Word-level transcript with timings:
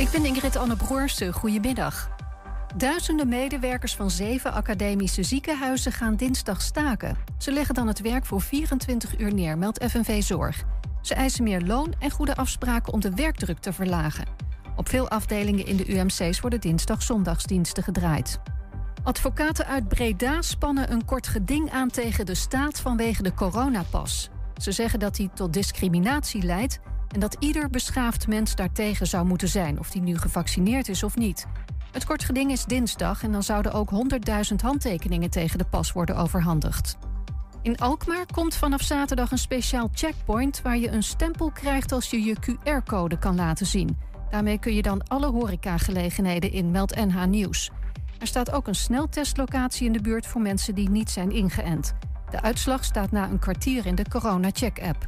Ik 0.00 0.10
ben 0.10 0.24
Ingrid 0.24 0.56
Anne 0.56 0.76
Broersen. 0.76 1.32
Goedemiddag. 1.32 2.10
Duizenden 2.76 3.28
medewerkers 3.28 3.96
van 3.96 4.10
zeven 4.10 4.52
academische 4.52 5.22
ziekenhuizen 5.22 5.92
gaan 5.92 6.16
dinsdag 6.16 6.62
staken. 6.62 7.16
Ze 7.38 7.52
leggen 7.52 7.74
dan 7.74 7.86
het 7.86 8.00
werk 8.00 8.26
voor 8.26 8.40
24 8.40 9.18
uur 9.18 9.34
neer, 9.34 9.58
meldt 9.58 9.84
FNV 9.84 10.22
Zorg. 10.22 10.62
Ze 11.02 11.14
eisen 11.14 11.44
meer 11.44 11.60
loon 11.60 11.94
en 11.98 12.10
goede 12.10 12.36
afspraken 12.36 12.92
om 12.92 13.00
de 13.00 13.14
werkdruk 13.14 13.58
te 13.58 13.72
verlagen. 13.72 14.24
Op 14.76 14.88
veel 14.88 15.08
afdelingen 15.08 15.66
in 15.66 15.76
de 15.76 15.92
UMC's 15.92 16.40
worden 16.40 16.60
dinsdag-zondagsdiensten 16.60 17.82
gedraaid. 17.82 18.40
Advocaten 19.02 19.66
uit 19.66 19.88
Breda 19.88 20.42
spannen 20.42 20.92
een 20.92 21.04
kort 21.04 21.26
geding 21.26 21.70
aan 21.70 21.88
tegen 21.88 22.26
de 22.26 22.34
staat 22.34 22.80
vanwege 22.80 23.22
de 23.22 23.34
coronapas. 23.34 24.30
Ze 24.56 24.72
zeggen 24.72 24.98
dat 24.98 25.16
die 25.16 25.30
tot 25.34 25.52
discriminatie 25.52 26.42
leidt 26.42 26.80
en 27.12 27.20
dat 27.20 27.36
ieder 27.38 27.70
beschaafd 27.70 28.26
mens 28.26 28.54
daartegen 28.54 29.06
zou 29.06 29.26
moeten 29.26 29.48
zijn, 29.48 29.78
of 29.78 29.90
die 29.90 30.02
nu 30.02 30.18
gevaccineerd 30.18 30.88
is 30.88 31.02
of 31.02 31.16
niet. 31.16 31.46
Het 31.92 32.04
kort 32.04 32.24
geding 32.24 32.50
is 32.50 32.64
dinsdag 32.64 33.22
en 33.22 33.32
dan 33.32 33.42
zouden 33.42 33.72
ook 33.72 33.90
100.000 34.50 34.54
handtekeningen 34.62 35.30
tegen 35.30 35.58
de 35.58 35.64
pas 35.64 35.92
worden 35.92 36.16
overhandigd. 36.16 36.98
In 37.62 37.78
Alkmaar 37.78 38.26
komt 38.32 38.54
vanaf 38.54 38.82
zaterdag 38.82 39.30
een 39.30 39.38
speciaal 39.38 39.88
checkpoint 39.92 40.62
waar 40.62 40.78
je 40.78 40.90
een 40.90 41.02
stempel 41.02 41.50
krijgt 41.50 41.92
als 41.92 42.10
je 42.10 42.22
je 42.22 42.36
QR-code 42.40 43.18
kan 43.18 43.34
laten 43.34 43.66
zien. 43.66 43.98
Daarmee 44.30 44.58
kun 44.58 44.74
je 44.74 44.82
dan 44.82 45.06
alle 45.06 45.26
horecagelegenheden 45.26 46.52
in 46.52 46.70
Meld 46.70 46.94
NH 46.94 47.24
Nieuws. 47.24 47.70
Er 48.18 48.26
staat 48.26 48.50
ook 48.50 48.66
een 48.66 48.74
sneltestlocatie 48.74 49.86
in 49.86 49.92
de 49.92 50.00
buurt 50.00 50.26
voor 50.26 50.40
mensen 50.40 50.74
die 50.74 50.90
niet 50.90 51.10
zijn 51.10 51.30
ingeënt. 51.30 51.94
De 52.30 52.42
uitslag 52.42 52.84
staat 52.84 53.10
na 53.10 53.28
een 53.28 53.38
kwartier 53.38 53.86
in 53.86 53.94
de 53.94 54.04
Corona-check-app. 54.08 55.04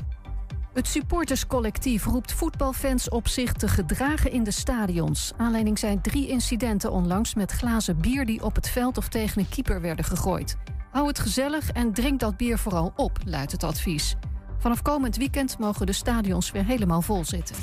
Het 0.73 0.89
supporterscollectief 0.89 2.05
roept 2.05 2.33
voetbalfans 2.33 3.09
op 3.09 3.29
zich 3.29 3.53
te 3.53 3.69
gedragen 3.69 4.33
in 4.33 4.45
de 4.45 4.51
stadions. 4.51 5.33
Aanleiding 5.37 5.79
zijn 5.79 6.01
drie 6.01 6.29
incidenten 6.29 6.93
onlangs 6.93 7.35
met 7.35 7.53
glazen 7.53 8.01
bier 8.01 8.27
die 8.27 8.45
op 8.45 8.55
het 8.55 8.69
veld 8.69 8.99
of 8.99 9.09
tegen 9.09 9.41
een 9.41 9.49
keeper 9.49 9.81
werden 9.81 10.05
gegooid. 10.05 10.57
Hou 10.91 11.07
het 11.07 11.19
gezellig 11.19 11.71
en 11.71 11.93
drink 11.93 12.21
dat 12.21 12.37
bier 12.37 12.59
vooral 12.59 12.93
op, 12.97 13.19
luidt 13.25 13.53
het 13.53 13.65
advies. 13.65 14.15
Vanaf 14.59 14.83
komend 14.83 15.17
weekend 15.17 15.59
mogen 15.59 15.87
de 15.87 15.93
stadions 15.93 16.51
weer 16.51 16.65
helemaal 16.65 17.03
vol 17.03 17.25
zitten. 17.25 17.57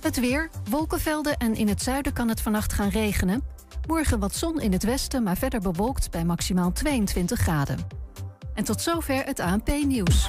Het 0.00 0.20
weer, 0.20 0.50
wolkenvelden 0.70 1.36
en 1.36 1.54
in 1.54 1.68
het 1.68 1.82
zuiden 1.82 2.12
kan 2.12 2.28
het 2.28 2.40
vannacht 2.40 2.72
gaan 2.72 2.88
regenen. 2.88 3.42
Morgen 3.86 4.18
wat 4.18 4.34
zon 4.34 4.60
in 4.60 4.72
het 4.72 4.84
westen, 4.84 5.22
maar 5.22 5.36
verder 5.36 5.60
bewolkt 5.60 6.10
bij 6.10 6.24
maximaal 6.24 6.72
22 6.72 7.40
graden. 7.40 7.78
En 8.54 8.64
tot 8.64 8.80
zover 8.80 9.24
het 9.24 9.40
ANP-nieuws. 9.40 10.28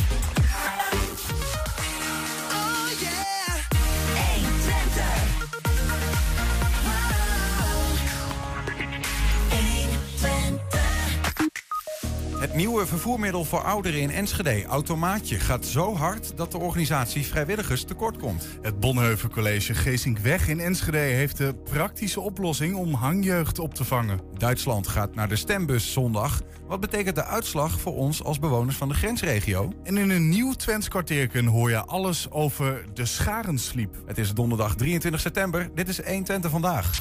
nieuwe 12.61 12.85
vervoermiddel 12.85 13.45
voor 13.45 13.63
ouderen 13.63 14.01
in 14.01 14.11
Enschede, 14.11 14.65
Automaatje, 14.65 15.39
gaat 15.39 15.65
zo 15.65 15.95
hard 15.95 16.37
dat 16.37 16.51
de 16.51 16.57
organisatie 16.57 17.25
vrijwilligers 17.25 17.83
tekort 17.83 18.17
komt. 18.17 18.47
Het 18.61 18.79
Bonheuven 18.79 19.31
College 19.31 19.73
Geesinkweg 19.73 20.47
in 20.47 20.59
Enschede 20.59 20.97
heeft 20.97 21.37
de 21.37 21.55
praktische 21.63 22.19
oplossing 22.19 22.75
om 22.75 22.93
hangjeugd 22.93 23.59
op 23.59 23.73
te 23.73 23.85
vangen. 23.85 24.19
Duitsland 24.37 24.87
gaat 24.87 25.15
naar 25.15 25.27
de 25.27 25.35
stembus 25.35 25.91
zondag. 25.91 26.41
Wat 26.67 26.79
betekent 26.79 27.15
de 27.15 27.25
uitslag 27.25 27.79
voor 27.79 27.95
ons 27.95 28.23
als 28.23 28.39
bewoners 28.39 28.77
van 28.77 28.89
de 28.89 28.95
grensregio? 28.95 29.73
En 29.83 29.97
in 29.97 30.09
een 30.09 30.29
nieuw 30.29 30.53
Twents 30.53 30.87
kwartierken 30.87 31.45
hoor 31.45 31.69
je 31.69 31.85
alles 31.85 32.31
over 32.31 32.85
de 32.93 33.05
Scharensliep. 33.05 33.95
Het 34.05 34.17
is 34.17 34.33
donderdag 34.33 34.75
23 34.75 35.21
september. 35.21 35.69
Dit 35.75 35.89
is 35.89 35.97
120 35.97 36.51
vandaag. 36.51 36.97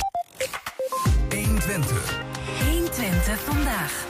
120. 1.28 2.22
120 2.65 3.41
vandaag. 3.41 4.09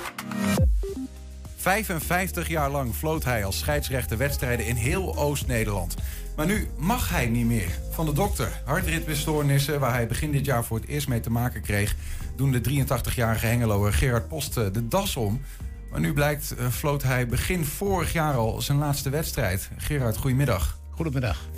55 1.60 2.48
jaar 2.48 2.70
lang 2.70 2.94
floot 2.94 3.24
hij 3.24 3.44
als 3.44 3.58
scheidsrechter 3.58 4.16
wedstrijden 4.16 4.66
in 4.66 4.76
heel 4.76 5.16
Oost-Nederland. 5.16 5.94
Maar 6.36 6.46
nu 6.46 6.68
mag 6.78 7.08
hij 7.08 7.26
niet 7.26 7.46
meer. 7.46 7.68
Van 7.90 8.06
de 8.06 8.12
dokter, 8.12 8.62
hartritmestoornissen, 8.64 9.80
waar 9.80 9.92
hij 9.92 10.06
begin 10.06 10.30
dit 10.32 10.44
jaar 10.44 10.64
voor 10.64 10.78
het 10.78 10.88
eerst 10.88 11.08
mee 11.08 11.20
te 11.20 11.30
maken 11.30 11.62
kreeg, 11.62 11.96
doen 12.36 12.52
de 12.52 12.60
83-jarige 12.60 13.46
Hengeloer 13.46 13.92
Gerard 13.92 14.28
Post 14.28 14.56
eh, 14.56 14.64
de 14.72 14.88
das 14.88 15.16
om. 15.16 15.40
Maar 15.90 16.00
nu 16.00 16.12
blijkt, 16.12 16.54
uh, 16.58 16.66
floot 16.66 17.02
hij 17.02 17.26
begin 17.26 17.64
vorig 17.64 18.12
jaar 18.12 18.34
al 18.34 18.60
zijn 18.60 18.78
laatste 18.78 19.10
wedstrijd. 19.10 19.70
Gerard, 19.76 20.16
goedemiddag. 20.16 20.78
Goedemiddag. 20.90 21.48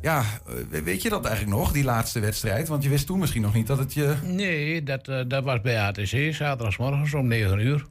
Ja, 0.00 0.24
eh, 0.70 0.80
weet 0.82 1.02
je 1.02 1.08
dat 1.08 1.24
eigenlijk 1.24 1.56
nog, 1.56 1.72
die 1.72 1.84
laatste 1.84 2.20
wedstrijd? 2.20 2.68
Want 2.68 2.82
je 2.82 2.88
wist 2.88 3.06
toen 3.06 3.18
misschien 3.18 3.42
nog 3.42 3.54
niet 3.54 3.66
dat 3.66 3.78
het 3.78 3.94
je... 3.94 4.14
Nee, 4.22 4.82
dat, 4.82 5.08
uh, 5.08 5.20
dat 5.28 5.44
was 5.44 5.60
bij 5.60 5.80
ATC, 5.80 6.34
zaterdagsmorgens 6.34 7.14
om 7.14 7.26
9 7.26 7.58
uur 7.58 7.86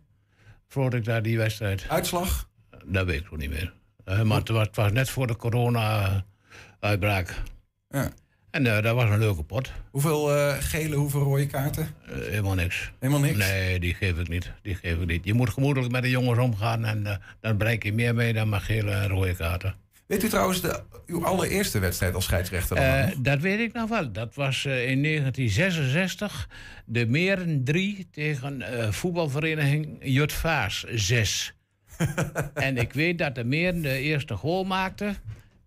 vroeg 0.69 0.93
ik 0.93 1.05
daar 1.05 1.21
die 1.21 1.37
wedstrijd. 1.37 1.85
Uitslag? 1.89 2.49
Dat 2.85 3.05
weet 3.05 3.19
ik 3.19 3.31
nog 3.31 3.39
niet 3.39 3.49
meer. 3.49 3.73
Uh, 4.05 4.21
maar 4.21 4.37
het 4.37 4.49
was, 4.49 4.67
het 4.67 4.75
was, 4.75 4.91
net 4.91 5.09
voor 5.09 5.27
de 5.27 5.35
corona-uitbraak. 5.35 7.41
Ja. 7.89 8.11
En 8.51 8.65
uh, 8.65 8.81
dat 8.81 8.95
was 8.95 9.09
een 9.09 9.19
leuke 9.19 9.43
pot. 9.43 9.71
Hoeveel 9.91 10.35
uh, 10.35 10.55
gele, 10.59 10.95
hoeveel 10.95 11.23
rode 11.23 11.47
kaarten? 11.47 11.87
helemaal 12.01 12.53
niks. 12.53 12.91
Helemaal 12.99 13.21
niks? 13.21 13.37
Nee, 13.37 13.79
die 13.79 13.93
geef 13.93 14.17
ik 14.17 14.27
niet. 14.27 14.51
Die 14.61 14.75
geef 14.75 14.97
ik 14.97 15.05
niet. 15.05 15.25
Je 15.25 15.33
moet 15.33 15.49
gemoedelijk 15.49 15.91
met 15.91 16.01
de 16.01 16.09
jongens 16.09 16.39
omgaan 16.39 16.85
en 16.85 17.21
dan 17.41 17.57
bereik 17.57 17.83
je 17.83 17.93
meer 17.93 18.15
mee 18.15 18.33
dan 18.33 18.49
met 18.49 18.61
gele 18.61 18.91
en 18.91 19.07
rode 19.07 19.35
kaarten. 19.35 19.75
Weet 20.09 20.23
u 20.23 20.29
trouwens 20.29 20.61
de, 20.61 20.83
uw 21.05 21.25
allereerste 21.25 21.79
wedstrijd 21.79 22.15
als 22.15 22.23
scheidsrechter? 22.23 22.77
Uh, 22.77 23.15
dat 23.21 23.39
weet 23.39 23.59
ik 23.59 23.73
nog 23.73 23.89
wel. 23.89 24.11
Dat 24.11 24.35
was 24.35 24.65
uh, 24.65 24.89
in 24.89 25.03
1966 25.03 26.49
de 26.85 27.05
Meren 27.05 27.63
3 27.63 28.07
tegen 28.11 28.59
uh, 28.59 28.91
voetbalvereniging 28.91 29.97
Jutvaas 30.01 30.83
6. 30.83 31.53
en 32.53 32.77
ik 32.77 32.93
weet 32.93 33.17
dat 33.17 33.35
de 33.35 33.43
Meren 33.43 33.81
de 33.81 33.97
eerste 33.97 34.35
goal 34.35 34.63
maakte. 34.63 35.15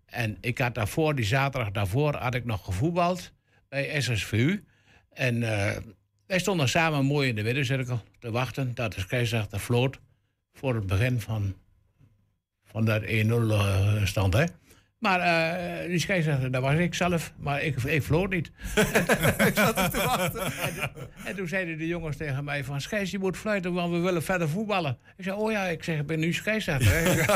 En 0.07 0.37
ik 0.41 0.59
had 0.59 0.75
daarvoor, 0.75 1.15
die 1.15 1.25
zaterdag 1.25 1.71
daarvoor, 1.71 2.15
had 2.15 2.35
ik 2.35 2.45
nog 2.45 2.65
gevoetbald 2.65 3.33
bij 3.69 4.01
SSVU. 4.01 4.65
En 5.13 5.41
wij 6.27 6.39
stonden 6.39 6.69
samen 6.69 7.05
mooi 7.05 7.29
in 7.29 7.35
de 7.35 7.43
middencirkel 7.43 8.03
te 8.19 8.31
wachten 8.31 8.75
dat 8.75 8.95
de 8.95 9.01
scheidsrechter 9.01 9.59
floot 9.59 9.99
voor 10.53 10.75
het 10.75 10.87
begin 10.87 11.21
van 11.21 11.55
van 12.73 12.85
dat 12.85 13.03
1-0 13.03 13.07
uh, 13.07 14.05
stand. 14.05 14.35
Hè. 14.35 14.45
Maar 15.03 15.21
uh, 15.21 15.89
die 15.89 15.99
scheidsrechter, 15.99 16.51
dat 16.51 16.63
was 16.63 16.75
ik 16.75 16.95
zelf, 16.95 17.33
maar 17.37 17.63
ik, 17.63 17.83
ik 17.83 18.03
vloot 18.03 18.31
niet. 18.31 18.51
ik 19.49 19.53
zat 19.55 19.79
er 19.79 19.91
te 19.91 19.97
wachten. 19.97 20.43
En, 20.45 20.91
en, 21.25 21.37
toen 21.37 21.49
zeiden 21.49 21.79
de 21.79 21.87
jongens 21.87 22.17
tegen 22.17 22.45
mij 22.45 22.65
van... 22.65 22.81
Scheids, 22.81 23.11
je 23.11 23.19
moet 23.19 23.37
fluiten, 23.37 23.73
want 23.73 23.93
we 23.93 23.99
willen 23.99 24.23
verder 24.23 24.49
voetballen. 24.49 24.99
Ik 25.17 25.25
zei, 25.25 25.37
oh 25.37 25.51
ja, 25.51 25.65
ik 25.65 25.85
zeg, 25.85 25.99
ik 25.99 26.07
ben 26.07 26.19
nu 26.19 26.33
scheidsrechter. 26.33 27.17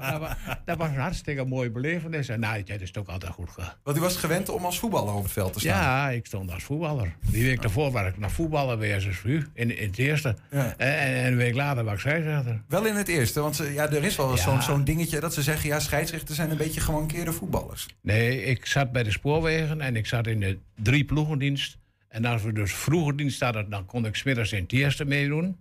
nou, 0.00 0.20
dat, 0.20 0.36
dat, 0.64 0.78
was 0.78 0.88
een 0.88 0.94
hartstikke 0.94 1.44
mooie 1.44 1.70
belevenis. 1.70 2.28
En 2.28 2.40
nou, 2.40 2.62
dat 2.62 2.80
is 2.80 2.96
ook 2.96 3.08
altijd 3.08 3.32
goed 3.32 3.50
gegaan. 3.50 3.74
Want 3.82 3.96
u 3.96 4.00
was 4.00 4.16
gewend 4.16 4.48
om 4.48 4.64
als 4.64 4.78
voetballer 4.78 5.14
op 5.14 5.22
het 5.22 5.32
veld 5.32 5.52
te 5.52 5.60
staan? 5.60 5.82
Ja, 5.82 6.10
ik 6.10 6.26
stond 6.26 6.52
als 6.52 6.62
voetballer. 6.62 7.16
Die 7.30 7.44
week 7.44 7.62
daarvoor 7.62 7.90
was 7.90 8.06
ik 8.06 8.18
naar 8.18 8.30
voetballen 8.30 8.78
bij 8.78 9.00
SSU, 9.00 9.46
in, 9.54 9.78
in 9.78 9.88
het 9.88 9.98
eerste. 9.98 10.36
Ja. 10.50 10.74
En, 10.76 10.96
en, 10.98 11.26
een 11.26 11.36
week 11.36 11.54
later 11.54 11.84
was 11.84 11.94
ik 11.94 12.00
scheidsrechter. 12.00 12.62
Wel 12.68 12.86
in 12.86 12.94
het 12.94 13.08
eerste, 13.08 13.40
want 13.40 13.62
ja, 13.72 13.90
er 13.90 14.04
is 14.04 14.16
wel 14.16 14.36
ja. 14.36 14.60
zo'n 14.60 14.84
dingetje 14.84 15.20
dat 15.20 15.34
ze 15.34 15.42
zeggen... 15.42 15.68
ja, 15.68 15.80
scheidsrechters 16.16 16.36
zijn 16.36 16.50
een 16.50 16.66
beetje 16.66 16.80
gemankeerde 16.80 17.32
voetballers. 17.32 17.86
Nee, 18.00 18.42
ik 18.42 18.66
zat 18.66 18.92
bij 18.92 19.02
de 19.02 19.10
spoorwegen 19.10 19.80
en 19.80 19.96
ik 19.96 20.06
zat 20.06 20.26
in 20.26 20.40
de 20.40 20.58
drie 20.82 21.04
ploegendienst. 21.04 21.78
En 22.08 22.24
als 22.24 22.42
we 22.42 22.52
dus 22.52 22.74
vroeger 22.74 23.16
dienst 23.16 23.40
hadden, 23.40 23.70
dan 23.70 23.86
kon 23.86 24.06
ik 24.06 24.14
smiddags 24.14 24.52
in 24.52 24.62
het 24.62 24.72
eerste 24.72 25.04
meedoen. 25.04 25.56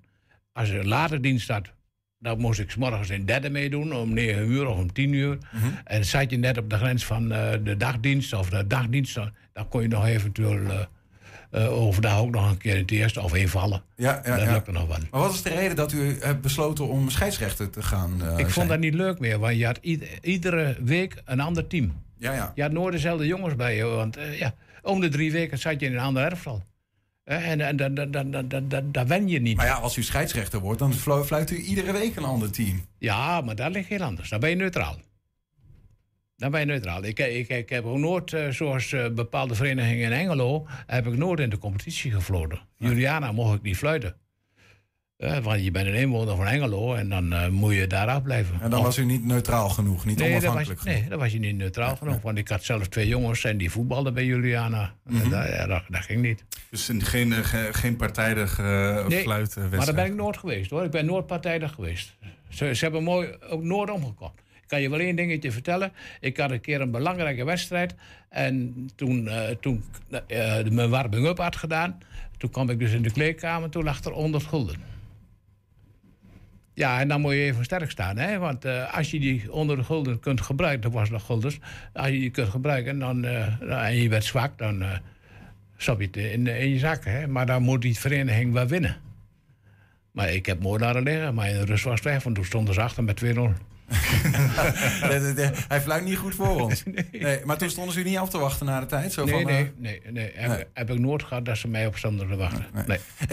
Als 0.53 0.69
er 0.69 0.87
later 0.87 1.21
dienst 1.21 1.47
had, 1.47 1.71
dan 2.19 2.39
moest 2.39 2.59
ik 2.59 2.71
s 2.71 2.75
morgens 2.75 3.09
in 3.09 3.25
derde 3.25 3.49
meedoen, 3.49 3.95
om 3.95 4.13
9 4.13 4.49
uur 4.49 4.67
of 4.67 4.77
om 4.77 4.93
10 4.93 5.13
uur. 5.13 5.33
Mm 5.35 5.61
-hmm. 5.61 5.79
En 5.83 6.05
zat 6.05 6.29
je 6.29 6.37
net 6.37 6.57
op 6.57 6.69
de 6.69 6.77
grens 6.77 7.05
van 7.05 7.31
uh, 7.31 7.51
de 7.63 7.77
dagdienst 7.77 8.33
of 8.33 8.49
de 8.49 8.67
dagdienst, 8.67 9.15
dan 9.53 9.67
kon 9.69 9.81
je 9.81 9.87
nog 9.87 10.05
eventueel 10.05 10.57
uh, 10.57 10.79
overdag 11.55 12.19
ook 12.19 12.31
nog 12.31 12.49
een 12.49 12.57
keer 12.57 12.73
in 12.73 12.81
het 12.81 12.91
eerste 12.91 13.21
of 13.21 13.35
invallen. 13.35 13.81
Ja, 13.95 14.21
ja, 14.25 14.35
dat 14.35 14.45
ja. 14.45 14.51
lukte 14.51 14.71
nog 14.71 14.87
wel. 14.87 14.97
Maar 15.11 15.21
wat 15.21 15.33
is 15.33 15.41
de 15.41 15.49
reden 15.49 15.75
dat 15.75 15.91
u 15.91 16.17
hebt 16.19 16.41
besloten 16.41 16.87
om 16.87 17.09
scheidsrechter 17.09 17.69
te 17.69 17.83
gaan 17.83 18.13
ik 18.13 18.21
zijn? 18.21 18.49
vond 18.49 18.69
dat 18.69 18.79
niet 18.79 18.93
leuk 18.93 19.19
meer, 19.19 19.39
want 19.39 19.57
je 19.57 19.65
had 19.65 19.79
iedere 20.21 20.77
week 20.83 21.21
een 21.25 21.39
ander 21.39 21.67
team. 21.67 22.03
Ja, 22.17 22.33
ja. 22.33 22.51
Je 22.55 22.61
had 22.61 22.71
nooit 22.71 22.93
dezelfde 22.93 23.25
jongens 23.25 23.55
bij 23.55 23.75
je. 23.75 23.83
Want 23.83 24.17
eh, 24.17 24.39
ja, 24.39 24.53
om 24.81 24.99
de 24.99 25.09
drie 25.09 25.31
weken 25.31 25.57
zat 25.57 25.79
je 25.79 25.85
in 25.85 25.93
een 25.93 25.99
ander 25.99 26.23
elftal. 26.23 26.63
Eh, 27.23 27.49
en 27.49 27.61
en 27.61 28.91
daar 28.91 29.07
wen 29.07 29.27
je 29.27 29.41
niet. 29.41 29.57
Maar 29.57 29.65
ja, 29.65 29.73
als 29.73 29.97
u 29.97 30.03
scheidsrechter 30.03 30.59
wordt, 30.59 30.79
dan 30.79 30.93
fluit 31.25 31.51
u 31.51 31.57
iedere 31.57 31.91
week 31.91 32.15
een 32.15 32.23
ander 32.23 32.51
team. 32.51 32.85
Ja, 32.97 33.41
maar 33.41 33.55
dat 33.55 33.71
ligt 33.71 33.89
heel 33.89 34.01
anders. 34.01 34.29
Dan 34.29 34.39
ben 34.39 34.49
je 34.49 34.55
neutraal. 34.55 34.97
Dan 36.37 36.51
ben 36.51 36.59
je 36.59 36.65
neutraal. 36.65 37.03
Ik, 37.03 37.19
ik, 37.19 37.47
ik 37.49 37.69
heb 37.69 37.85
ook 37.85 37.97
nooit, 37.97 38.33
eh, 38.33 38.49
zoals 38.49 38.91
eh, 38.93 39.09
bepaalde 39.09 39.55
verenigingen 39.55 40.05
in 40.05 40.11
Engelo, 40.11 40.65
heb 40.87 41.07
ik 41.07 41.17
nooit 41.17 41.39
in 41.39 41.49
de 41.49 41.57
competitie 41.57 42.11
gefloten. 42.11 42.59
Juliana 42.77 43.31
mocht 43.31 43.55
ik 43.55 43.61
niet 43.61 43.77
fluiten. 43.77 44.15
Eh, 45.17 45.37
want 45.37 45.63
je 45.63 45.71
bent 45.71 45.87
een 45.87 45.93
inwoner 45.93 46.35
van 46.35 46.47
Engelo 46.47 46.93
en 46.93 47.09
dan 47.09 47.51
moet 47.53 47.73
je 47.73 47.87
daar 47.87 48.07
afblijven. 48.07 48.61
En 48.61 48.69
dan 48.69 48.79
Of- 48.79 48.85
was 48.85 48.97
u 48.97 49.05
niet 49.05 49.25
neutraal 49.25 49.69
genoeg, 49.69 50.05
niet 50.05 50.17
nee, 50.17 50.25
dat 50.31 50.33
was, 50.33 50.43
onafhankelijk 50.43 50.81
genoeg. 50.81 50.99
nee, 50.99 51.09
dat 51.09 51.19
was 51.19 51.31
je 51.31 51.39
niet 51.39 51.55
neutraal 51.55 51.95
genoeg. 51.95 52.21
Want 52.21 52.37
ik 52.37 52.47
had 52.47 52.63
zelf 52.63 52.87
twee 52.87 53.07
jongens 53.07 53.43
en 53.43 53.57
die 53.57 53.71
voetbalden 53.71 54.13
bij 54.13 54.25
Juliana. 54.25 54.95
En 55.05 55.29
dat, 55.29 55.47
ja, 55.47 55.65
dat, 55.67 55.83
dat 55.89 56.01
ging 56.01 56.21
niet. 56.21 56.45
Dus 56.69 56.87
een- 56.87 57.01
geen, 57.01 57.31
ge- 57.33 57.69
geen 57.71 57.95
partijdig 57.95 58.59
uh, 58.59 59.07
Nee. 59.07 59.27
Maar 59.27 59.85
daar 59.85 59.93
ben 59.93 60.05
ik 60.05 60.15
nooit 60.15 60.37
geweest 60.37 60.69
hoor. 60.69 60.83
Ik 60.83 60.91
ben 60.91 61.05
nooit 61.05 61.25
partijdig 61.27 61.71
geweest. 61.73 62.15
Ze, 62.49 62.73
ze 62.75 62.83
hebben 62.83 63.03
mooi 63.03 63.29
ook 63.49 63.63
nooit 63.63 63.89
omgekocht. 63.91 64.43
Ik 64.65 64.71
kan 64.71 64.81
je 64.81 64.89
wel 64.89 64.99
één 64.99 65.15
dingetje 65.15 65.51
vertellen. 65.51 65.91
Ik 66.19 66.37
had 66.37 66.51
een 66.51 66.61
keer 66.61 66.81
een 66.81 66.91
belangrijke 66.91 67.43
wedstrijd. 67.43 67.95
En 68.29 68.89
toen, 68.95 69.27
eh 69.27 69.49
toen 69.61 69.83
eh, 70.27 70.63
mijn 70.69 70.89
warming-up 70.89 71.37
had 71.37 71.55
gedaan. 71.55 71.97
Toen 72.37 72.49
kwam 72.49 72.69
ik 72.69 72.79
dus 72.79 72.91
in 72.91 73.01
de 73.01 73.11
kleedkamer. 73.11 73.69
Toen 73.69 73.83
lag 73.83 74.03
er 74.03 74.11
100 74.11 74.43
gulden. 74.45 74.75
Ja, 76.73 76.99
en 76.99 77.07
dan 77.07 77.21
moet 77.21 77.33
je 77.33 77.39
even 77.39 77.63
sterk 77.63 77.91
staan. 77.91 78.17
Hè? 78.17 78.37
Want 78.37 78.65
eh, 78.65 78.97
als 78.97 79.11
je 79.11 79.19
die 79.19 79.45
100 79.49 79.85
gulden 79.85 80.19
kunt 80.19 80.41
gebruiken. 80.41 80.81
Dat 80.81 80.91
was 80.91 81.09
nog 81.09 81.25
guldens. 81.25 81.59
Als 81.93 82.07
je 82.07 82.19
die 82.19 82.31
kunt 82.31 82.49
gebruiken 82.49 82.99
dan, 82.99 83.25
eh, 83.25 83.85
en 83.87 83.95
je 83.95 84.09
werd 84.09 84.23
zwak. 84.23 84.57
Dan 84.57 84.81
eh 84.81 84.97
stop 85.77 85.99
je 85.99 86.05
het 86.05 86.17
in, 86.17 86.47
in 86.47 86.69
je 86.69 86.79
zak. 86.79 87.05
Hè? 87.05 87.27
Maar 87.27 87.45
dan 87.45 87.61
moet 87.61 87.81
die 87.81 87.99
vereniging 87.99 88.53
wel 88.53 88.67
winnen. 88.67 88.97
Maar 90.11 90.33
ik 90.33 90.45
heb 90.45 90.61
mooi 90.61 91.01
liggen. 91.01 91.33
Maar 91.33 91.49
in 91.49 91.59
de 91.59 91.65
rust 91.65 91.83
was 91.83 91.93
het 91.93 92.03
weg. 92.03 92.23
Want 92.23 92.35
toen 92.35 92.45
stonden 92.45 92.73
ze 92.73 92.81
achter 92.81 93.03
met 93.03 93.23
2-0. 93.23 93.74
Nee, 95.09 95.49
Hij 95.67 95.81
fluit 95.81 96.03
niet 96.03 96.17
goed 96.17 96.35
voor 96.35 96.61
ons. 96.61 96.83
Nee. 97.11 97.39
maar 97.45 97.57
toen 97.57 97.69
stonden 97.69 97.93
ze 97.93 97.99
u 97.99 98.03
niet 98.03 98.17
af 98.17 98.29
te 98.29 98.37
wachten 98.37 98.65
na 98.65 98.79
de 98.79 98.85
tijd? 98.85 99.13
Zo 99.13 99.25
Nee, 99.25 99.33
van, 99.33 99.43
nee, 99.45 99.63
eh, 99.63 99.69
nee, 99.77 100.01
nee. 100.11 100.31
Heb, 100.35 100.49
Nee. 100.51 100.63
heb 100.73 100.89
ik 100.89 100.99
nooit 100.99 101.23
gehad 101.23 101.45
dat 101.45 101.57
ze 101.57 101.67
mij 101.67 101.87
op 101.87 101.97
stonden 101.97 102.27
te 102.29 102.35
wachten. 102.35 102.65
Nee. 102.87 102.97
Eh, 103.19 103.27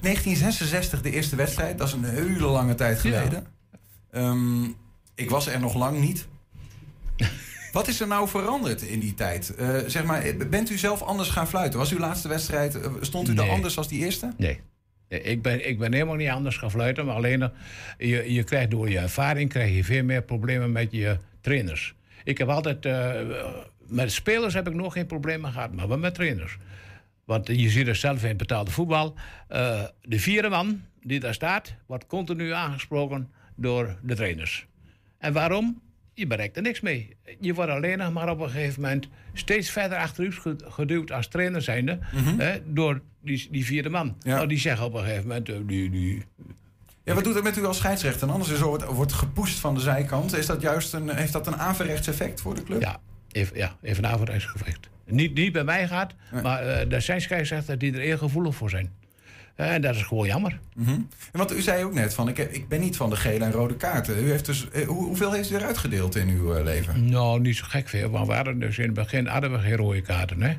1966, 0.00 1.02
de 1.02 1.10
eerste 1.10 1.36
wedstrijd, 1.36 1.78
dat 1.78 1.86
is 1.88 1.92
een 1.94 2.04
hele 2.04 2.46
lange 2.46 2.74
tijd 2.74 3.00
geleden. 3.00 3.46
Ehm, 4.10 4.64
ik 5.14 5.30
was 5.30 5.46
er 5.46 5.60
nog 5.60 5.74
lang 5.74 5.98
niet. 6.00 6.26
Wat 7.72 7.88
is 7.88 8.00
er 8.00 8.06
nou 8.06 8.28
veranderd 8.28 8.82
in 8.82 9.00
die 9.00 9.14
tijd? 9.14 9.54
Eh, 9.54 9.68
zeg 9.86 10.04
maar, 10.04 10.22
eh, 10.22 10.36
bent 10.50 10.70
u 10.70 10.78
zelf 10.78 11.02
anders 11.02 11.28
gaan 11.28 11.48
fluiten? 11.48 11.78
Was 11.78 11.92
uw 11.92 11.98
laatste 11.98 12.28
wedstrijd, 12.28 12.80
eh, 12.80 12.90
stond 13.00 13.28
u 13.28 13.34
Nee. 13.34 13.46
er 13.46 13.52
anders 13.52 13.76
als 13.78 13.88
die 13.88 14.04
eerste? 14.04 14.32
Nee. 14.36 14.60
Nee, 15.10 15.20
Ik 15.22 15.42
ben, 15.42 15.68
ik 15.68 15.78
ben 15.78 15.92
helemaal 15.92 16.14
niet 16.14 16.28
anders 16.28 16.56
gaan 16.56 16.70
fluiten. 16.70 17.06
Maar 17.06 17.14
alleen, 17.14 17.42
eh, 17.42 17.48
je, 17.98 18.32
je 18.32 18.44
krijgt 18.44 18.70
door 18.70 18.90
je 18.90 18.98
ervaring 18.98 19.48
krijg 19.48 19.74
je 19.74 19.84
veel 19.84 20.04
meer 20.04 20.22
problemen 20.22 20.72
met 20.72 20.92
je 20.92 21.16
trainers. 21.40 21.94
Ik 22.24 22.38
heb 22.38 22.48
altijd... 22.48 22.86
eh, 22.86 23.20
met 23.86 24.12
spelers 24.12 24.54
heb 24.54 24.68
ik 24.68 24.74
nog 24.74 24.92
geen 24.92 25.06
problemen 25.06 25.52
gehad. 25.52 25.74
Maar 25.74 25.88
wel 25.88 25.98
met 25.98 26.14
trainers. 26.14 26.56
Want 27.24 27.46
je 27.46 27.70
ziet 27.70 27.86
het 27.86 27.96
zelf 27.96 28.24
in 28.24 28.36
betaalde 28.36 28.70
voetbal. 28.70 29.14
eh, 29.48 29.84
de 30.02 30.18
vierde 30.18 30.48
man 30.48 30.82
die 31.02 31.20
daar 31.20 31.34
staat... 31.34 31.74
wordt 31.86 32.06
continu 32.06 32.52
aangesproken 32.52 33.30
door 33.56 33.96
de 34.02 34.14
trainers. 34.14 34.66
En 35.18 35.32
waarom? 35.32 35.80
Je 36.20 36.26
bereikt 36.26 36.56
er 36.56 36.62
niks 36.62 36.80
mee. 36.80 37.16
Je 37.40 37.54
wordt 37.54 37.70
alleen 37.70 37.98
nog 37.98 38.12
maar 38.12 38.28
op 38.30 38.40
een 38.40 38.50
gegeven 38.50 38.82
moment 38.82 39.08
steeds 39.32 39.70
verder 39.70 39.98
achteruit 39.98 40.34
ge- 40.34 40.56
geduwd 40.58 41.12
als 41.12 41.28
trainer 41.28 41.62
zijnde. 41.62 41.98
hè, 42.38 42.58
door 42.64 43.00
die, 43.22 43.48
die 43.50 43.64
vierde 43.64 43.88
man. 43.88 44.16
Ja. 44.22 44.34
Nou, 44.34 44.46
die 44.48 44.58
zeggen 44.58 44.86
op 44.86 44.94
een 44.94 45.04
gegeven 45.04 45.26
moment... 45.28 45.48
eh, 45.48 45.56
die, 45.66 45.90
die, 45.90 46.22
Ja, 47.04 47.14
wat 47.14 47.24
doet 47.24 47.34
het 47.34 47.44
met 47.44 47.56
u 47.58 47.64
als 47.64 47.76
scheidsrechter? 47.76 48.26
En 48.26 48.32
anders 48.32 48.50
is 48.50 48.58
wordt, 48.60 48.84
wordt 48.84 49.12
gepusht 49.12 49.58
van 49.58 49.74
de 49.74 49.80
zijkant. 49.80 50.36
Is 50.36 50.46
dat 50.46 50.60
juist 50.62 50.92
een, 50.92 51.08
heeft 51.08 51.32
dat 51.32 51.46
een 51.46 51.56
averechts 51.56 52.08
effect 52.08 52.40
voor 52.40 52.54
de 52.54 52.62
club? 52.62 52.80
ja, 52.80 53.00
even, 53.32 53.56
ja, 53.56 53.76
even 53.82 54.04
een 54.04 54.10
averijdsgevecht. 54.10 54.88
Niet, 55.06 55.34
niet 55.34 55.52
bij 55.52 55.64
mij 55.64 55.88
gaat, 55.88 56.14
maar 56.42 56.62
eh 56.66 56.92
er 56.92 57.02
zijn 57.02 57.20
scheidsrechters 57.20 57.78
die 57.78 57.92
er 57.92 58.00
eergevoelig 58.00 58.54
voor 58.54 58.70
zijn. 58.70 58.90
Eh, 59.60 59.74
en 59.74 59.80
dat 59.80 59.94
is 59.94 60.02
gewoon 60.02 60.26
jammer. 60.26 60.58
Mhm. 60.74 60.90
En 60.90 61.06
want 61.32 61.52
u 61.52 61.60
zei 61.60 61.84
ook 61.84 61.94
net 61.94 62.14
van, 62.14 62.28
ik, 62.28 62.36
heb- 62.36 62.52
ik 62.52 62.68
ben 62.68 62.80
niet 62.80 62.96
van 62.96 63.10
de 63.10 63.16
gele 63.16 63.44
en 63.44 63.52
rode 63.52 63.74
kaarten. 63.76 64.24
U 64.24 64.30
heeft 64.30 64.46
dus, 64.46 64.70
eh, 64.70 64.86
hoe, 64.86 65.04
hoeveel 65.04 65.32
heeft 65.32 65.50
u 65.50 65.54
eruit 65.54 65.78
gedeeld 65.78 66.16
in 66.16 66.28
uw 66.28 66.54
eh, 66.54 66.64
leven? 66.64 67.08
Nou, 67.10 67.40
niet 67.40 67.56
zo 67.56 67.64
gek 67.68 67.88
veel. 67.88 68.10
Want 68.10 68.26
we 68.26 68.32
hadden 68.32 68.58
dus 68.58 68.78
in 68.78 68.84
het 68.84 68.94
begin 68.94 69.26
hadden 69.26 69.52
we 69.52 69.58
geen 69.58 69.76
rode 69.76 70.00
kaarten. 70.00 70.42
Hè? 70.42 70.52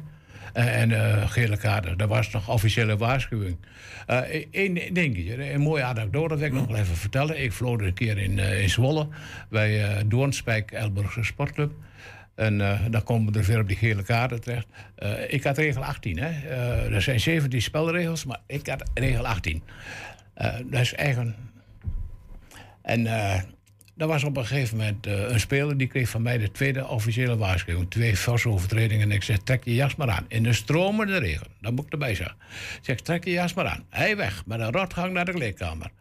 En, 0.53 0.91
eh, 0.91 1.29
gele 1.29 1.57
kaarten. 1.57 1.97
Dat 1.97 2.09
was 2.09 2.29
nog 2.31 2.49
officiële 2.49 2.97
waarschuwing. 2.97 3.57
Eén 4.51 4.79
dingetje, 4.93 5.51
een 5.53 5.61
mooie 5.61 5.83
anekdote 5.83 6.35
wil 6.37 6.45
ik 6.47 6.53
nog 6.53 6.67
wel 6.67 6.75
even 6.77 6.95
vertellen. 6.95 7.43
Ik 7.43 7.51
vloog 7.53 7.81
een 7.81 7.93
keer 7.93 8.17
in, 8.17 8.39
eh, 8.39 8.61
in 8.61 8.69
Zwolle 8.69 9.07
bij 9.49 9.83
eh 9.83 10.03
Doornspijk 10.05 10.71
Elburgse 10.71 11.23
Sportclub. 11.23 11.71
En 12.41 12.61
eh, 12.61 12.79
dan 12.89 13.03
komen 13.03 13.33
we 13.33 13.39
er 13.39 13.45
weer 13.45 13.59
op 13.59 13.67
die 13.67 13.77
gele 13.77 14.03
kaarten 14.03 14.41
terecht. 14.41 14.67
Eh, 14.95 15.33
ik 15.33 15.43
had 15.43 15.57
regel 15.57 15.83
18. 15.83 16.19
Hè? 16.19 16.29
Eh, 16.29 16.93
er 16.93 17.01
zijn 17.01 17.19
17 17.19 17.61
spelregels, 17.61 18.25
maar 18.25 18.39
ik 18.47 18.67
had 18.67 18.89
regel 18.93 19.27
18. 19.27 19.63
Eh, 20.33 20.53
dat 20.65 20.81
is 20.81 20.93
eigen 20.93 21.35
en 22.81 23.05
er 23.97 24.07
was 24.07 24.23
op 24.23 24.37
een 24.37 24.45
gegeven 24.45 24.77
moment 24.77 25.05
een 25.05 25.39
speler 25.39 25.77
die 25.77 25.87
kreeg 25.87 26.09
van 26.09 26.21
mij 26.21 26.37
de 26.37 26.51
tweede 26.51 26.87
officiële 26.87 27.37
waarschuwing. 27.37 27.89
Twee 27.89 28.17
forse 28.17 28.49
overtredingen. 28.49 29.09
En 29.09 29.15
ik 29.15 29.23
zeg: 29.23 29.37
trek 29.37 29.63
je 29.63 29.73
jas 29.73 29.95
maar 29.95 30.09
aan. 30.09 30.25
In 30.27 30.43
de 30.43 30.53
stromende 30.53 31.17
regen. 31.17 31.47
Dat 31.59 31.71
moet 31.73 31.85
ik 31.85 31.91
erbij 31.91 32.15
zeggen. 32.15 32.35
Ik 32.49 32.79
zeg: 32.81 32.99
trek 32.99 33.23
je 33.23 33.31
jas 33.31 33.53
maar 33.53 33.67
aan. 33.67 33.85
Hij 33.89 34.17
weg 34.17 34.45
met 34.45 34.59
een 34.59 34.71
rotgang 34.71 35.13
naar 35.13 35.25
de 35.25 35.31
kleedkamer. 35.31 35.91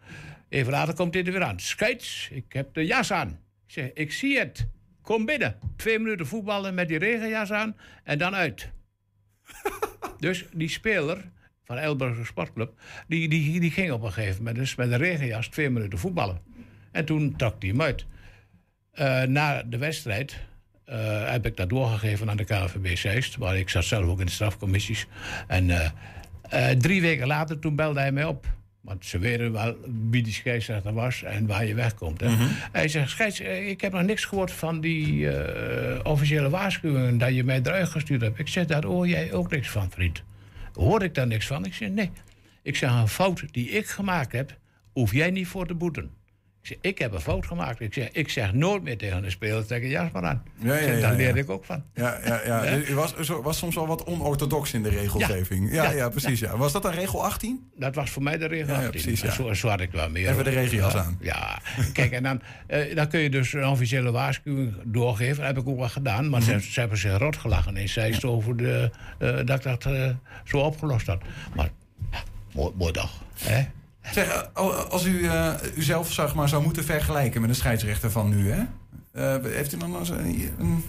Even 0.48 0.72
later 0.72 0.94
komt 0.94 1.14
hij 1.14 1.24
er 1.24 1.32
weer 1.32 1.42
aan. 1.42 1.60
Scheids, 1.60 2.28
ik 2.32 2.44
heb 2.48 2.74
de 2.74 2.86
jas 2.86 3.12
aan. 3.12 3.28
Ik 3.66 3.72
zeg: 3.72 3.90
ik 3.94 4.12
zie 4.12 4.38
het. 4.38 4.66
Kom 5.10 5.24
binnen. 5.24 5.56
Twee 5.76 5.98
minuten 5.98 6.26
voetballen 6.26 6.74
met 6.74 6.88
die 6.88 6.98
regenjas 6.98 7.52
aan 7.52 7.76
en 8.04 8.18
dan 8.18 8.34
uit. 8.34 8.70
Dus 10.18 10.46
die 10.52 10.68
speler 10.68 11.30
van 11.64 11.76
Elburger 11.76 12.26
Sportclub, 12.26 12.72
die, 13.08 13.28
die, 13.28 13.60
die 13.60 13.70
ging 13.70 13.92
op 13.92 14.02
een 14.02 14.12
gegeven 14.12 14.36
moment 14.36 14.56
dus 14.56 14.74
met 14.74 14.90
een 14.90 14.98
regenjas 14.98 15.48
twee 15.48 15.70
minuten 15.70 15.98
voetballen. 15.98 16.40
En 16.92 17.04
toen 17.04 17.36
trok 17.36 17.54
hij 17.58 17.68
hem 17.68 17.82
uit. 17.82 18.06
Eh, 18.92 19.22
na 19.22 19.62
de 19.62 19.78
wedstrijd 19.78 20.38
eh, 20.84 21.30
heb 21.30 21.46
ik 21.46 21.56
dat 21.56 21.68
doorgegeven 21.68 22.30
aan 22.30 22.36
de 22.36 22.44
KNVB 22.44 22.96
Zeist, 22.96 23.36
waar 23.36 23.56
ik 23.56 23.68
zat 23.68 23.84
zelf 23.84 24.04
ook 24.04 24.20
in 24.20 24.26
de 24.26 24.32
strafcommissies. 24.32 25.06
En 25.46 25.70
eh, 25.70 26.70
drie 26.70 27.00
weken 27.00 27.26
later, 27.26 27.58
toen 27.58 27.76
belde 27.76 28.00
hij 28.00 28.12
mij 28.12 28.24
op. 28.24 28.46
Want 28.80 29.06
ze 29.06 29.18
weten 29.18 29.52
wel 29.52 29.76
wie 30.10 30.22
die 30.22 30.32
scheidsrechter 30.32 30.92
was 30.92 31.22
en 31.22 31.46
waar 31.46 31.66
je 31.66 31.74
wegkomt. 31.74 32.20
Hè. 32.20 32.28
Hij 32.72 32.88
zegt, 32.88 33.10
scheids, 33.10 33.40
eh, 33.40 33.68
ik 33.68 33.80
heb 33.80 33.92
nog 33.92 34.02
niks 34.02 34.24
gehoord 34.24 34.52
van 34.52 34.80
die 34.80 35.30
eh, 35.30 36.00
officiële 36.02 36.50
waarschuwingen... 36.50 37.18
dat 37.18 37.34
je 37.34 37.44
mij 37.44 37.60
eruit 37.62 37.88
gestuurd 37.88 38.20
hebt. 38.20 38.38
Ik 38.38 38.48
zeg, 38.48 38.66
daar 38.66 38.84
hoor 38.84 39.08
jij 39.08 39.32
ook 39.32 39.50
niks 39.50 39.70
van, 39.70 39.90
vriend. 39.90 40.22
Hoor 40.72 41.02
ik 41.02 41.14
daar 41.14 41.26
niks 41.26 41.46
van? 41.46 41.64
Ik 41.64 41.74
zeg, 41.74 41.88
nee. 41.88 42.10
Ik 42.62 42.76
zeg, 42.76 42.90
een 42.90 43.08
fout 43.08 43.44
die 43.50 43.70
ik 43.70 43.86
gemaakt 43.86 44.32
heb, 44.32 44.58
hoef 44.92 45.12
jij 45.12 45.30
niet 45.30 45.46
voor 45.46 45.66
te 45.66 45.74
boeten. 45.74 46.10
Ik 46.62 46.66
zeg, 46.66 46.78
ik 46.80 46.98
heb 46.98 47.12
een 47.12 47.20
fout 47.20 47.46
gemaakt. 47.46 47.80
Ik 47.80 47.94
zeg, 47.94 48.08
ik 48.12 48.28
zeg 48.28 48.52
nooit 48.52 48.82
meer 48.82 48.98
tegen 48.98 49.24
een 49.24 49.30
speler, 49.30 49.86
jas 49.86 50.10
maar 50.12 50.22
aan. 50.24 50.42
Ja, 50.58 50.74
ja, 50.76 51.00
daar 51.00 51.14
leer 51.14 51.36
ik 51.36 51.50
ook 51.50 51.64
van. 51.64 51.84
Ja, 51.94 52.18
ja, 52.24 52.40
ja. 52.44 52.80
Was, 52.94 53.14
was 53.42 53.58
soms 53.58 53.74
wel 53.74 53.86
wat 53.86 54.04
onorthodox 54.04 54.72
in 54.72 54.82
de 54.82 54.88
regelgeving. 54.88 55.72
Ja, 55.72 55.90
ja, 55.90 56.08
precies. 56.08 56.40
Ja. 56.40 56.56
Was 56.56 56.72
dat 56.72 56.82
dan 56.82 56.92
regel 56.92 57.24
18? 57.24 57.70
Dat 57.76 57.94
was 57.94 58.10
voor 58.10 58.22
mij 58.22 58.38
de 58.38 58.46
regel. 58.46 58.66
Ja, 58.74 58.80
ja, 58.80 58.86
18. 58.86 58.90
precies, 59.02 59.20
ja. 59.20 59.26
En 59.28 59.34
Zo, 59.34 59.52
zo 59.54 59.68
had 59.68 59.80
ik 59.80 59.90
wel 59.90 60.10
meer. 60.10 60.28
Even 60.28 60.44
de 60.44 60.50
regenjas 60.50 60.92
ja, 60.92 60.98
aan. 61.02 61.16
Ja, 61.20 61.58
kijk, 61.92 62.12
en 62.12 62.22
dan, 62.22 62.42
eh, 62.66 62.94
dan 62.96 63.08
kun 63.08 63.20
je 63.20 63.30
dus 63.30 63.52
een 63.52 63.66
officiële 63.66 64.10
waarschuwing 64.10 64.74
doorgeven. 64.84 65.36
Dat 65.36 65.46
heb 65.46 65.58
ik 65.58 65.68
ook 65.68 65.78
wel 65.78 65.88
gedaan. 65.88 66.28
Maar 66.28 66.40
Mhm. 66.40 66.60
ze, 66.60 66.70
ze 66.72 66.80
hebben 66.80 66.98
zich 66.98 67.18
rot 67.18 67.36
gelachen 67.36 67.76
in 67.76 67.88
Zeist 67.88 68.24
over 68.24 68.56
de, 68.56 68.90
eh, 69.18 69.36
dat 69.44 69.50
ik 69.56 69.62
dat 69.62 69.84
eh, 69.86 70.08
zo 70.44 70.58
opgelost 70.58 71.06
had. 71.06 71.22
Maar 71.54 71.70
mooi, 72.52 72.72
mooi 72.76 72.92
dag. 72.92 73.22
Hè? 73.38 73.64
Zeg, 74.12 74.26
eh, 74.54 74.84
als 74.90 75.04
u 75.06 75.24
eh, 75.26 75.52
uzelf 75.76 76.12
zeg 76.12 76.34
maar, 76.34 76.48
zou 76.48 76.62
moeten 76.62 76.84
vergelijken 76.84 77.40
met 77.40 77.50
een 77.50 77.56
scheidsrechter 77.56 78.10
van 78.10 78.28
nu, 78.28 78.50
hè? 78.50 78.62
Eh, 79.12 79.44
heeft 79.52 79.72
u 79.74 79.76
dan 79.76 79.94
een, 79.94 80.50
een, 80.58 80.84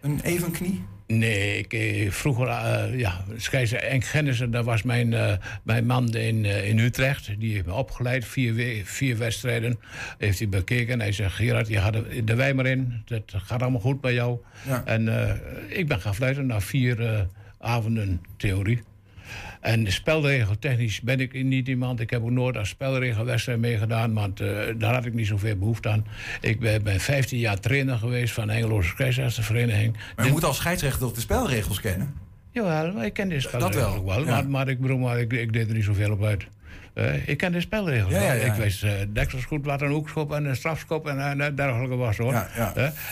een 0.00 0.20
even 0.22 0.50
knie? 0.50 0.84
Nee, 1.06 1.58
ik, 1.58 1.72
eh, 1.72 2.10
vroeger, 2.10 2.48
eh 2.48 2.98
ja, 2.98 3.24
scheidsrechter 3.36 3.90
Enk 3.90 4.04
Gennissen, 4.04 4.50
dat 4.50 4.64
was 4.64 4.82
mijn, 4.82 5.12
eh, 5.14 5.32
mijn 5.62 5.86
man 5.86 6.14
in, 6.14 6.44
eh, 6.44 6.68
in 6.68 6.78
Utrecht. 6.78 7.30
Die 7.40 7.52
heeft 7.52 7.66
me 7.66 7.72
opgeleid, 7.72 8.24
vier, 8.24 8.54
we- 8.54 8.80
vier 8.84 9.18
wedstrijden 9.18 9.78
heeft 10.18 10.38
hij 10.38 10.48
bekeken. 10.48 11.00
Hij 11.00 11.12
zegt, 11.12 11.34
Gerard, 11.34 11.68
je 11.68 11.78
gaat 11.78 11.94
er 11.94 12.24
de 12.24 12.34
wij 12.34 12.54
maar 12.54 12.66
in. 12.66 13.02
Dat 13.04 13.22
gaat 13.36 13.62
allemaal 13.62 13.80
goed 13.80 14.00
bij 14.00 14.14
jou. 14.14 14.38
Ja. 14.66 14.82
En 14.84 15.28
eh, 15.28 15.34
ik 15.78 15.88
ben 15.88 16.00
gaan 16.00 16.14
fluiten 16.14 16.46
na 16.46 16.60
vier 16.60 17.06
eh, 17.06 17.20
avonden 17.60 18.20
theorie. 18.36 18.82
En 19.60 19.92
spelregeltechnisch 19.92 21.00
ben 21.00 21.20
ik 21.20 21.44
niet 21.44 21.68
iemand. 21.68 22.00
Ik 22.00 22.10
heb 22.10 22.22
ook 22.22 22.30
nooit 22.30 22.56
aan 22.56 22.66
spelregelwedstrijd 22.66 23.58
meegedaan, 23.58 24.14
want 24.14 24.40
uh, 24.40 24.58
daar 24.78 24.94
had 24.94 25.04
ik 25.04 25.14
niet 25.14 25.26
zoveel 25.26 25.56
behoefte 25.56 25.88
aan. 25.88 26.06
Ik 26.40 26.60
ben, 26.60 26.82
ben 26.82 27.00
15 27.00 27.38
jaar 27.38 27.60
trainer 27.60 27.98
geweest 27.98 28.34
van 28.34 28.46
de 28.46 28.52
Engeloze 28.52 28.88
Scheidsrechtervereniging. 28.88 29.96
Maar 30.16 30.26
je 30.26 30.32
moet 30.32 30.44
als 30.44 30.56
scheidsrechter 30.56 31.00
toch 31.00 31.12
de 31.12 31.20
spelregels 31.20 31.80
kennen? 31.80 32.14
Jawel, 32.50 32.92
maar 32.92 33.04
ik 33.04 33.12
ken 33.12 33.28
de 33.28 33.40
spelregels 33.40 33.96
ook 33.96 34.06
wel. 34.06 34.24
Maar, 34.24 34.48
maar, 34.48 34.68
ik 34.68 34.80
bedoel, 34.80 34.98
maar 34.98 35.20
ik, 35.20 35.32
ik 35.32 35.52
deed 35.52 35.68
er 35.68 35.74
niet 35.74 35.84
zoveel 35.84 36.10
op 36.12 36.24
uit. 36.24 36.46
Uh, 36.94 37.28
ik 37.28 37.36
ken 37.36 37.52
de 37.52 37.60
spelregels. 37.60 38.12
Ja, 38.12 38.22
ja, 38.22 38.32
ja. 38.32 38.42
Ik 38.42 38.52
wist 38.52 38.84
uh, 38.84 38.90
deksels 39.08 39.44
goed 39.44 39.64
wat 39.64 39.80
een 39.80 39.90
hoekschop 39.90 40.32
en 40.32 40.44
een 40.44 40.56
strafschop 40.56 41.08
en 41.08 41.38
uh, 41.38 41.46
dergelijke 41.54 41.96
was 41.96 42.16
hoor. 42.16 42.32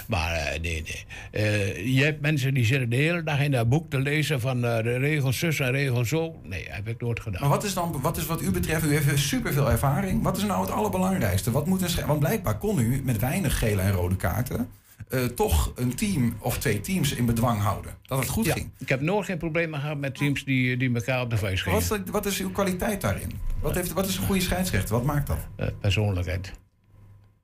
maar 0.07 0.59
nee, 0.63 0.85
nee. 1.33 1.95
je 1.95 2.05
hebt 2.05 2.21
mensen 2.21 2.55
die 2.55 2.65
zitten 2.65 2.91
de 2.91 2.97
hele 2.97 3.23
dag 3.23 3.41
in 3.41 3.51
dat 3.51 3.69
boek 3.69 3.91
te 3.91 3.99
lezen 3.99 4.41
van 4.41 4.61
de 4.61 4.81
regels 4.81 5.39
zus 5.39 5.61
en 5.61 5.71
regels 5.71 6.09
zo. 6.09 6.41
Nee, 6.45 6.67
heb 6.69 6.89
ik 6.89 7.01
nooit 7.01 7.21
gedaan. 7.21 7.41
Maar 7.41 7.51
wat 7.51 7.65
is 7.65 7.75
dan, 7.75 7.99
wat 8.03 8.17
is 8.17 8.27
wat 8.27 8.43
u 8.43 8.51
betreft, 8.51 8.85
u 8.85 8.97
heeft 8.97 9.19
superveel 9.19 9.71
ervaring. 9.71 10.23
Wat 10.23 10.37
is 10.37 10.45
nou 10.45 10.61
het 10.61 10.71
allerbelangrijkste? 10.71 11.51
Wat 11.51 11.67
moet 11.67 11.83
een, 11.83 12.07
want 12.07 12.21
blijkbaar 12.21 12.59
kon 12.59 12.79
u 12.79 13.01
met 13.05 13.19
weinig 13.19 13.59
gele 13.59 13.83
en 13.83 13.93
rode 13.93 14.17
kaarten 14.17 14.69
uh, 15.11 15.25
toch 15.25 15.73
een 15.75 15.95
team 15.95 16.37
of 16.39 16.59
twee 16.59 16.81
teams 16.81 17.13
in 17.15 17.27
bedwang 17.27 17.61
houden. 17.61 17.95
Dat 18.03 18.19
het 18.19 18.29
goed 18.29 18.53
ging. 18.53 18.71
Ik 18.79 18.89
heb 18.89 19.01
nooit 19.01 19.25
geen 19.25 19.39
problemen 19.39 19.81
gehad 19.81 19.99
met 19.99 20.15
teams 20.15 20.45
die, 20.45 20.77
die 20.77 20.95
elkaar 20.95 21.23
op 21.23 21.31
de 21.31 21.37
vuist 21.37 21.63
gingen. 21.63 21.89
Wat 21.89 22.01
is, 22.01 22.11
wat 22.11 22.27
is 22.27 22.41
uw 22.41 22.51
kwaliteit 22.51 23.01
daarin? 23.01 23.33
Wat, 23.61 23.75
heeft, 23.75 23.93
wat 23.93 24.09
is 24.09 24.17
een 24.17 24.25
goede 24.25 24.41
scheidsrechter? 24.41 24.95
Wat 24.95 25.05
maakt 25.05 25.27
dat? 25.27 25.39
Uh, 25.61 25.67
persoonlijkheid. 25.81 26.53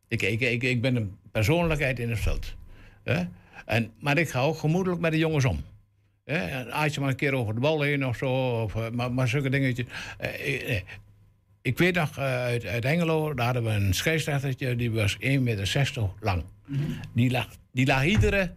Ik, 0.09 0.23
ik, 0.23 0.41
ik, 0.41 0.63
ik 0.63 0.81
ben 0.81 0.97
een 0.97 1.17
persoonlijkheid 1.33 1.99
in 1.99 2.11
het 2.11 2.21
veld. 2.21 2.55
En, 3.67 3.93
maar 4.01 4.19
ik 4.19 4.31
ga 4.31 4.41
ook 4.41 4.59
gemoedelijk 4.59 5.01
met 5.01 5.13
de 5.13 5.19
jongens 5.19 5.45
om. 5.45 5.65
Hè? 6.25 6.71
Als 6.73 6.95
je 6.95 7.01
maar 7.01 7.09
een 7.09 7.17
keer 7.17 7.35
over 7.35 7.55
de 7.55 7.61
bal 7.61 7.83
heen 7.83 8.07
of 8.07 8.17
zo, 8.17 8.63
of, 8.63 8.75
eh, 8.75 8.91
maar, 8.91 9.13
maar 9.13 9.29
zulke 9.29 9.51
dingetjes. 9.51 9.87
Uh, 10.21 10.81
ik 11.63 11.79
weet 11.79 11.95
nog 11.95 12.19
uit, 12.19 12.67
uit 12.67 12.85
Engelo, 12.85 13.35
daar 13.35 13.45
hadden 13.45 13.65
we 13.65 13.71
een 13.71 13.95
scheidsrechtertje, 13.95 14.77
die 14.77 14.91
was 14.91 15.17
1,60 15.21 15.41
meter 15.41 16.11
lang. 16.21 16.45
Die, 17.13 17.31
lag, 17.31 17.49
die 17.73 17.87
lag 17.87 18.05
iedere 18.05 18.53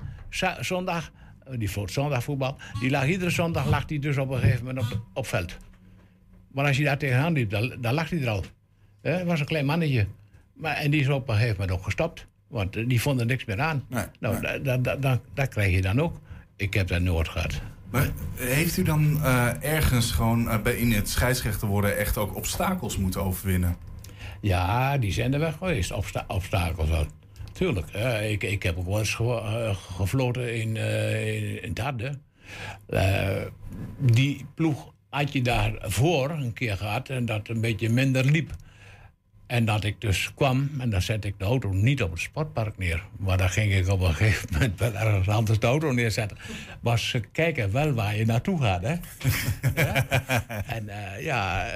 zondag, 0.59 1.11
eh, 1.43 1.53
die 1.57 1.71
voor 1.71 1.89
zondagvoetbal, 1.89 2.57
die 2.79 2.89
lag 2.89 3.07
iedere 3.07 3.29
zondag 3.29 3.69
lag 3.69 3.85
die 3.85 3.99
dus 3.99 4.17
op 4.17 4.29
een 4.29 4.39
gegeven 4.39 4.65
moment 4.65 4.93
op, 4.93 5.01
op 5.13 5.27
veld. 5.27 5.57
Maar 6.51 6.65
als 6.65 6.77
je 6.77 6.83
daar 6.83 6.97
tegenaan 6.97 7.33
liep, 7.33 7.49
dan, 7.49 7.75
dan 7.79 7.93
lag 7.93 8.09
hij 8.09 8.21
er 8.21 8.29
al. 8.29 8.43
Het 9.01 9.25
was 9.25 9.39
een 9.39 9.45
klein 9.45 9.65
mannetje. 9.65 10.07
Maar, 10.53 10.75
en 10.75 10.91
die 10.91 11.01
is 11.01 11.07
op 11.07 11.29
een 11.29 11.35
gegeven 11.35 11.59
moment 11.59 11.77
ook 11.77 11.83
gestopt. 11.83 12.27
Want 12.47 12.75
eh, 12.75 12.87
die 12.87 13.01
vonden 13.01 13.27
niks 13.27 13.45
meer 13.45 13.61
aan. 13.61 13.85
nou, 14.19 14.61
Dat, 14.99 15.19
dat 15.33 15.47
krijg 15.47 15.71
je 15.71 15.81
dan 15.81 16.01
ook. 16.01 16.19
Ik 16.55 16.73
heb 16.73 16.87
dat 16.87 17.01
nooit 17.01 17.29
gehad. 17.29 17.61
Maar 17.91 18.09
heeft 18.35 18.77
u 18.77 18.83
dan 18.83 19.17
uh, 19.17 19.63
ergens 19.63 20.11
gewoon 20.11 20.61
uh, 20.65 20.79
in 20.81 20.91
het 20.91 21.09
scheidsrechter 21.09 21.67
worden 21.67 21.97
echt 21.97 22.17
ook 22.17 22.35
obstakels 22.35 22.97
moeten 22.97 23.23
overwinnen? 23.23 23.75
Ja, 24.41 24.97
die 24.97 25.11
zijn 25.11 25.33
er 25.33 25.39
wel 25.39 25.51
geweest, 25.51 25.91
obsta 25.91 26.25
obstakels 26.27 26.89
wel. 26.89 27.05
Tuurlijk. 27.59 27.89
ik, 28.29 28.43
ik 28.43 28.63
heb 28.63 28.77
ook 28.77 28.85
wel 28.85 28.99
eens 28.99 29.13
ge 29.13 29.23
uh, 29.23 29.75
gefloten 29.75 30.55
in, 30.55 30.75
in, 30.75 31.63
in 31.63 31.73
Darden. 31.73 32.21
die 33.97 34.45
ploeg 34.55 34.93
had 35.09 35.33
je 35.33 35.41
daarvoor 35.41 36.29
een 36.29 36.53
keer 36.53 36.77
gehad 36.77 37.09
en 37.09 37.25
dat 37.25 37.47
een 37.47 37.61
beetje 37.61 37.89
minder 37.89 38.25
liep. 38.25 38.51
En 39.49 39.65
dat 39.65 39.83
ik 39.83 40.01
dus 40.01 40.31
kwam 40.35 40.69
en 40.79 40.89
dan 40.89 41.01
zette 41.01 41.27
ik 41.27 41.33
de 41.37 41.45
auto 41.45 41.69
niet 41.69 42.03
op 42.03 42.11
het 42.11 42.19
sportpark 42.19 42.77
neer. 42.77 43.03
Maar 43.17 43.37
dan 43.37 43.49
ging 43.49 43.73
ik 43.73 43.87
op 43.87 44.01
een 44.01 44.13
gegeven 44.13 44.49
moment 44.51 44.79
wel 44.79 44.93
ergens 44.93 45.29
anders 45.29 45.59
de 45.59 45.67
auto 45.67 45.91
neerzetten. 45.91 46.37
Maar 46.79 46.99
ze 46.99 47.19
kijken 47.31 47.71
wel 47.71 47.93
waar 47.93 48.15
je 48.15 48.25
naartoe 48.25 48.61
gaat, 48.61 48.81
hè. 48.81 48.95
ja? 49.83 50.05
En 50.65 50.85
uh, 50.85 51.23
ja, 51.23 51.67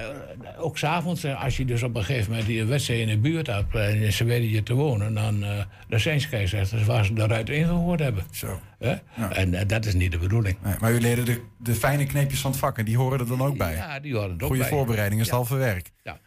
ook 0.58 0.78
s'avonds, 0.78 1.24
eh, 1.24 1.44
als 1.44 1.56
je 1.56 1.64
dus 1.64 1.82
op 1.82 1.96
een 1.96 2.04
gegeven 2.04 2.30
moment 2.30 2.48
die 2.48 2.64
wedstrijd 2.64 3.00
in 3.00 3.08
de 3.08 3.18
buurt 3.18 3.46
hebt... 3.46 3.74
en 3.74 4.12
ze 4.12 4.24
weten 4.24 4.48
je 4.48 4.62
te 4.62 4.74
wonen, 4.74 5.14
dan, 5.14 5.42
uh, 5.42 5.50
dan 5.88 6.00
zijn 6.00 6.20
scheidsrechters 6.20 6.84
waar 6.84 7.04
ze 7.04 7.12
eruit 7.16 7.50
ingehoord 7.50 8.00
hebben. 8.00 8.24
Zo. 8.30 8.60
Ja? 8.78 9.02
En 9.30 9.52
uh, 9.52 9.60
dat 9.66 9.84
is 9.84 9.94
niet 9.94 10.12
de 10.12 10.18
bedoeling. 10.18 10.56
Nee, 10.62 10.74
maar 10.80 10.92
u 10.92 11.00
leerde 11.00 11.22
de, 11.22 11.40
de 11.58 11.74
fijne 11.74 12.06
kneepjes 12.06 12.40
van 12.40 12.50
het 12.50 12.60
vak 12.60 12.78
en 12.78 12.84
die 12.84 12.96
horen 12.96 13.18
er 13.18 13.26
dan 13.26 13.42
ook 13.42 13.56
bij? 13.56 13.74
Ja, 13.74 14.00
die 14.00 14.14
horen 14.14 14.28
er 14.28 14.34
ook 14.34 14.42
Goede 14.42 14.58
bij. 14.58 14.68
voorbereiding 14.70 15.20
is 15.20 15.26
het 15.26 15.36
halve 15.36 15.56
werk. 15.56 15.90
Ja. 16.02 16.18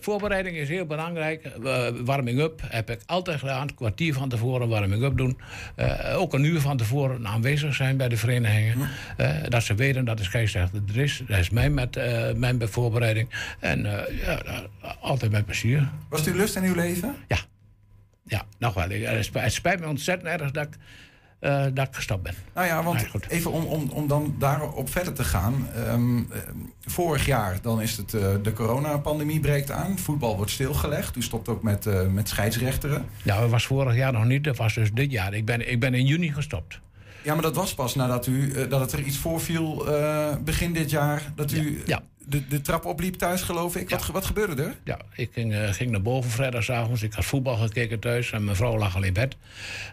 Voorbereiding 0.00 0.56
is 0.56 0.68
heel 0.68 0.76
belangrijk. 0.76 0.94
Uh, 1.62 1.88
warming-up 2.04 2.60
heb 2.68 2.90
ik 2.90 3.00
altijd 3.06 3.38
gedaan. 3.38 3.62
Een 3.62 3.74
kwartier 3.74 4.14
van 4.14 4.28
tevoren 4.28 4.68
warming-up 4.68 5.16
doen. 5.16 5.38
Uh, 5.76 6.18
ook 6.18 6.32
een 6.32 6.44
uur 6.44 6.60
van 6.60 6.76
tevoren 6.76 7.26
aanwezig 7.26 7.74
zijn 7.74 7.96
bij 7.96 8.08
de 8.08 8.16
verenigingen. 8.16 8.88
Ja. 9.16 9.48
dat 9.48 9.62
ze 9.62 9.74
weten 9.74 10.04
dat 10.04 10.18
de 10.18 10.24
scheidsrechter 10.24 10.82
er 10.88 10.96
is. 10.96 11.22
Dat 11.26 11.38
is 11.38 11.50
mijn, 11.50 11.74
met, 11.74 11.94
mijn 12.36 12.68
voorbereiding. 12.68 13.28
En 13.60 13.82
ja, 14.24 14.42
altijd 15.00 15.30
met 15.30 15.44
plezier. 15.44 15.88
Was 16.08 16.20
het 16.20 16.28
uw 16.28 16.36
lust 16.36 16.56
in 16.56 16.62
uw 16.62 16.74
leven? 16.74 17.14
Ja. 17.28 17.38
Ja, 18.28 18.42
nog 18.58 18.74
wel. 18.74 18.88
Het 18.88 19.52
spijt 19.52 19.80
me 19.80 19.86
ontzettend 19.86 20.40
erg 20.40 20.50
dat 20.50 20.66
ik 20.66 20.76
dat 21.74 21.88
ik 21.88 21.94
gestopt 21.94 22.22
ben. 22.22 22.34
Nou 22.54 22.66
ja, 22.66 22.82
want 22.82 23.06
even 23.28 23.52
om, 23.52 23.64
om, 23.64 23.88
om 23.90 24.08
dan 24.08 24.34
daarop 24.38 24.90
verder 24.90 25.12
te 25.12 25.24
gaan. 25.24 25.68
Um, 25.88 26.18
uh, 26.18 26.38
vorig 26.80 27.26
jaar 27.26 27.58
dan 27.62 27.80
is 27.80 27.96
het 27.96 28.12
uh, 28.12 28.26
de 28.42 28.52
coronapandemie 28.52 29.40
breekt 29.40 29.70
aan. 29.70 29.98
Voetbal 29.98 30.36
wordt 30.36 30.50
stilgelegd. 30.50 31.16
U 31.16 31.22
stopt 31.22 31.48
ook 31.48 31.62
met, 31.62 31.88
met 32.12 32.28
scheidsrechteren. 32.28 33.06
Ja, 33.22 33.40
dat 33.40 33.50
was 33.50 33.66
vorig 33.66 33.96
jaar 33.96 34.12
nog 34.12 34.24
niet. 34.24 34.44
Dat 34.44 34.56
was 34.56 34.74
dus 34.74 34.92
dit 34.92 35.10
jaar. 35.10 35.34
Ik 35.34 35.44
ben, 35.44 35.70
ik 35.70 35.80
ben 35.80 35.94
in 35.94 36.06
juni 36.06 36.32
gestopt. 36.32 36.80
Ja, 37.22 37.32
maar 37.32 37.42
dat 37.42 37.54
was 37.54 37.74
pas 37.74 37.94
nadat 37.94 38.26
u 38.26 38.68
dat 38.68 38.80
het 38.80 38.92
er 38.92 39.00
iets 39.00 39.16
voorviel 39.16 39.86
begin 40.44 40.72
dit 40.72 40.90
jaar. 40.90 41.32
Dat 41.34 41.52
u 41.52 41.82
ja. 41.86 42.02
ja. 42.15 42.15
De, 42.28 42.48
de 42.48 42.60
trap 42.60 42.84
opliep 42.84 43.14
thuis, 43.14 43.42
geloof 43.42 43.76
ik. 43.76 43.90
Ja. 43.90 43.96
Wat, 43.96 44.06
wat 44.06 44.24
gebeurde 44.24 44.62
er? 44.62 44.74
Ja, 44.84 44.98
ik 45.14 45.30
ging, 45.32 45.52
uh, 45.52 45.68
ging 45.72 45.90
naar 45.90 46.02
boven 46.02 46.30
vrijdagavond. 46.30 47.02
Ik 47.02 47.12
had 47.12 47.24
voetbal 47.24 47.56
gekeken 47.56 47.98
thuis 47.98 48.32
en 48.32 48.44
mijn 48.44 48.56
vrouw 48.56 48.78
lag 48.78 48.96
al 48.96 49.02
in 49.02 49.12
bed. 49.12 49.36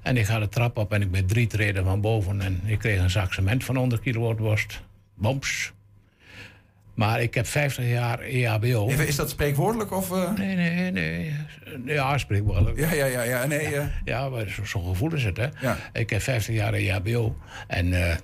En 0.02 0.18
ik 0.18 0.26
ga 0.26 0.40
de 0.40 0.50
trap 0.50 0.78
op 0.78 0.94
en 0.94 1.02
ik 1.02 1.12
ben 1.12 1.26
drie 1.26 1.48
treden 1.48 1.84
van 1.84 2.02
boven. 2.02 2.42
En 2.42 2.62
ik 2.66 2.80
kreeg 2.80 3.00
een 3.00 3.10
zak 3.10 3.34
cement 3.34 3.64
van 3.64 3.76
100 3.76 4.02
kilo 4.02 4.36
worst. 4.36 4.82
Boms. 5.16 5.72
Maar 6.94 7.22
ik 7.22 7.34
heb 7.34 7.48
50 7.48 7.86
jaar 7.86 8.20
EHBO. 8.20 8.90
Even, 8.90 9.08
is 9.08 9.16
dat 9.16 9.30
spreekwoordelijk 9.30 9.92
of... 9.92 10.12
Uh... 10.12 10.32
Nee, 10.32 10.56
nee, 10.56 10.92
nee. 10.92 11.34
Ja, 11.86 12.18
spreekwoordelijk. 12.18 12.80
Ja, 12.80 12.94
ja, 12.94 13.06
ja. 13.06 13.22
ja, 13.22 13.46
nee, 13.46 13.70
ja, 13.70 13.92
ja 14.06 14.30
maar 14.30 14.50
zo'n 14.50 14.66
zo 14.66 14.80
gevoel 14.80 15.14
is 15.14 15.24
het, 15.24 15.38
hè. 15.38 15.48
Ja. 15.62 15.78
Ik 15.94 16.10
heb 16.10 16.22
50 16.22 16.56
jaar 16.56 16.74
EHBO. 16.74 17.36
En 17.68 17.88
uh, 17.88 18.16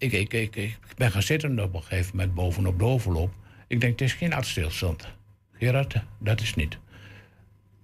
ik, 0.00 0.12
ik, 0.12 0.32
ik, 0.32 0.56
ik 0.56 0.78
ben 0.96 1.10
gaan 1.10 1.22
zitten 1.22 1.60
op 1.62 1.74
een 1.74 1.82
gegeven 1.82 2.16
moment 2.16 2.34
bovenop 2.34 2.78
de 2.78 2.84
overloop. 2.84 3.34
Ik 3.66 3.80
denk, 3.80 3.92
het 3.92 4.08
is 4.08 4.12
geen 4.12 4.32
hartstilstand. 4.32 5.08
Gerard, 5.52 5.94
dat 6.18 6.40
is 6.40 6.54
niet. 6.54 6.78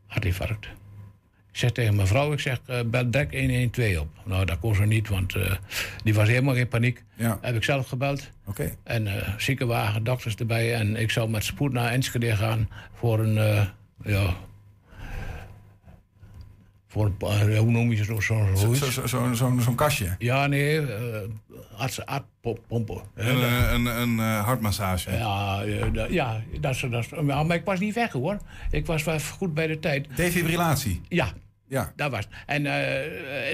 Hartinfarct. 0.07 0.65
Ik 1.51 1.63
zeg 1.63 1.73
tegen 1.73 1.97
mijn 1.97 2.07
vrouw, 2.07 2.33
ik 2.33 2.41
zeg, 2.41 2.61
uh, 2.71 2.81
bel 2.87 3.11
direct 3.11 3.35
112 3.35 3.99
op. 3.99 4.09
Nou, 4.25 4.45
dat 4.45 4.59
kon 4.59 4.75
ze 4.75 4.85
niet, 4.85 5.09
want 5.09 5.35
uh, 5.35 5.53
die 6.05 6.15
was 6.15 6.29
helemaal 6.29 6.55
in 6.55 6.69
paniek. 6.69 7.03
Ja. 7.15 7.39
Heb 7.41 7.55
ik 7.55 7.65
zelf 7.65 7.89
gebeld. 7.89 8.31
Okay. 8.45 8.77
En 8.83 9.07
uh, 9.07 9.29
ziekenwagen, 9.39 10.05
dokters 10.05 10.35
erbij. 10.35 10.75
En 10.75 10.97
ik 10.97 11.11
zou 11.11 11.31
met 11.31 11.45
spoed 11.45 11.73
naar 11.73 11.93
Enschede 11.93 12.37
gaan 12.37 12.69
voor 12.93 13.19
een, 13.19 13.69
ja... 14.05 14.37
Voor 16.89 17.13
een, 17.19 17.57
hoe 17.57 17.71
noem 17.71 17.93
je 17.93 18.05
zo'n 18.05 18.23
zo, 18.23 18.47
zo, 18.75 19.07
zo, 19.07 19.55
zo, 19.61 19.73
kastje? 19.75 20.15
Ja, 20.19 20.47
nee, 20.47 20.81
uh. 20.81 20.89
Een, 23.15 23.37
uh, 23.37 23.73
een, 23.73 23.87
een 23.87 24.17
uh, 24.17 24.45
hartmassage? 24.45 25.11
Ja, 25.11 25.63
ja 26.09 26.43
dat 26.61 26.75
is, 26.75 26.85
dat 26.91 27.05
is, 27.05 27.21
maar 27.21 27.55
ik 27.57 27.65
was 27.65 27.79
niet 27.81 27.95
weg 27.95 28.13
hoor. 28.13 28.39
Ik 28.71 28.87
was 28.87 29.05
wel 29.05 29.21
goed 29.21 29.55
bij 29.55 29.67
de 29.67 29.79
tijd. 29.79 30.17
Defibrillatie? 30.17 31.01
Ja. 31.09 31.33
Ja. 31.69 31.93
Dat 31.97 32.11
was 32.11 32.29
En 32.47 32.63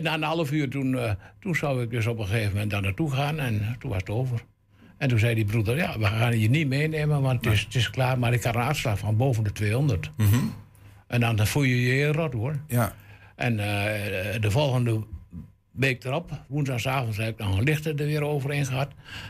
na 0.03 0.15
een 0.15 0.23
half 0.23 0.53
uur 0.53 0.71
toen, 0.71 1.17
toen 1.41 1.55
zou 1.55 1.83
ik 1.83 1.91
dus 1.91 2.07
op 2.07 2.19
een 2.19 2.27
gegeven 2.27 2.53
moment 2.53 2.71
daar 2.71 2.83
naartoe 2.83 3.11
gaan. 3.11 3.39
En 3.39 3.77
toen 3.79 3.91
was 3.91 4.01
het 4.01 4.11
over. 4.11 4.45
En 5.03 5.09
toen 5.09 5.19
zei 5.19 5.35
die 5.35 5.45
broeder, 5.45 5.77
ja, 5.77 5.99
we 5.99 6.05
gaan 6.05 6.39
je 6.39 6.51
niet 6.51 6.69
meenemen, 6.69 7.23
want 7.23 7.45
het 7.45 7.55
is, 7.55 7.61
het 7.61 7.75
is 7.75 7.91
klaar. 7.91 8.19
Maar 8.19 8.33
ik 8.33 8.43
had 8.43 8.55
een 8.55 8.61
uitslag 8.61 8.99
van 8.99 9.17
boven 9.17 9.45
de 9.45 9.53
200. 9.53 10.11
Mm 10.17 10.27
-hmm. 10.27 10.55
En 11.07 11.21
dan 11.21 11.47
voel 11.47 11.63
je 11.63 11.83
je 11.83 11.93
heel 11.93 12.13
rot 12.13 12.33
hoor. 12.33 12.57
Ja. 12.67 12.95
En 13.43 13.53
uh, 13.53 14.41
de 14.41 14.51
volgende 14.51 15.05
week 15.71 16.05
erop, 16.05 16.31
woensdagavond, 16.49 17.17
heb 17.17 17.29
ik 17.29 17.47
nog 17.47 17.59
een 17.59 17.65
lichter 17.65 18.01
er 18.01 18.07
weer 18.07 18.23
overheen 18.23 18.67
gehad. 18.67 18.89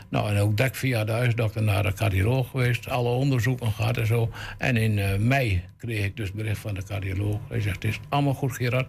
Nou, 0.09 0.29
en 0.29 0.41
ook 0.41 0.57
dak 0.57 0.75
via 0.75 1.03
de 1.03 1.11
huisdokter 1.11 1.63
naar 1.63 1.83
de 1.83 1.93
cardioloog 1.93 2.49
geweest. 2.49 2.89
Alle 2.89 3.09
onderzoeken 3.09 3.71
gehad 3.71 3.97
en 3.97 4.07
zo. 4.07 4.31
En 4.57 4.77
in 4.77 4.97
uh, 4.97 5.15
mei 5.15 5.63
kreeg 5.77 6.05
ik 6.05 6.17
dus 6.17 6.31
bericht 6.31 6.59
van 6.59 6.73
de 6.73 6.83
cardioloog. 6.83 7.39
Hij 7.49 7.61
zegt, 7.61 7.75
het 7.83 7.91
is 7.91 7.99
allemaal 8.09 8.33
goed, 8.33 8.55
Gerard. 8.55 8.87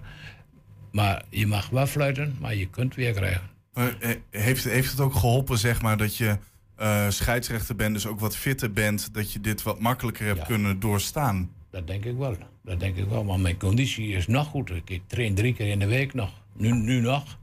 Maar 0.93 1.23
je 1.31 1.47
mag 1.47 1.69
wel 1.69 1.87
fluiten, 1.87 2.37
maar 2.41 2.55
je 2.55 2.71
kunt 2.71 2.95
weer 2.95 3.13
krijgen. 3.13 3.51
Uh, 3.75 3.85
heeft, 4.31 4.65
heeft 4.65 4.91
het 4.91 5.01
ook 5.01 5.15
geholpen, 5.15 5.59
zeg 5.59 5.83
maar, 5.83 5.97
dat 5.97 6.17
je 6.17 6.37
uh, 6.81 7.09
scheidsrechter 7.09 7.77
bent... 7.77 7.95
dus 7.95 8.07
ook 8.07 8.21
wat 8.21 8.37
fitter 8.37 8.73
bent, 8.73 9.15
dat 9.15 9.33
je 9.33 9.41
dit 9.41 9.63
wat 9.63 9.81
makkelijker 9.81 10.27
hebt 10.27 10.39
ja. 10.39 10.45
kunnen 10.45 10.81
doorstaan? 10.81 11.51
Dat 11.75 11.87
denk 11.87 12.05
ik 12.05 12.17
wel. 12.17 12.37
Dat 12.65 12.81
denk 12.81 12.97
ik 12.97 13.09
wel. 13.09 13.25
Maar 13.25 13.41
mijn 13.41 13.59
conditie 13.59 14.09
is 14.09 14.27
nog 14.27 14.47
goed. 14.47 14.71
Ik 14.85 15.03
train 15.07 15.35
drie 15.35 15.55
keer 15.55 15.69
in 15.69 15.79
de 15.79 15.87
week 15.87 16.15
nog. 16.15 16.31
Nu, 16.57 16.73
nu 16.73 17.01
nog. 17.01 17.39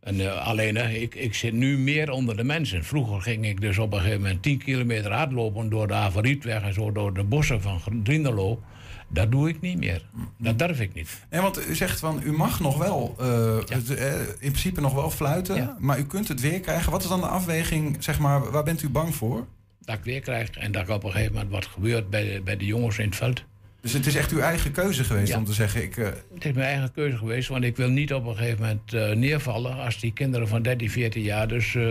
En, 0.00 0.20
eh, 0.20 0.46
alleen, 0.46 0.76
ik, 1.02 1.14
ik 1.14 1.34
zit 1.34 1.52
nu 1.52 1.78
meer 1.78 2.10
onder 2.10 2.36
de 2.36 2.44
mensen. 2.44 2.84
Vroeger 2.84 3.22
ging 3.22 3.46
ik 3.46 3.60
dus 3.60 3.78
op 3.78 3.92
een 3.92 3.98
gegeven 3.98 4.20
moment 4.20 4.42
10 4.42 4.58
kilometer 4.58 5.12
hardlopen 5.12 5.68
door 5.70 5.86
de 5.86 5.94
Avarietweg 5.94 6.62
en 6.62 6.74
zo 6.74 6.92
door 6.92 7.14
de 7.14 7.24
bossen 7.24 7.62
van 7.62 7.80
Drindelo. 8.02 8.60
Dat 9.08 9.30
doe 9.30 9.48
ik 9.48 9.60
niet 9.60 9.78
meer. 9.78 10.02
Dat 10.38 10.58
durf 10.58 10.80
ik 10.80 10.94
niet. 10.94 11.26
Nee, 11.30 11.40
want 11.40 11.68
u 11.68 11.74
zegt 11.74 12.00
van, 12.00 12.20
u 12.24 12.32
mag 12.32 12.60
nog 12.60 12.78
wel, 12.78 13.14
eh, 13.18 13.56
het, 13.68 13.94
eh, 13.94 14.20
in 14.20 14.26
principe 14.38 14.80
nog 14.80 14.94
wel 14.94 15.10
fluiten, 15.10 15.56
Ja. 15.56 15.76
maar 15.78 15.98
u 15.98 16.04
kunt 16.06 16.28
het 16.28 16.40
weer 16.40 16.60
krijgen. 16.60 16.92
Wat 16.92 17.02
is 17.02 17.08
dan 17.08 17.20
de 17.20 17.26
afweging, 17.26 17.96
zeg 18.04 18.18
maar, 18.18 18.50
waar 18.50 18.62
bent 18.64 18.82
u 18.82 18.88
bang 18.88 19.14
voor? 19.14 19.46
Dat 19.90 19.98
ik 19.98 20.04
weer 20.04 20.20
krijg 20.20 20.50
en 20.50 20.72
dat 20.72 20.82
ik 20.82 20.88
op 20.88 21.04
een 21.04 21.10
gegeven 21.10 21.32
moment 21.32 21.50
wat 21.50 21.66
gebeurt 21.66 22.10
bij 22.10 22.24
de, 22.32 22.40
bij 22.44 22.56
de 22.56 22.64
jongens 22.66 22.98
in 22.98 23.04
het 23.06 23.16
veld. 23.16 23.44
Dus 23.80 23.92
het 23.92 24.06
is 24.06 24.14
echt 24.16 24.32
uw 24.32 24.38
eigen 24.40 24.72
keuze 24.72 25.04
geweest 25.04 25.28
Ja. 25.32 25.38
om 25.38 25.44
te 25.44 25.52
zeggen, 25.52 25.82
ik... 25.82 25.96
eh, 25.96 26.06
Het 26.34 26.44
is 26.44 26.52
mijn 26.52 26.66
eigen 26.66 26.92
keuze 26.92 27.16
geweest, 27.16 27.48
want 27.48 27.64
ik 27.64 27.76
wil 27.76 27.88
niet 27.88 28.12
op 28.14 28.26
een 28.26 28.36
gegeven 28.36 28.60
moment 28.60 28.94
eh, 28.94 29.10
neervallen 29.10 29.76
als 29.76 30.00
die 30.00 30.12
kinderen 30.12 30.48
van 30.48 30.62
13, 30.62 30.90
14 30.90 31.22
jaar 31.22 31.48
dus 31.48 31.74
eh, 31.74 31.82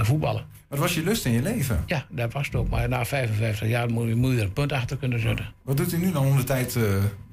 voetballen. 0.00 0.44
wat 0.68 0.78
was 0.78 0.94
je 0.94 1.02
lust 1.02 1.24
in 1.26 1.32
je 1.32 1.42
leven? 1.42 1.82
Ja, 1.86 2.06
dat 2.10 2.32
was 2.32 2.46
het 2.46 2.54
ook. 2.54 2.68
Maar 2.68 2.88
na 2.88 3.04
55 3.04 3.68
jaar 3.68 3.90
moet 3.90 4.08
je, 4.08 4.14
moet 4.14 4.30
je 4.32 4.36
er 4.38 4.42
een 4.44 4.52
punt 4.52 4.72
achter 4.72 4.96
kunnen 4.96 5.20
zetten. 5.20 5.52
Wat 5.62 5.76
doet 5.76 5.92
u 5.92 5.96
nu 5.98 6.12
dan 6.12 6.26
om 6.26 6.36
de 6.36 6.44
tijd 6.44 6.72